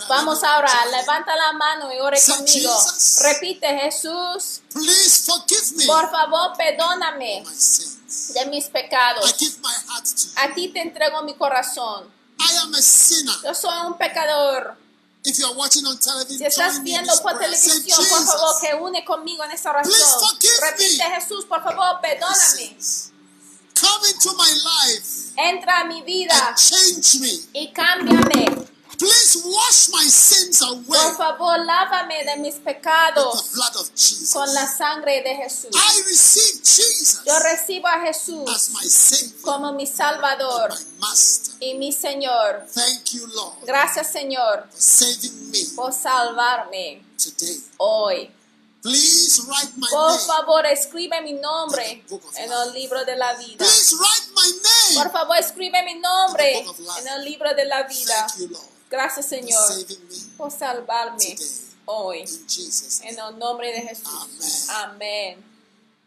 [0.09, 2.77] Vamos a orar, levanta la mano y ore conmigo.
[3.23, 4.63] Repite, Jesús,
[5.87, 7.45] por favor, perdóname
[8.35, 9.35] de mis pecados.
[10.37, 12.11] A ti te entrego mi corazón.
[13.45, 14.77] Yo soy un pecador.
[15.25, 19.05] If you are watching on television, Si estás viendo por televisión, por favor, que une
[19.05, 20.01] conmigo en Please oración.
[20.61, 21.03] Repite.
[21.03, 22.77] Jesús, por favor, perdóname.
[23.81, 27.31] Come into my life Entra a mi vida and change me.
[27.53, 28.67] y cámbiame.
[28.99, 33.91] Please wash my sins away Por favor, lávame de mis with the pecados blood of
[33.95, 34.33] Jesus.
[34.33, 35.71] con la sangre de Jesús.
[35.75, 40.99] I receive Jesus Yo recibo a Jesús as my Savior, como mi and Salvador my
[41.09, 41.55] Master.
[41.61, 42.67] y mi Señor.
[42.73, 47.61] Thank you, Lord, Gracias, Señor, for saving me por salvarme today.
[47.77, 48.31] hoy.
[48.83, 50.27] Please write my Por name.
[50.27, 52.05] favor, escribe mi nombre
[52.37, 53.59] en el libro de la vida.
[53.59, 54.53] Please write my
[54.95, 55.11] Por name.
[55.13, 58.27] favor, escribe mi nombre en el libro de la vida.
[58.39, 58.51] You,
[58.89, 59.61] Gracias, Señor,
[60.37, 61.61] por salvarme today.
[61.87, 62.25] hoy.
[63.03, 64.69] En el nombre de Jesús.
[64.69, 65.45] Amén.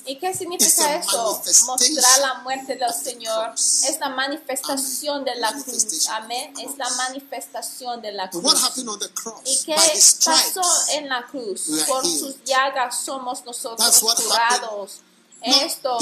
[0.07, 1.43] ¿Y qué significa eso?
[1.67, 6.09] Mostrar la muerte del Señor es la manifestación de la cruz.
[6.09, 6.55] Amén.
[6.59, 8.65] Es la manifestación de la cruz.
[8.65, 9.41] happened on the cross?
[9.45, 10.63] ¿Y qué pasó
[10.93, 11.69] en la cruz?
[11.87, 15.01] Por sus llagas somos nosotros curados.
[15.43, 15.99] Esto,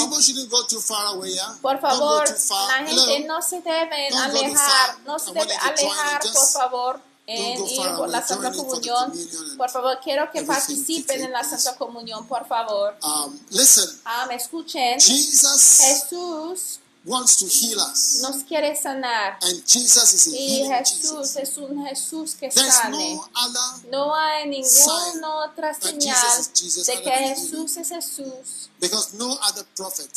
[1.61, 2.25] por favor,
[2.69, 8.09] la gente no se debe alejar, no se debe alejar, por favor, ir far por
[8.09, 8.27] la.
[8.27, 9.13] Santa Comunión.
[9.57, 12.97] Por favor, quiero que participen en la Santa Comunión, por favor.
[13.03, 13.85] Um, listen,
[14.29, 15.01] me escuchen.
[15.01, 18.21] Jesus Jesús wants to heal us.
[18.23, 19.39] nos quiere sanar.
[19.43, 21.37] And Jesus is a Y Jesús Jesus.
[21.37, 23.15] es un Jesús que There's sane.
[23.15, 27.11] no other, No hay ninguna otra señal Jesus Jesus de que.
[27.11, 30.11] Jesús es Jesús, because no other prophet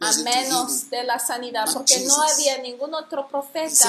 [0.00, 3.88] a menos de la sanidad, porque no había ningún otro profeta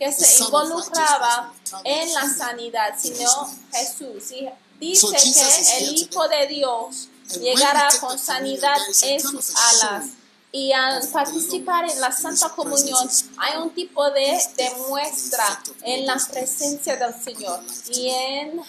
[0.00, 1.52] que se involucraba
[1.84, 4.32] en la sanidad, sino Jesús.
[4.32, 4.48] Y
[4.80, 7.08] dice que el Hijo de Dios
[7.38, 10.06] llegará con sanidad en sus alas.
[10.52, 16.96] Y al participar en la Santa Comunión hay un tipo de demuestra en la presencia
[16.96, 17.60] del Señor
[17.90, 18.62] y en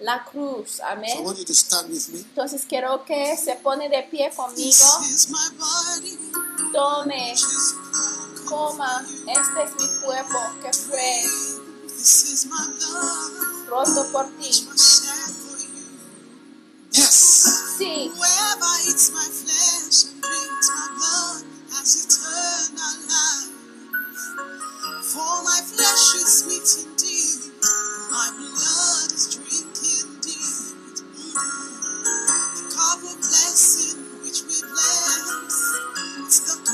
[0.00, 0.80] la cruz.
[0.80, 1.24] Amén.
[2.12, 4.86] Entonces quiero que se pone de pie conmigo.
[6.72, 7.34] Tome.
[8.50, 9.06] Coma.
[9.28, 11.24] Este es mi cuerpo que fue
[11.88, 13.68] This is my blood.
[13.70, 14.48] roto por ti.
[14.48, 15.86] which was shed for you.
[16.92, 17.76] Yes.
[17.78, 23.50] Sí, Whoever eats my flesh and drinks my blood has eternal life.
[25.02, 27.52] For my flesh is sweet indeed,
[28.10, 30.98] my blood is drink indeed.
[32.54, 35.54] The cup of blessing which we bless,
[36.20, 36.69] it's the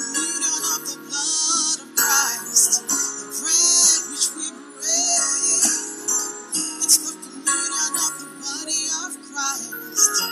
[9.97, 10.26] Christ.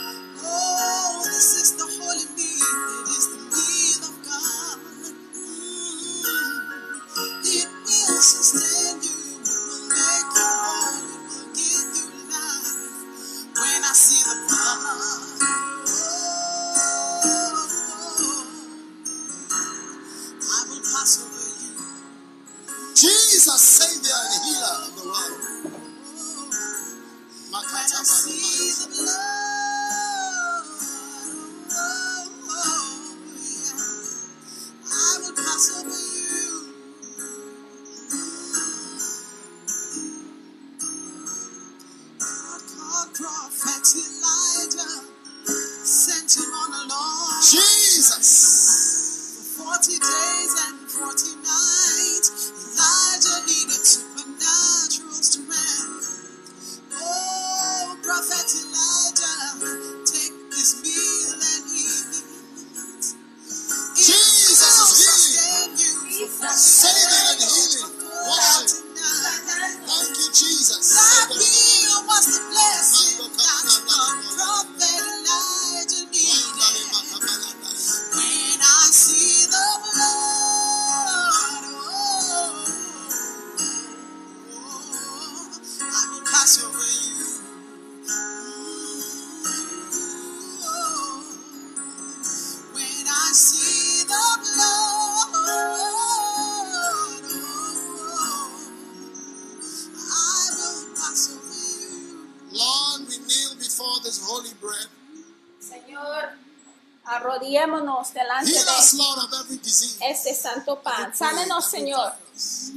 [111.74, 112.12] Señor,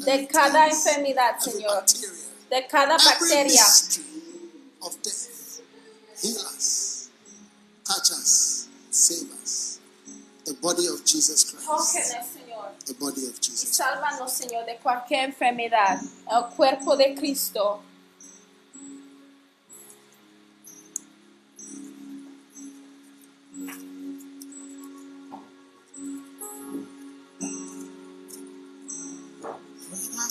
[0.06, 2.10] de cada enfermedad, Señor, bacteria,
[2.50, 3.66] de cada bacteria.
[6.24, 7.10] Heal us,
[7.84, 9.80] touch us, save us.
[10.46, 11.68] The body of Jesus Christ.
[11.68, 12.72] Tóquenos, Señor.
[12.86, 13.70] The body of Jesus.
[13.70, 16.00] Sálvanos, Señor, de cualquier enfermedad.
[16.32, 17.82] El cuerpo de Cristo.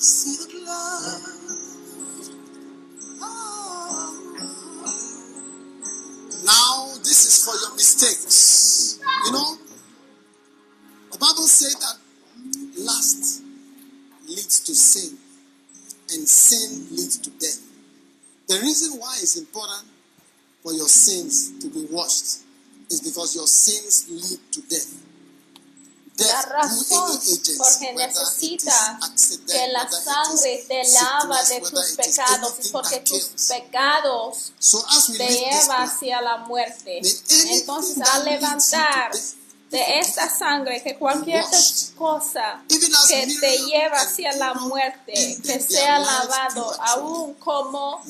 [0.07, 1.23] See the blood.
[6.45, 9.01] Now, this is for your mistakes.
[9.25, 9.57] You know,
[11.11, 11.99] the Bible says that
[12.85, 13.43] lust
[14.29, 15.19] leads to sin,
[16.15, 17.63] and sin leads to death.
[18.47, 19.89] The reason why it's important
[20.63, 22.45] for your sins to be washed
[22.91, 25.06] is because your sins lead to death.
[26.19, 27.21] La razón
[27.59, 28.99] porque necesita
[29.47, 34.53] que la sangre te lava de tus pecados porque tus pecados
[35.19, 37.03] te lleva hacia la muerte.
[37.51, 39.13] Entonces, al levantar
[39.71, 41.45] de esta sangre, que cualquier
[41.97, 48.01] cosa que te lleva hacia la muerte, que sea lavado, aún como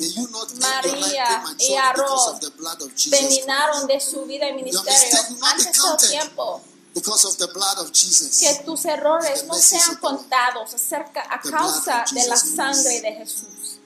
[0.60, 2.38] María y Aarón
[3.10, 6.62] terminaron de su vida y ministerio antes del tiempo.
[6.96, 8.40] Because of the blood of Jesus.
[8.40, 12.56] que tus errores no sean contados acerca a The causa blood of de la Jesus
[12.56, 13.78] sangre de Jesús,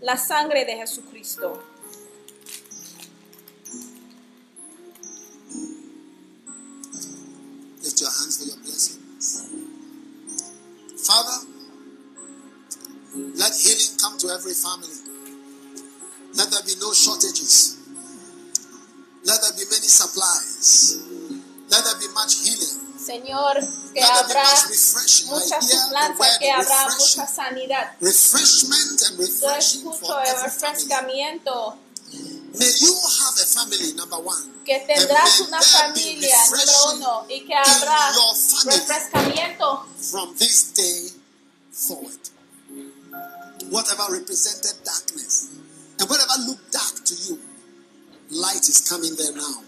[0.00, 1.62] la sangre de Jesucristo.
[7.82, 9.50] Lift your hands for your blessings.
[11.06, 11.46] Father,
[13.36, 14.96] let healing come to every family.
[16.34, 17.76] Let there be no shortages.
[19.24, 20.98] Let there be many supplies.
[21.74, 22.78] Let there be much healing.
[22.96, 25.26] Señor, que Let there be habrá much refreshing.
[25.28, 27.92] Mucha hear the semblanza, word que habrá mucha sanidad.
[28.00, 31.78] Refreshment and Yo escucho el refrescamiento
[32.56, 34.62] May you have a family, number one.
[34.64, 38.78] que tendrás una familia, número uno, y que habrá your family.
[38.78, 41.10] refrescamiento from this day
[41.72, 42.20] forward.
[43.70, 45.48] Whatever represented darkness
[45.98, 47.40] and whatever looked dark to you,
[48.30, 49.64] light is coming there now.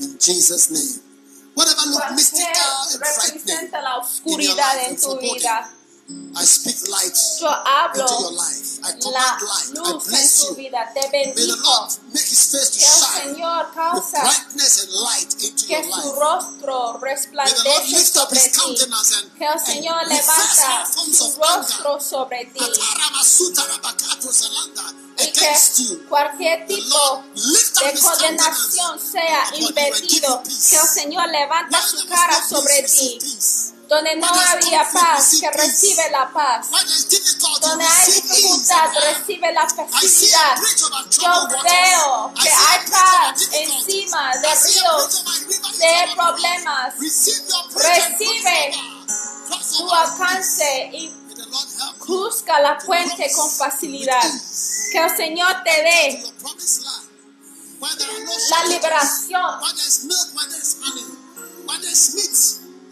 [0.00, 1.07] In Jesus' name.
[1.58, 5.72] Whatever looked mystical and frightening, representa la oscuridad en tu vida.
[6.08, 8.80] I speak light Yo hablo into your life.
[8.80, 9.68] I command light.
[9.76, 10.54] I bless you.
[10.56, 10.88] vida.
[10.94, 11.56] Te May the.
[11.60, 15.90] Lord make his face to shine Señor causa brightness and light into que your su
[15.90, 16.16] life.
[17.44, 18.56] May the Lord lift up his ti.
[18.56, 22.64] countenance and, Que el and Señor reverse levanta su rostro sobre ti.
[25.18, 30.42] Y que cualquier The tipo Lord lift up de his condenación countenance sea and invertido.
[30.42, 33.18] Que el Señor levanta su cara sobre ti.
[33.88, 36.66] Donde no había paz, que recibe la paz.
[37.60, 40.56] Donde hay dificultad, recibe la facilidad.
[41.10, 45.24] Yo veo que hay paz encima de ríos
[45.78, 46.94] de problemas.
[47.74, 48.72] Recibe
[49.78, 51.14] Tu alcance y
[51.98, 54.22] juzga la puente con facilidad.
[54.92, 56.32] Que el Señor te dé
[58.50, 59.60] la liberación.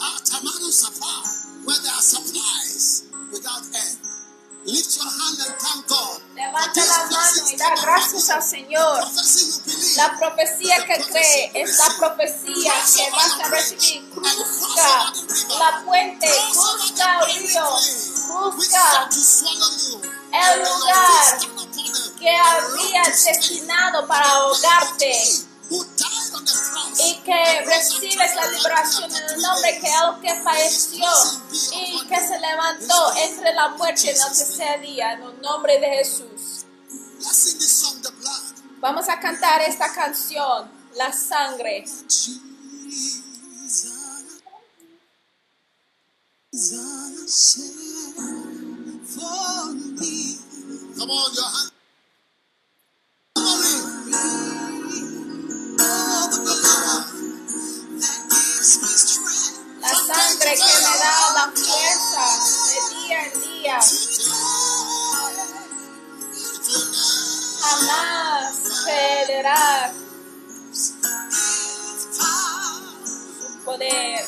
[0.01, 1.24] Ah, tamanu sapa,
[1.64, 3.98] where there are supplies without end.
[4.66, 6.20] Lift your hand and thank God.
[6.35, 8.43] Levanta la mano y da gracias al.
[8.43, 8.98] Señor.
[9.97, 14.10] La profecía que cree es la profecía que vas a recibir.
[14.10, 15.12] Cruzca
[15.59, 17.66] la puente, cruzca el río,
[18.27, 19.09] cruzca
[20.32, 21.39] el lugar
[22.18, 25.12] que había destinado para ahogarte
[26.98, 31.06] y que recibes la liberación en el nombre que el que falleció
[31.72, 35.86] y que se levantó entre la muerte en el tercer día en el nombre de
[35.86, 36.66] Jesús.
[38.80, 41.84] Vamos a cantar esta canción, La Sangre.
[50.98, 51.75] Come on, your hand.
[59.81, 62.24] La sangre que me da la fuerza
[62.68, 63.77] de día en día.
[67.60, 68.55] Jamás
[68.85, 69.93] perderá
[70.73, 70.93] su
[73.64, 74.24] poder.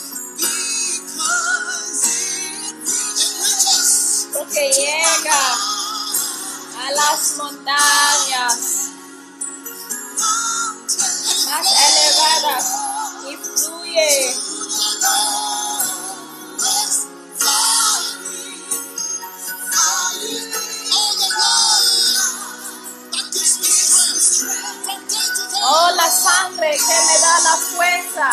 [4.32, 5.40] Porque llega
[6.78, 8.88] a las montañas
[11.46, 12.64] más elevadas
[13.28, 14.34] y fluye
[25.60, 28.30] Oh, la sangre que me da la fuerza.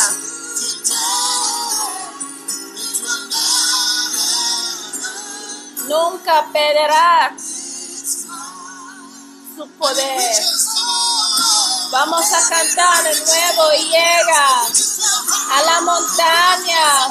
[5.88, 7.36] Nunca perderá
[9.56, 10.36] su poder.
[11.96, 14.68] Vamos a cantar de nuevo y llega
[15.50, 17.08] a la montaña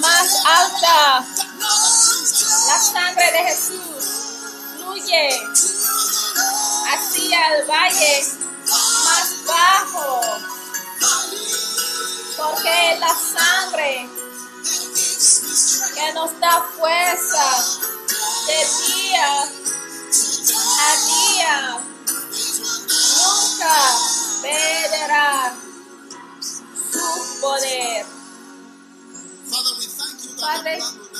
[0.00, 1.26] más alta.
[2.68, 4.04] La sangre de Jesús
[4.78, 5.28] fluye
[6.88, 8.24] hacia el valle
[9.04, 10.20] más bajo.
[12.38, 14.08] Porque la sangre
[15.94, 17.64] que nos da fuerza
[18.46, 19.42] de día
[20.78, 21.80] a día
[23.16, 23.74] nunca
[24.42, 25.54] perderá
[26.92, 28.19] su poder.
[30.40, 30.78] Padre,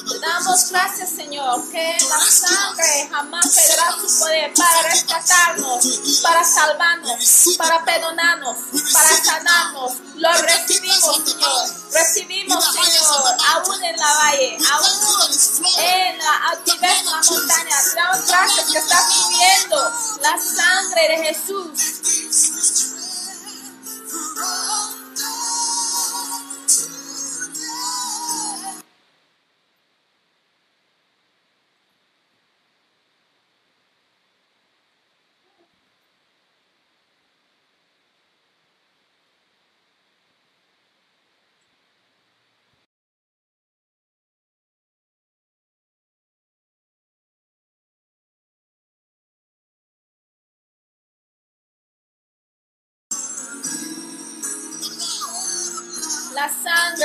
[0.09, 5.85] te damos gracias, Señor, que la sangre jamás perderá su poder para rescatarnos,
[6.23, 8.57] para salvarnos, para perdonarnos,
[8.93, 9.93] para sanarnos.
[10.17, 11.69] Lo recibimos, Señor.
[11.93, 15.31] Recibimos, Señor, aún en la valle, aún
[15.79, 17.77] en la altivez de la montaña.
[17.83, 19.93] Te damos gracias que está fluyendo
[20.23, 22.01] la sangre de Jesús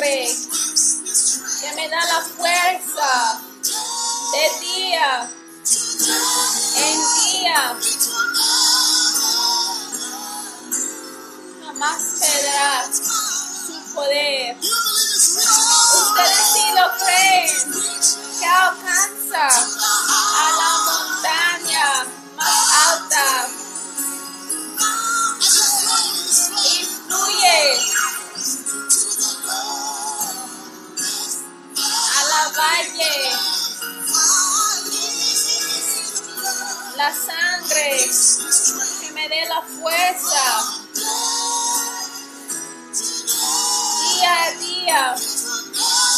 [0.02, 3.42] que me da la fuerza
[4.34, 5.32] de día
[6.76, 7.78] en día.
[11.66, 14.58] Jamás perderá su poder.
[14.60, 17.48] Ustedes sí lo creen
[18.38, 21.88] que alcanza a la montaña
[22.36, 23.48] más alta
[32.52, 33.32] valle.
[36.98, 38.10] La sangre
[39.02, 40.86] que me dé la fuerza
[44.16, 45.16] día a día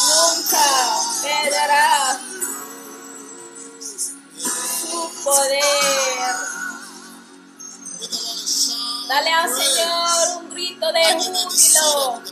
[0.08, 0.66] nunca
[1.22, 2.20] perderá
[4.38, 6.58] su poder.
[9.08, 12.22] Dale al Señor un grito de júbilo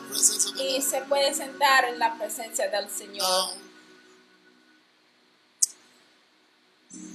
[0.59, 3.66] y se puede sentar en la presencia del Señor.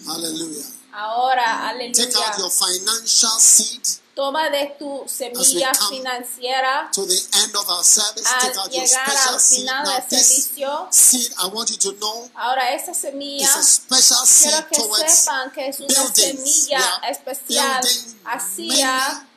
[0.05, 0.65] Hallelujah.
[0.93, 2.37] Ahora, Take out aleluya.
[2.39, 8.27] your financial seed Toma de tu semilla come financiera to the end of our service.
[8.41, 9.65] Take out your al seed.
[9.65, 10.87] final Now, del servicio.
[10.91, 14.75] seed, I want you to know, Ahora, esta semilla is a special seed Quiero que
[14.83, 16.67] towards sepan que es una buildings.
[16.67, 17.81] semilla especial
[18.25, 19.27] hacia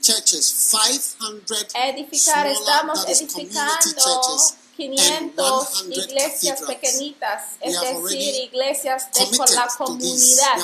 [0.00, 2.46] churches, 500 edificar.
[2.46, 10.58] Estamos edificando churches, 500 100 iglesias pequeñitas, es decir, iglesias de con la comunidad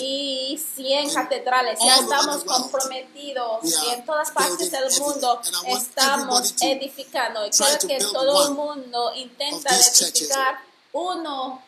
[0.00, 1.78] y 100 In catedrales.
[1.84, 7.46] Ya estamos comprometidos y en todas partes del mundo estamos edificando.
[7.46, 10.60] Y to que todo el mundo intenta edificar
[10.92, 11.62] uno,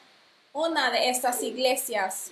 [0.53, 2.31] una de estas iglesias.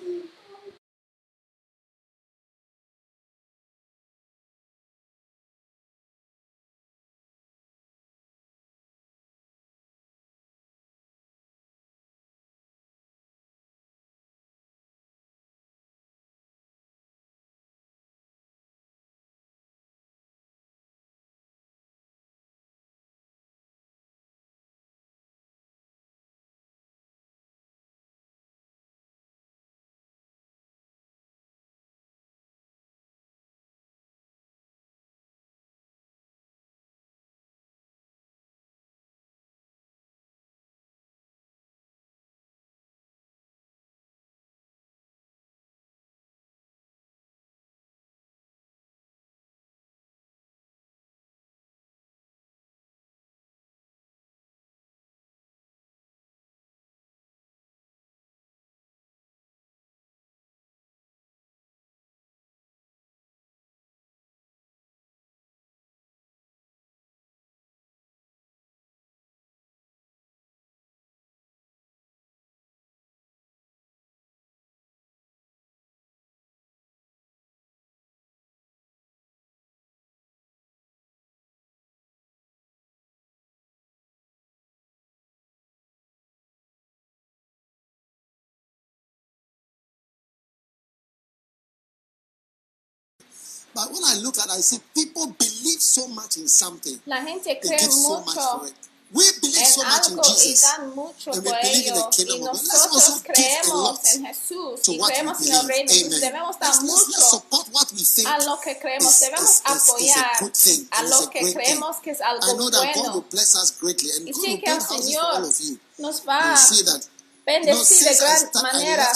[93.78, 96.98] But when I look at it, I see people believe so much in something.
[97.06, 98.74] La gente They cree give so much mucho for it.
[99.10, 100.66] We believe so much in Jesus.
[100.94, 102.66] mucho And we believe in the kingdom of God.
[102.66, 106.06] Let's also give a lot en Jesús to what we creemos en el believe.
[106.06, 106.20] Amen.
[106.20, 109.14] debemos dar Let's, let's, let's mucho support what we think a lo que creemos.
[109.14, 110.88] is- Debemos is- is- is a apoyar good thing.
[110.92, 112.02] a lo que creemos thing.
[112.04, 113.30] que es I algo know that God will bueno.
[113.30, 115.78] bless us greatly and God will build houses for all of you.
[115.98, 117.08] nos va You see that
[117.48, 119.12] bendecir de gran manera.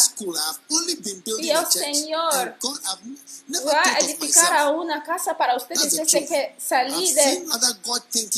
[1.38, 1.66] Y el.
[1.66, 2.54] Señor
[3.66, 7.44] Va a edificar a una casa para ustedes desde que salí de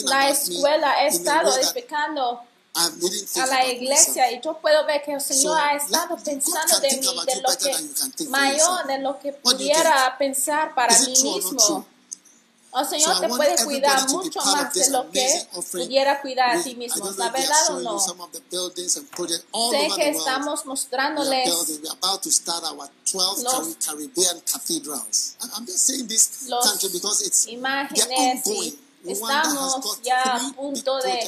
[0.04, 1.04] la escuela.
[1.04, 2.40] He estado edificando
[2.74, 7.06] a la iglesia y yo puedo ver que el Señor ha estado pensando de mí,
[7.26, 11.86] de lo que mayor de lo que pudiera pensar para mí mismo.
[12.76, 15.48] El Señor te puede cuidar mucho más de lo que
[15.86, 17.04] pudiera cuidar a ti mismo.
[17.18, 17.90] ¿La verdad o no?
[19.70, 21.82] Sé que estamos mostrándoles building.
[21.82, 23.42] We are about to start our 12
[26.48, 26.66] Los-
[27.48, 28.78] imágenes y
[29.12, 31.20] estamos ya a punto de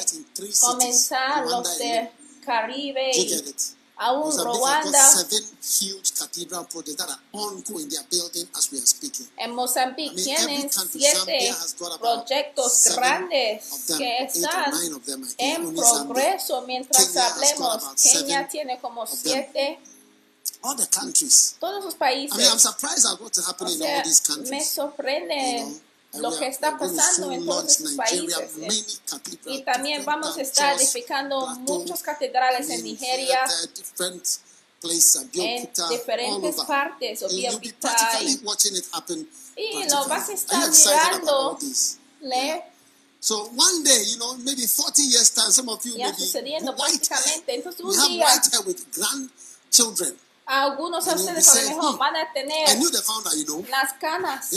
[0.60, 2.12] comenzar los de
[2.44, 3.76] Caribe y?
[3.97, 5.12] Aún Rwanda.
[9.39, 11.55] En Mozambique I mean, tienen siete
[11.99, 13.65] proyectos grandes
[13.97, 14.73] que están
[15.39, 16.62] en progreso.
[16.62, 19.78] Mientras Kenya hablemos, Kenia tiene como siete,
[20.62, 21.57] All the countries.
[21.60, 22.62] todos los I mean, I'm países.
[22.62, 24.70] surprised at what's O happening in all these me countries.
[24.70, 25.81] sorprende You know, And
[26.19, 28.36] lo que está pasando en todos países.
[29.07, 33.41] cathedrals, Y también vamos a estar edificando muchas catedrales en Nigeria,
[35.35, 37.23] en diferentes partes,
[39.57, 41.59] y lo vas a estar mirando.
[43.19, 46.19] So one day, you know, maybe 40 years time, some of you ya may be
[46.19, 47.55] sucediendo prácticamente.
[47.55, 50.17] Entonces We un have día white hair with grandchildren.
[50.47, 52.68] Algunos de ustedes a lo saying, mejor "Hmm, van a tener
[53.68, 54.49] las canas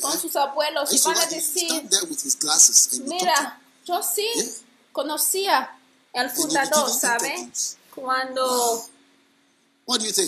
[0.00, 1.88] con sus abuelos y van a decir,
[3.04, 4.26] mira, yo sí
[4.92, 5.76] conocía
[6.14, 7.50] al fundador, ¿sabe?
[7.94, 8.84] Cuando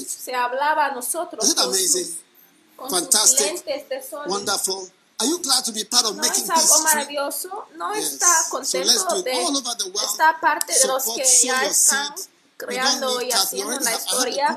[0.08, 2.08] se hablaba a nosotros con sus,
[2.76, 3.40] con sus Fantastic.
[3.46, 4.90] lentes de sol.
[5.18, 7.66] Are you glad to be part of ¿No making es algo maravilloso?
[7.76, 8.14] ¿No Yes.
[8.14, 12.12] está So contento it de esta parte de los que ya están
[12.66, 14.56] creando y haciendo la historia?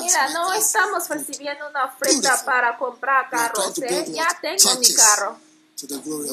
[0.00, 3.78] Mira, no estamos recibiendo una ofrenda para comprar carros.
[3.78, 4.12] ¿eh?
[4.12, 5.38] Ya tengo mi carro.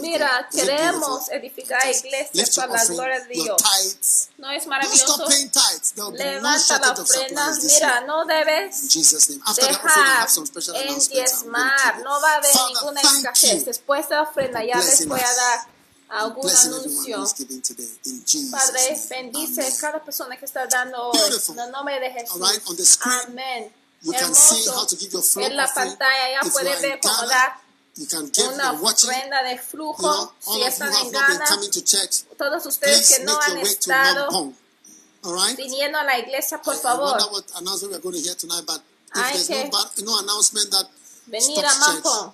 [0.01, 4.29] Mira, queremos edificar iglesias para la gloria de Dios.
[4.37, 5.27] ¿No es maravilloso?
[5.27, 7.53] Levanta la shortage of ofrenda.
[7.53, 8.93] supplies this Mira, no debes
[9.55, 10.29] dejar
[10.75, 11.99] en diezmar.
[12.03, 13.65] No va a haber ninguna escasez.
[13.65, 15.78] Después de la ofrenda ya les voy a dar
[16.09, 17.25] algún anuncio.
[18.51, 21.19] Padre, bendice cada persona que está dando hoy.
[21.49, 22.41] En el nombre de Jesús.
[22.41, 23.73] All right, on the screen, Amén.
[24.01, 24.87] You can see how Hermoso.
[24.87, 27.61] to give your flow En la pantalla ya in ver cómo Ghana, dar
[27.95, 28.47] you can give.
[28.47, 29.97] una ofrenda de You flujo.
[30.01, 31.45] know, all Si están en Ghana,
[31.83, 32.23] church.
[32.37, 34.53] todos ustedes que no han estado
[35.23, 35.57] right.
[35.57, 37.17] viniendo a la iglesia, por I- favor,
[39.11, 40.87] Hay there's que no, ba- no announcement that
[41.25, 42.33] venir a Mampong.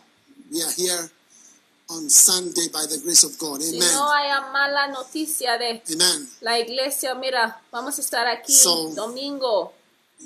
[1.90, 3.62] We are here on Sunday by the grace of God.
[3.62, 3.94] Si Amen.
[3.94, 6.28] no haya mala noticia de Amen.
[6.42, 9.74] la iglesia, mira, vamos a estar aquí So- domingo.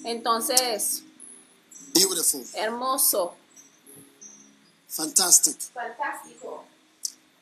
[0.06, 1.02] Entonces,
[1.94, 2.44] Beautiful.
[2.56, 3.34] hermoso,
[4.88, 5.58] Fantastic.
[5.74, 6.64] fantástico.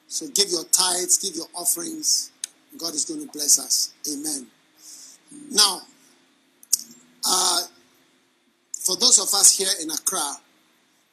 [0.08, 2.32] So give your tithes, give your offerings.
[2.78, 3.92] God is going to bless us.
[4.10, 4.48] Amen.
[5.52, 5.82] Now,
[7.26, 7.64] uh,
[8.80, 10.40] for those of us here in Accra,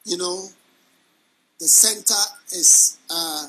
[0.05, 0.49] you know,
[1.59, 2.15] the center
[2.51, 3.47] is uh,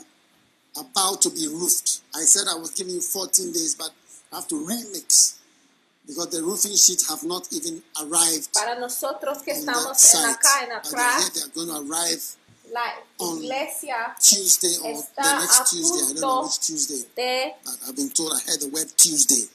[0.78, 2.00] about to be roofed.
[2.14, 3.90] I said I was giving you 14 days, but
[4.32, 5.36] I have to remix
[6.06, 10.38] because the roofing sheets have not even arrived Para nosotros que estamos en site.
[10.38, 12.22] acá en Accra, they're going to arrive
[12.72, 12.82] la
[13.20, 16.02] on iglesia Tuesday or Está the next Tuesday.
[16.02, 17.02] I don't know which Tuesday.
[17.16, 19.48] de But I've been told I heard the word Tuesday.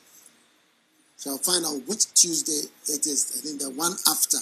[1.18, 3.32] So I'll find out which Tuesday it is.
[3.38, 4.38] I think the one after.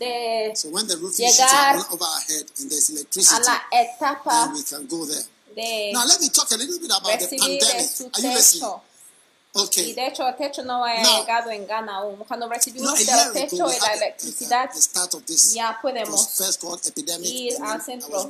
[0.00, 4.46] De So the Llegar sheets are over our head and there's a electricity, la etapa
[4.46, 5.24] then we can go there.
[5.54, 7.90] de Now let me talk a little bit about the recibir pandemic.
[7.90, 8.82] su techo.
[9.52, 9.94] Y Okay.
[9.94, 12.16] de hecho el techo no ha Now- llegado en Ghana aún.
[12.28, 16.40] Cuando recibimos el techo y la the, electricidad, the ya podemos
[17.24, 18.28] ir al centro.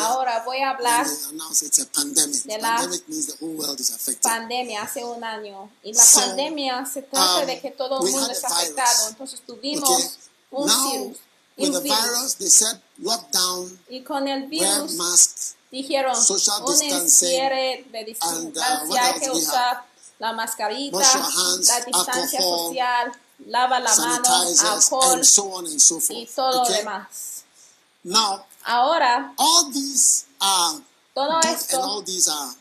[0.00, 4.22] Ahora voy a hablar de la Pandemic means the whole world is affected.
[4.22, 5.70] pandemia hace un año.
[5.82, 8.48] Y la So, pandemia se trata um, de que todo el mundo had es a
[8.48, 8.62] virus.
[8.62, 9.08] afectado.
[9.10, 10.18] Entonces tuvimos.
[10.52, 11.18] Un Now, virus.
[11.58, 12.34] with the virus.
[12.34, 17.98] they said lockdown, Y con el wear virus masks, dijeron social un distancing, encierre de
[17.98, 19.84] and, uh, distancia, hay else que usar
[20.18, 23.12] la mascarita, hands, la distancia alcohol, social,
[23.46, 24.28] lava la mano,
[24.64, 26.34] alcohol and so on and so y forth.
[26.34, 26.76] todo lo Okay?
[26.78, 27.42] demás.
[28.04, 30.80] Now, Ahora, all these are
[31.14, 32.54] todo esto and all these are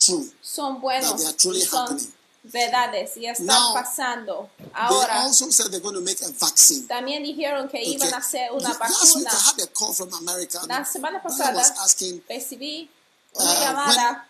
[0.00, 0.28] true.
[0.42, 2.12] son buenos that they are truly y son happening.
[2.42, 4.50] Verdades y están Now, pasando.
[4.58, 6.86] They Ahora, also said they're going to make a vaccine.
[6.88, 7.94] también dijeron que Okay.
[7.94, 8.80] iban a hacer una Last
[9.14, 9.30] week vacuna.
[9.30, 10.60] I had a call from America.
[10.66, 12.88] La semana pasada was asking recibí
[13.34, 14.26] Uh, llamada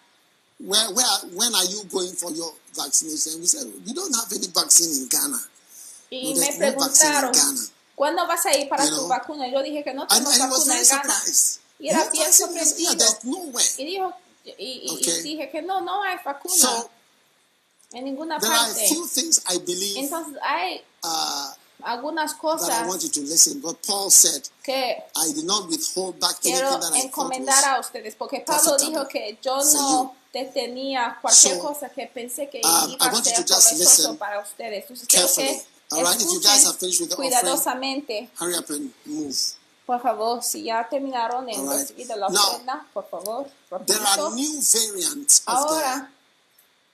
[0.61, 3.41] where, where, when are you going for your vaccination?
[3.41, 5.41] We said we don't have any vaccine in Ghana.
[6.11, 7.33] y no, me no preguntaron.
[7.97, 9.09] ¿cuándo vas a ir para You tu know?
[9.09, 9.49] vacuna?
[9.49, 11.03] Yo dije que no and was vacuna en Ghana.
[11.03, 11.61] surprised.
[11.81, 13.53] Y era bien yeah, no.
[13.79, 14.13] Y dijo
[14.45, 15.23] y, y- y Okay.
[15.23, 16.91] dije que no, no hay vacuna So
[17.93, 18.87] en ninguna there are a parte.
[18.89, 21.51] few things I believe Entonces hay uh,
[21.83, 23.61] algunas cosas want you to listen.
[23.61, 27.65] But Paul said, que I did not withhold back quiero anything that I thought encomendar
[27.65, 32.61] a ustedes, porque Pablo dijo que yo no detenía cualquier So, cosa que pensé que
[32.65, 34.85] um, iba I a want you ser to just provechoso listen para ustedes.
[34.89, 35.65] Entonces que
[36.03, 38.31] right, if you guys have escuchen finished with the offering, cuidadosamente.
[38.39, 39.37] hurry up and move.
[39.85, 41.81] Por favor, si ya terminaron en right.
[41.81, 43.47] recibir la ofrenda, por favor,
[43.85, 44.27] There rapidito.
[44.29, 46.11] are new variants of Ahora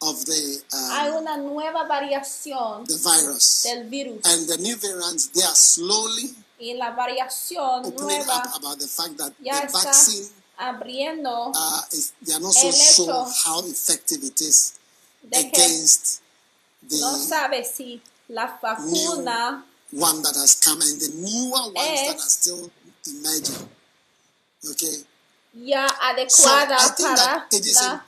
[0.00, 5.28] of the hay um, una nueva variación the virus, del virus and the new variants
[5.32, 9.84] they are slowly y la variación nueva up about the fact that ya the está
[9.84, 14.74] vaccine abriendo uh, is they are not so sure how effective it is
[15.32, 16.20] against
[16.90, 22.16] no the sabe si la vacuna one that has come and the newer ones that
[22.16, 22.70] Es are still
[23.06, 23.68] emerging.
[24.70, 24.96] Okay?
[25.52, 28.04] Ya adecuada para la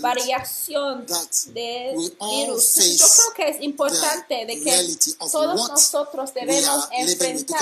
[0.00, 1.06] variación
[1.48, 2.74] del virus.
[2.74, 4.96] Yo creo que es importante de que
[5.30, 7.58] todos nosotros debemos enfrentar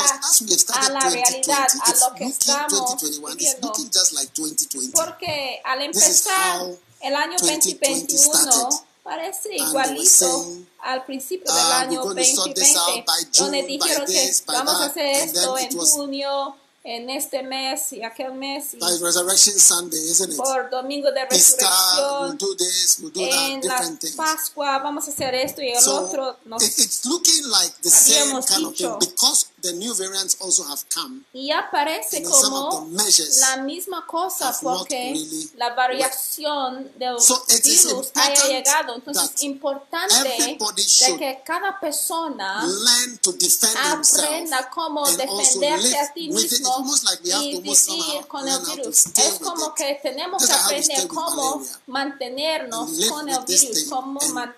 [0.74, 2.70] a la 2020, realidad, a lo que estamos
[3.00, 3.68] 2021, it's viviendo.
[3.68, 4.92] looking just like 2020.
[4.92, 6.62] Porque al empezar
[7.00, 8.50] el año 2020 started.
[8.50, 10.46] 2021 parece igualito
[10.84, 14.06] al principio del "Ah, año we're going to sort this 2020, out by donde dijeron
[14.06, 18.78] que vamos a that", hacer esto en junio, en este mes y aquel mes, y
[18.80, 20.36] Resurrection Sunday, isn't it?
[20.36, 24.16] por domingo de Easter, we'll resurrección, do this, we'll do that, en different things.
[24.16, 26.36] Pascua vamos a hacer esto y el So otro.
[26.44, 30.65] Nos, it- it's looking like the same kind of thing because the new variants also
[30.65, 31.23] have come.
[31.32, 32.97] y ya parece And some of como
[33.41, 38.94] la misma cosa porque really la variación del So virus haya llegado.
[38.97, 46.02] Entonces es importante de que cada persona learn to defend himself aprenda cómo defenderse a.
[46.42, 49.07] It's mismo like y vivir con el virus.
[49.16, 54.55] Es como que tenemos que aprender cómo mantenernos con el virus, cómo, man-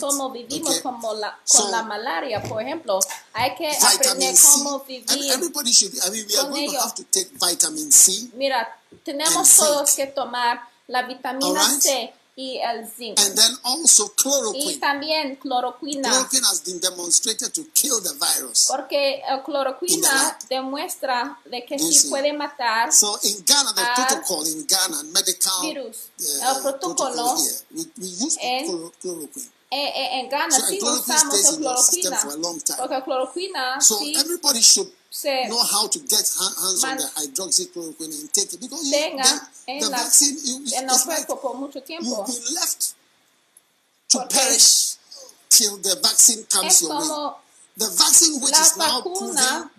[0.00, 0.82] cómo vivimos Okay?
[0.82, 2.98] como la, So, con la malaria, por ejemplo.
[3.32, 4.62] Hay que aprender C.
[4.86, 5.32] vivir.
[5.32, 8.66] everybody should, I mean, we are going to have to take vitamin C Mira,
[9.04, 9.68] tenemos and zinc.
[9.68, 11.80] todos que tomar la vitamina Alright.
[11.82, 13.16] C y el zinc.
[13.20, 14.80] and then also Y chloroquine.
[14.80, 16.08] también cloroquina.
[16.10, 18.66] Chloroquine has been demonstrated to kill the virus.
[18.68, 24.66] Porque el cloroquina demuestra de que sí puede matar So in Ghana, the protocol in
[24.66, 26.08] Ghana, medical virus.
[26.18, 29.50] uh, El protocolo here, we, we use chloro- chloroquine.
[29.74, 32.16] Eh, eh, en Ghana So, and usamos stays in system cloroquina.
[32.22, 33.80] for a long time.
[33.80, 34.86] So everybody should
[35.50, 39.24] know how to get hands on the hydroxychloroquine and take it because you, tenga
[39.66, 42.06] the, the vaccine you, it's like cuerpo por mucho tiempo.
[42.06, 42.94] you've been left
[44.10, 44.94] to perish
[45.50, 47.34] till the vaccine comes your way.
[47.76, 49.70] The vaccine which is now proven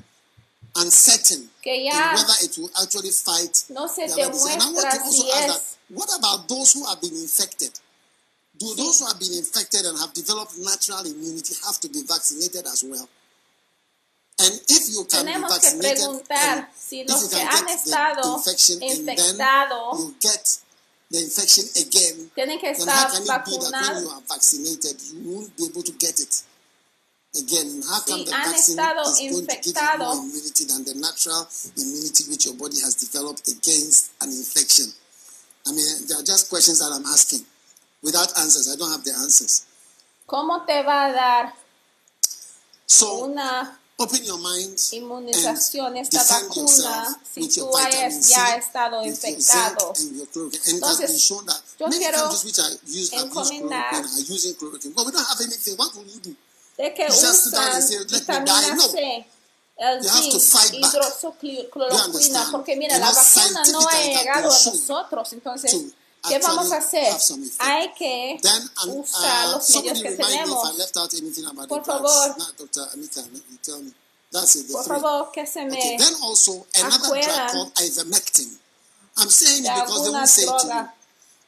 [0.76, 4.44] uncertain in whether it will actually fight no the virus.
[4.52, 7.80] And I want to also ask that what about those who have been infected?
[8.58, 12.66] Do those who have been infected and have developed natural immunity have to be vaccinated
[12.68, 13.08] as well?
[14.40, 17.38] And if you can be Tenemos que vaccinated, preguntar and si if los you que
[17.38, 20.44] can han get estado the infection and then infectados you get
[21.12, 24.12] the infection again, tienen que then how estar can it be that when you vacunados.
[24.12, 26.44] are vaccinated, you won't be able to get it
[27.40, 27.82] again?
[27.88, 30.00] How come Si the han vaccine estado is going to give you infectados.
[30.00, 31.48] more immunity than the natural
[31.80, 34.88] immunity which your body has developed against an infection?
[35.68, 37.44] I mean, there are just questions that I'm asking
[38.02, 38.68] without answers.
[38.68, 39.64] I don't have the answers.
[40.26, 41.54] ¿Cómo te va a dar
[42.88, 49.94] So una open your mind inmunización, esta vacuna, si tú hayas ya estado infectado?
[50.66, 52.30] Entonces, yo quiero
[53.12, 54.94] encomendar- chloroquine are using chloroquine.
[54.94, 55.76] But we don't have anything.
[55.78, 56.36] What will you do?
[56.78, 57.30] De que usan
[57.76, 58.80] and say, "Let me die." vitamina.
[58.80, 59.28] C,
[59.78, 60.84] el You have to zinc,
[62.06, 62.52] understand?
[62.52, 65.94] porque mira, la vacuna no ha llegado a nosotros, entonces, to
[66.28, 67.14] ¿qué vamos a hacer?
[67.60, 70.72] Hay que Then usar uh, los medios que tenemos.
[71.68, 72.36] Por favor.
[74.72, 78.58] Por favor, que se me Okay, then also another drug called ivermectin.
[79.18, 80.90] I'm saying it because they won't say it to you.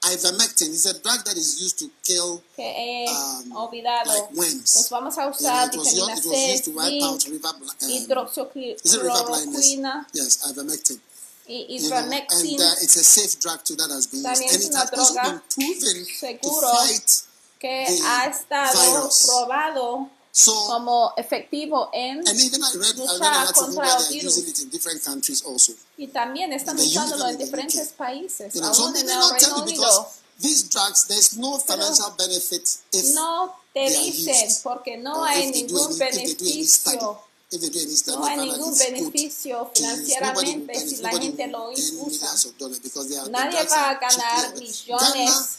[0.03, 4.07] Ivermectin is a drug that is used to kill um, olvidado.
[4.07, 4.73] like worms.
[4.73, 7.63] Pues vamos a You know, usar it, was, it used to wipe out river, um,
[7.83, 9.75] is it river blindness?
[10.13, 10.99] Yes, ivermectin.
[11.47, 14.27] Y You know, and uh, it's a safe drug too that has been used.
[14.27, 17.11] También And es it has been proven to seguro fight.
[17.59, 19.25] que the ha estado virus.
[19.25, 24.23] probado So, como efectivo en and even I read, I contra el virus.
[24.23, 25.73] using it in different countries also.
[25.97, 30.07] y también están usándolo and en diferentes países, You know, aún en el Reino Unido.
[30.39, 34.61] these drugs, there's no financial benefit if No te dicen used.
[34.63, 37.19] porque no hay ningún any, beneficio.
[37.49, 40.19] If they do any No hay ningún beneficio to use.
[40.19, 41.93] Nobody will financieramente si la gente lo usa.
[41.95, 45.57] millions of dollars because they are, the Nadie va a ganar millones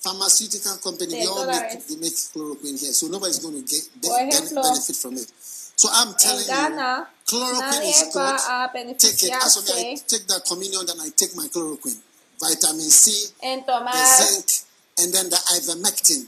[0.00, 4.08] pharmaceutical company, they all make, they make chloroquine here, so nobody's going to get be-
[4.08, 5.26] ejemplo, benefit from it.
[5.38, 8.98] So I'm telling Ghana, you, chloroquine is good.
[8.98, 9.32] Take it.
[9.34, 11.98] As for me, I take the communion, then I take my chloroquine,
[12.40, 14.66] vitamin C, en the zinc,
[14.98, 16.26] and then the ivermectin.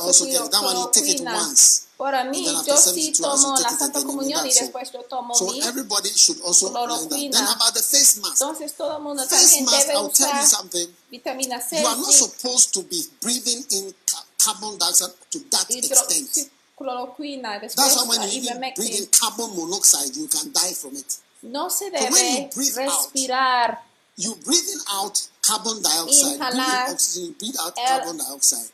[0.00, 1.34] Also, get that one you take it hidroxicloroquina.
[1.48, 1.84] once.
[1.98, 3.84] Para mí, And then after yo 72 sí hours, tomo you la take it Santa
[3.84, 4.52] again and Comunión y back.
[4.52, 5.60] So- después yo tomo So mi.
[5.62, 6.98] everybody should also learn that.
[7.08, 7.32] Chloroquina.
[7.32, 8.32] Then about the face mask.
[8.42, 10.88] Entonces todo el mundo Face también mask, debe I'll tell you usar something.
[11.10, 15.38] vitamina C, You are not zinc, supposed to be breathing in ca- carbon dioxide to
[15.50, 16.50] that extent.
[16.78, 19.18] hidroxicloroquina, That's después why when la you even breathe in ivermectin.
[19.20, 21.16] carbon monoxide, you can die from it.
[21.42, 23.78] No se when you debe breathe out, respirar
[24.16, 28.70] You breathing out carbon dioxide, Inhalar breathing oxygen, you breathe out el carbon dioxide.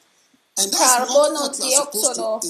[0.78, 2.40] Carbono dióxido.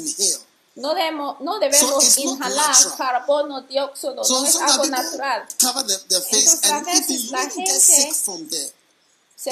[0.76, 5.46] No, demo- no debemos not inhalar carbono, dióxido, So no es some algo natural.
[5.86, 7.78] the, face Entonces, a veces la gente.
[9.36, 9.50] Se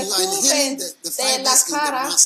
[0.79, 2.17] the, the de la the cara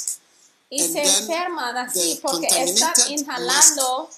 [0.70, 4.08] y se enferman así the porque están inhalando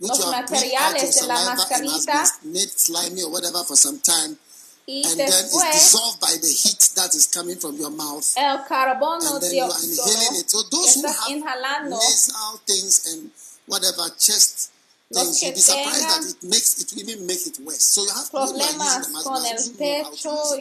[0.00, 2.24] los materiales de la mascarita
[4.88, 6.48] been made slimy or whatever for some time, y and then it's dissolved by the
[6.48, 8.24] heat that is coming from your mouth.
[8.36, 10.50] el carbono and then you are inhaling it.
[10.50, 13.30] So those who have inhalando nasal things and
[13.66, 14.70] whatever chest
[15.12, 17.82] things, you'll be surprised that it makes it even make it worse.
[17.84, 20.56] So you have problemas the mask, con el should know how to pecho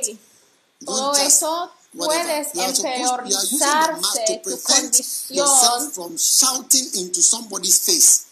[0.79, 4.93] y todo eso puedes are supposed- you are using the mask to empeorizarse tu prevent
[4.93, 8.23] condición yourself from shouting into somebody's face.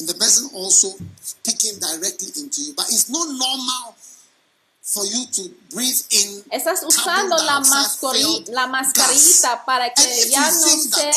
[0.00, 2.72] And the person also speaking directly into you.
[2.74, 3.94] But it's not normal
[4.84, 10.50] for you to breathe in Estás usando la, dioxide mascari- filled la para que ya
[10.50, 11.10] no se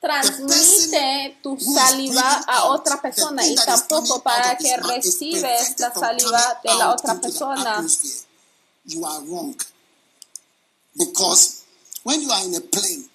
[0.00, 6.92] transmite tu saliva a otra persona y tampoco para que recibes la saliva de la
[6.92, 7.84] otra persona.
[8.84, 9.56] You are wrong.
[10.96, 11.64] Because
[12.02, 13.08] when you are in a plane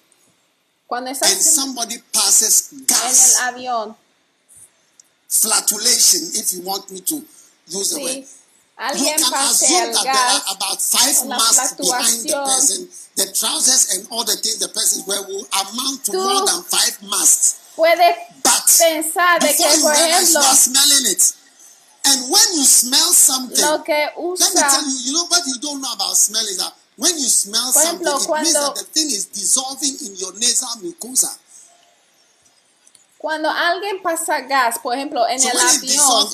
[0.86, 3.96] Cuando and estás en, somebody passes en el avión,
[5.28, 7.16] flatulation, if you want me to
[7.68, 8.24] use the word,
[8.76, 12.88] you can assume that there are about five masks behind the person.
[13.16, 17.00] The trousers and all the things the person wear will amount to more than five
[17.08, 17.72] masks.
[17.76, 21.22] puedes But pensar de before que, you por realize you ejemplo, are smelling it.
[22.06, 25.58] And when you smell something, lo que let me tell you, you know what you
[25.60, 28.84] don't know about smell is that when you smell something, ejemplo, it means that the
[28.84, 31.32] thing is dissolving in your nasal mucosa.
[33.26, 36.28] Cuando alguien pasa gas, por ejemplo, en so el avión,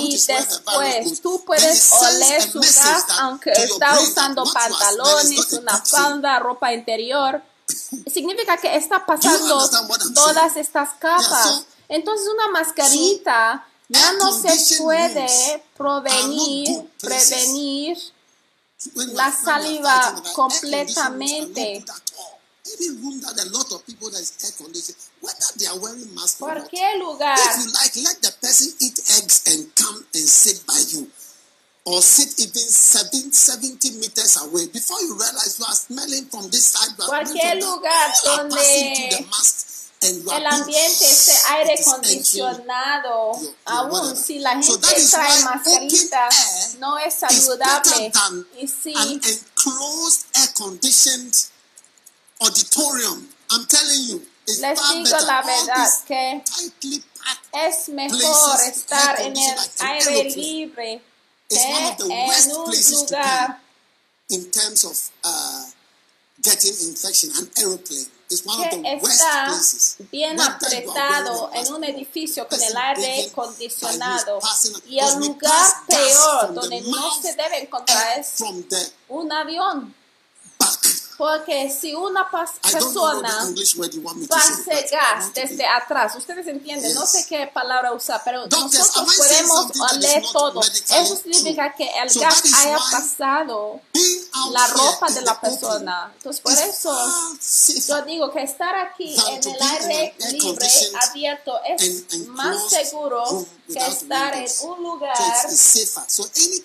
[0.00, 7.40] y después tú puedes oler su gas aunque está usando pantalones, una falda, ropa interior.
[8.12, 9.64] Significa que está pasando
[10.12, 11.66] todas estas capas.
[11.88, 16.10] Entonces una mascarita ya no se puede rooms
[16.98, 17.96] prevenir,
[19.12, 21.84] La saliva completamente.
[22.66, 22.96] Conditioners are not good at all.
[22.96, 26.14] Any room that a lot of people that is air conditioned, whether they are wearing
[26.14, 27.34] masks or not, lugar.
[27.38, 31.08] if you like, let the person eat eggs and come and sit by you.
[31.86, 34.66] Or sit even seven, 70 meters away.
[34.72, 38.30] Before you realize you are smelling from this side, you are smelling Cualquier lugar You
[38.30, 39.56] are passing donde the mask
[40.02, 44.16] and you are el ambiente esté aire it is entering acondicionado, your- your aún whatever.
[44.16, 46.28] si la So gente that is trae why mascarita,
[46.80, 48.12] no es saludable.
[48.60, 51.34] Y si an enclosed, air-conditioned
[52.40, 53.28] auditorium.
[53.50, 59.36] I'm telling you, it's les digo la verdad que tightly packed es mejor estar en
[59.36, 61.02] el aire libre
[61.50, 63.60] of the que worst en un places to lugar
[64.30, 65.64] in terms of uh,
[66.42, 67.30] getting infection.
[67.38, 69.96] An aeroplane is one of que the worst está places.
[70.10, 74.40] bien apretado en un edificio con el aire acondicionado.
[74.86, 78.34] Y el lugar peor the donde no se debe encontrar es
[78.68, 79.94] the un avión.
[80.58, 80.95] back.
[81.16, 83.44] Porque si una persona
[84.28, 86.14] want to be- desde atrás.
[86.16, 88.46] Ustedes entienden, no sé qué palabra usar, pero
[88.80, 90.60] nosotros podemos oler todo.
[90.60, 93.80] Eso significa que el gas haya pasado
[94.50, 96.12] la ropa de la persona.
[96.16, 96.94] Entonces, por eso
[97.88, 100.68] yo digo que estar aquí en el aire libre,
[101.10, 105.16] abierto, es más seguro que estar en un lugar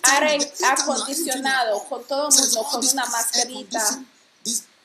[0.02, 4.04] aire acondicionado, a con todo el mundo con una mascarita.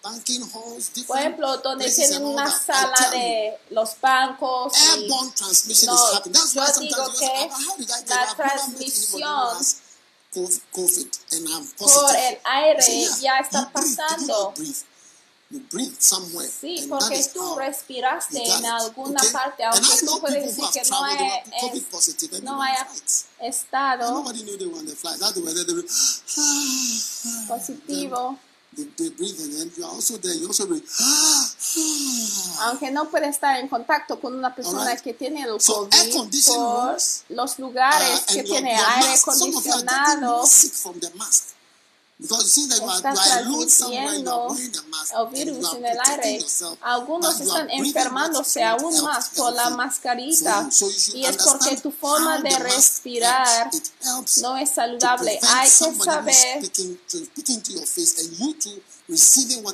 [0.07, 5.87] Banking halls, different Por ejemplo, donde tienen una sala de los bancos y airborne transmission
[5.87, 6.33] No, is happening.
[6.33, 9.75] That's yo why digo que ask, "Ah, how did I get la transmisión has
[10.33, 14.53] COVID- COVID and I'm por el aire yeah, ya está pasando.
[14.55, 14.83] breathe?
[15.49, 16.49] You breathe somewhere.
[16.49, 19.31] Sí, porque tú respiraste en alguna okay?
[19.31, 22.85] parte, aunque tú puedes decir que no, es- positive haya
[23.39, 24.25] estado
[27.47, 28.37] positivo,
[32.61, 35.01] Aunque no puede estar en contacto con una persona Alright.
[35.01, 36.97] que tiene el So, COVID, air-conditioned por
[37.29, 40.43] los lugares Uh, que tiene aire acondicionado,
[42.19, 42.57] more sick from the mask.
[42.57, 44.57] Because you see that you are, está you are alone somewhere, you transmitiendo
[45.17, 46.45] el virus en el aire.
[46.81, 50.67] Algunos están enfermándose aún más por la mascarita
[51.13, 53.69] y es porque tu forma de respirar
[54.41, 55.39] no es saludable.
[55.43, 56.71] Hay que saber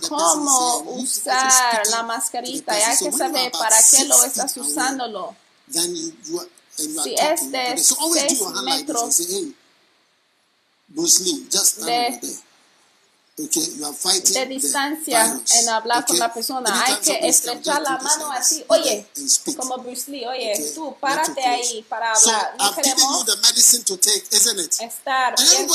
[0.09, 5.35] cómo usar la mascarita y hay que saber para qué lo estás usándolo.
[6.75, 7.77] Si es de them.
[7.77, 9.53] So always do seis your hand like this and metros
[11.23, 12.37] Lee, just stand de- there.
[13.35, 16.69] Okay, you are fighting de the distancia virus, en hablar con la persona.
[16.85, 18.65] Hay que estrechar la mano this así.
[18.67, 22.55] Oye, this como Bruce Lee, oye, Okay, tú párate ahí para So hablar.
[22.59, 24.71] No I've given you queremos the medicine to take, isn't it?
[24.81, 25.67] estar bien.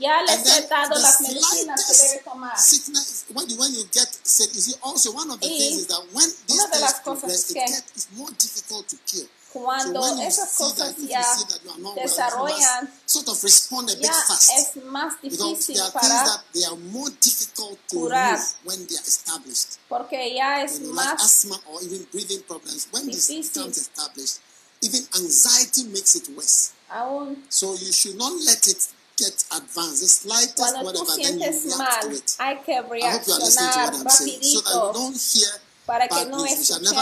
[0.00, 2.58] Ya les he dado the las medicinas que slightest debe tomar.
[2.58, 5.80] Sickness, when you, when you get sick, you see, also one of the Y things
[5.82, 8.08] is that when these una de las things cosas progress, es it que gets, it's
[8.16, 9.28] more difficult to kill.
[9.52, 11.78] Cuando so when you esas see cosas that, if you ya see that you are
[11.80, 14.50] not well, you desarrollan, must sort of respond a bit ya fast.
[14.52, 18.32] es más Because difícil there are things para that they are more difficult to curar.
[18.36, 19.78] remove when they are established.
[19.88, 22.88] porque ya es You know, like más asthma or even breathing problems.
[22.92, 23.54] When this difícil.
[23.64, 24.36] becomes established,
[24.82, 26.72] even anxiety makes it worse.
[26.90, 28.86] aún So you should not let it
[29.16, 30.00] get advanced.
[30.04, 32.36] The slightest cuando tú whatever, then you sientes react to mal, it.
[32.38, 34.42] hay que I hope you are listening to reaccionar what I'm saying.
[34.42, 35.52] So that you rapidito don't hear
[35.88, 36.92] para que no escuchemos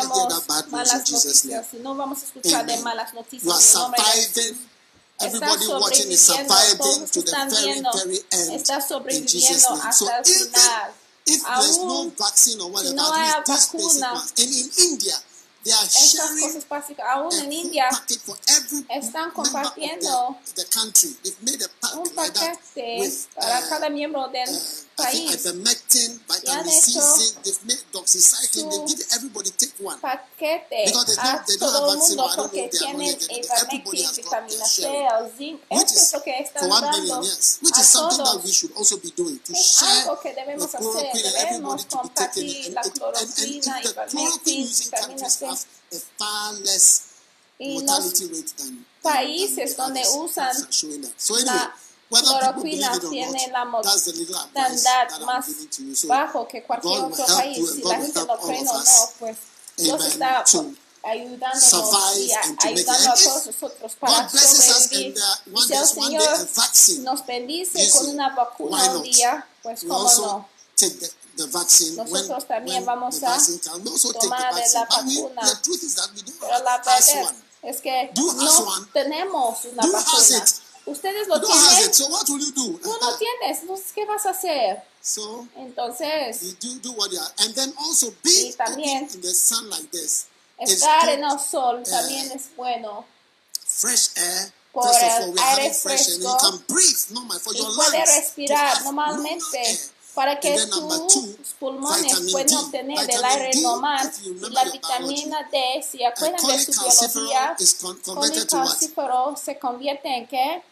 [0.71, 1.67] malas noticias.
[1.69, 2.85] Si no vamos a escuchar de Amen.
[2.85, 4.69] malas You are noticias de surviving.
[5.19, 8.59] Estás Everybody watching is surviving to the very, very end.
[8.61, 9.61] Jesus' sobreviviendo name.
[9.61, 10.95] So hasta el even final.
[11.27, 14.35] if there's no vaccine or whatever, no at haya least these basic vacuna, ones.
[14.39, 15.17] And in India,
[15.65, 19.47] they are sharing cosas básicas, aún a en India, packet for every están member of
[19.47, 21.11] compartiendo the, the country.
[21.25, 24.86] They've made a pack un like that paquete with para uh, cada miembro del uh,
[24.99, 25.45] I think país.
[25.45, 27.43] ivermectin, vitamin C, hecho zinc.
[27.45, 28.71] They've made doxycycline.
[28.71, 30.01] They su give everybody take one.
[30.01, 32.37] paquete Because they a don't- they don't todo have el vaccine, mundo or I don't
[32.37, 33.51] know porque if they are tienen not getting it.
[33.51, 35.09] Everybody ivermectin, has got vitamina their C sharing.
[35.13, 35.61] o zinc.
[35.69, 37.59] Which Esto es is lo que for están one dando million, yes.
[37.61, 38.45] Which a is something that todos.
[38.47, 40.81] we should also be doing to Es share algo que the debemos hacer.
[40.81, 42.57] chloroquine and Debemos everybody to be taking it.
[42.57, 45.45] compartir And, la it- and, and cloroquina, if the chloroquine ivermectin, using vitamina countries C.
[45.45, 47.03] have a far less
[47.61, 50.17] Y los mortality rate than países than, than donde the others.
[50.17, 51.13] usan That's showing that.
[51.21, 51.73] So anyway, la
[52.11, 55.47] or tiene la I'm más
[56.07, 57.71] bajo que cualquier otro país.
[57.75, 58.83] Si la gente all cree o no,
[59.19, 59.37] pues
[59.77, 60.45] Dios está
[61.03, 62.33] ayudándonos y
[62.67, 65.15] ayudando a todos nosotros para sobrevivir.
[65.53, 66.49] uh, si el Señor
[67.01, 70.49] nos bendice con una vacuna un día, pues cómo no.
[71.97, 73.39] Nosotros también vamos a
[74.21, 75.63] tomar de la vacuna.
[76.41, 80.45] Pero la verdad es que no tenemos una vacuna.
[80.87, 81.93] Ustedes lo tienen.
[81.95, 82.79] So what will you do?
[82.79, 84.83] tú no tienes, entonces ¿qué vas a hacer?
[85.03, 89.35] So Entonces, you do do what you are, and then also Y también in the
[89.35, 90.27] sun like this
[90.61, 93.05] is estar en el sol eh, también es bueno.
[93.65, 94.53] fresh air.
[94.73, 96.37] Por First of el all, aire fresh fresco.
[96.39, 99.81] can breathe normal for y your puede respirar normalmente
[100.15, 105.99] para que two, tus pulmones puedan obtener del aire normal y la vitamina D, si
[106.03, 110.63] Uh, acuerdan de su biología, con- colicalcífero se convierte en qué?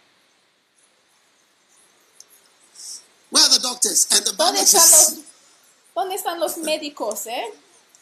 [3.35, 5.15] Where are the doctors and the ¿Dónde están los,
[5.95, 7.51] dónde están los médicos, eh?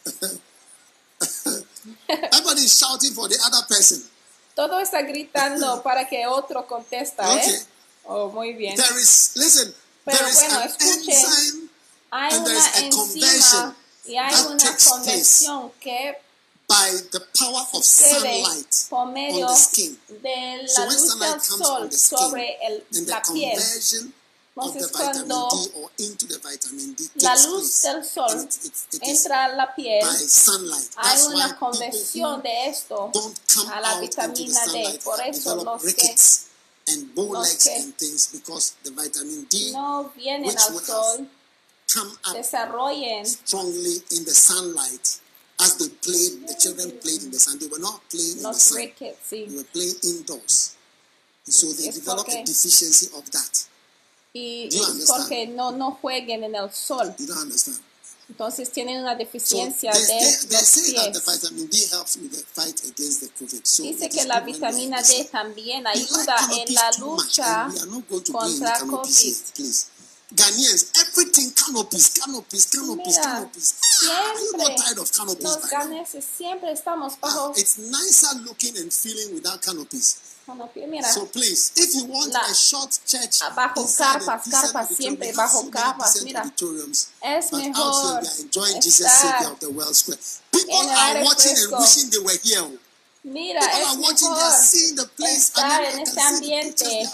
[2.09, 4.03] Everybody is shouting for the other person.
[4.55, 7.55] Todo está gritando para que otro contesta, Okay.
[7.55, 7.67] ¿eh?
[8.05, 8.77] Oh, muy bien.
[8.77, 11.13] There is, listen, Pero there is bueno, an escuche.
[11.13, 11.69] enzyme
[12.11, 16.19] Hay and there una is a enzima conversion y hay that una takes conversión que
[16.69, 19.99] by the power of sunlight por on medio the skin.
[20.09, 23.05] de So la when luz sunlight del comes sol on the skin, sobre el, then
[23.07, 24.13] the la piel.
[24.55, 28.05] Conversion of the Entonces, vitamin cuando D or into the vitamin D la luz del
[28.05, 28.49] sol
[29.01, 30.91] entra a la piel, by sunlight.
[30.97, 34.99] hay una conversión de esto don't come a la out into the vitamina D.
[35.05, 36.15] Por eso los que
[36.89, 41.19] and bow legs que and things because the vitamin D no which al would sol
[41.19, 41.27] have
[41.95, 45.21] come up desarrollen strongly in the sunlight
[45.61, 47.59] as they played, the children played in the sun.
[47.59, 48.79] They were not playing in the sun.
[48.79, 49.47] rickets, sí.
[49.47, 50.77] They were playing indoors.
[51.47, 53.67] And so they Es develop a deficiency of that.
[54.35, 54.69] Y,
[55.07, 57.15] porque no, no jueguen en el sol.
[57.19, 57.79] You don't understand?
[58.29, 61.25] Entonces tienen una So they, deficiencia de they los the pies.
[61.27, 63.61] vitamin D helps with the fight against the COVID.
[63.67, 67.69] So Dice que la vitamina D también ayuda en la lucha
[68.33, 69.37] contra COVID.
[70.35, 73.75] Ghanaians, everything canopies, canopies, canopies, Mira, canopies.
[74.11, 78.91] Ah, siempre tired of canopies Los ganeses siempre estamos Ah, bajo it's nicer looking and
[78.91, 80.17] feeling without canopies.
[80.89, 84.89] Mira, So please, if you want La- a short church, bajo inside a carpas, carpas,
[84.97, 86.43] siempre bajo carpas, mira.
[87.23, 90.19] es mejor estar- Savior of the World Square.
[90.51, 92.79] People en el are watching and wishing they were here.
[93.25, 94.51] Mira, es mejor
[95.19, 97.11] estar en este ambiente.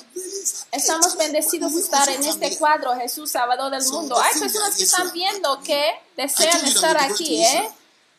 [0.73, 4.19] Estamos bendecidos de estar en este cuadro, Jesús, Salvador del mundo.
[4.19, 7.43] Hay personas que están that- viendo que I desean estar aquí.
[7.45, 7.71] ¿eh?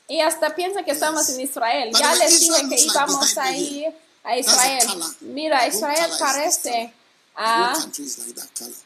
[0.08, 1.92] Y hasta piensan que estamos en Israel.
[1.98, 3.94] Ya les dije que íbamos a ir
[4.32, 4.88] a That's the Israel.
[4.88, 5.12] color.
[5.22, 6.92] Mira, The Israel whole color is this parece color.
[7.36, 8.80] The whole a country is like that color.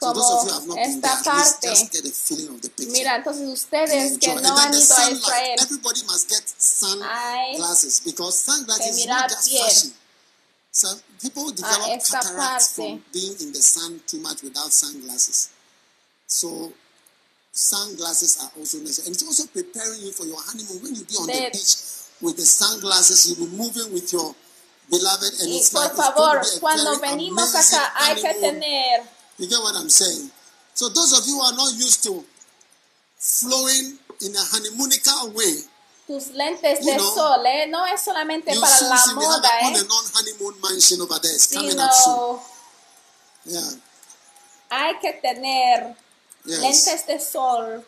[0.00, 1.68] So those como of you who have not been there, esta at least parte.
[1.68, 2.92] just get a feeling of the picture.
[2.92, 4.32] Mira, entonces and ustedes que enjoy.
[4.32, 5.20] no and then han the ido a sunlight.
[5.20, 9.90] Israel, Everybody must get Hay sunglasses because sunglasses que is mirar not just bien fashion.
[10.72, 10.88] So
[11.20, 12.74] people develop esta cataracts parte.
[12.76, 15.50] from being in the sun too much without sunglasses.
[16.26, 16.72] So
[17.52, 19.06] sunglasses are also necessary.
[19.08, 20.80] And it's also preparing you for your honeymoon.
[20.82, 21.74] When you be on the De- beach
[22.22, 24.49] with the sunglasses, you'll be moving with your beloved and
[24.90, 29.02] Y por favor, a cuando venimos acá hay que tener
[29.38, 30.30] You get what I'm saying?
[30.74, 32.24] So those of you who are not used to
[33.18, 35.64] flowing in a honeymoonical way,
[36.06, 37.66] tus lentes de know, sol, ¿eh?
[37.68, 39.78] No es solamente para soon la moda, a ¿eh?
[39.78, 41.32] and on honeymoon mansion over there.
[41.34, 42.14] It's coming up soon.
[42.14, 42.42] Sino
[43.46, 43.70] Yeah.
[44.70, 45.96] hay que tener
[46.44, 46.58] Yes.
[46.60, 47.86] lentes de sol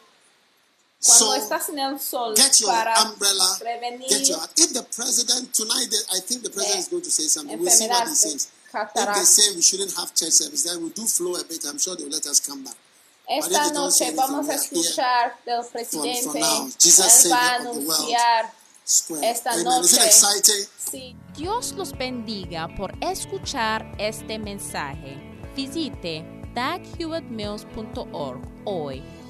[1.05, 3.59] cuando So, estás en el sol Get your para umbrella.
[3.59, 4.39] prevenir Get your.
[4.57, 7.59] If the president tonight, I think the president is going to say something.
[7.59, 8.49] We'll see what he says.
[8.75, 11.65] If they say we shouldn't have church service, then we'll do flow a bit.
[11.67, 12.77] I'm sure they'll let us come back.
[13.29, 16.41] Esta noche vamos a escuchar del for presidente.
[16.41, 16.69] now.
[16.79, 18.55] Jesus, Él va a anunciar.
[19.23, 19.85] Esta Amen.
[19.85, 20.69] Is it noche.
[20.91, 21.17] Sí.
[21.37, 25.17] Dios los bendiga por escuchar este mensaje.
[25.55, 26.25] Visite
[26.55, 29.03] daghewittmills.org hoy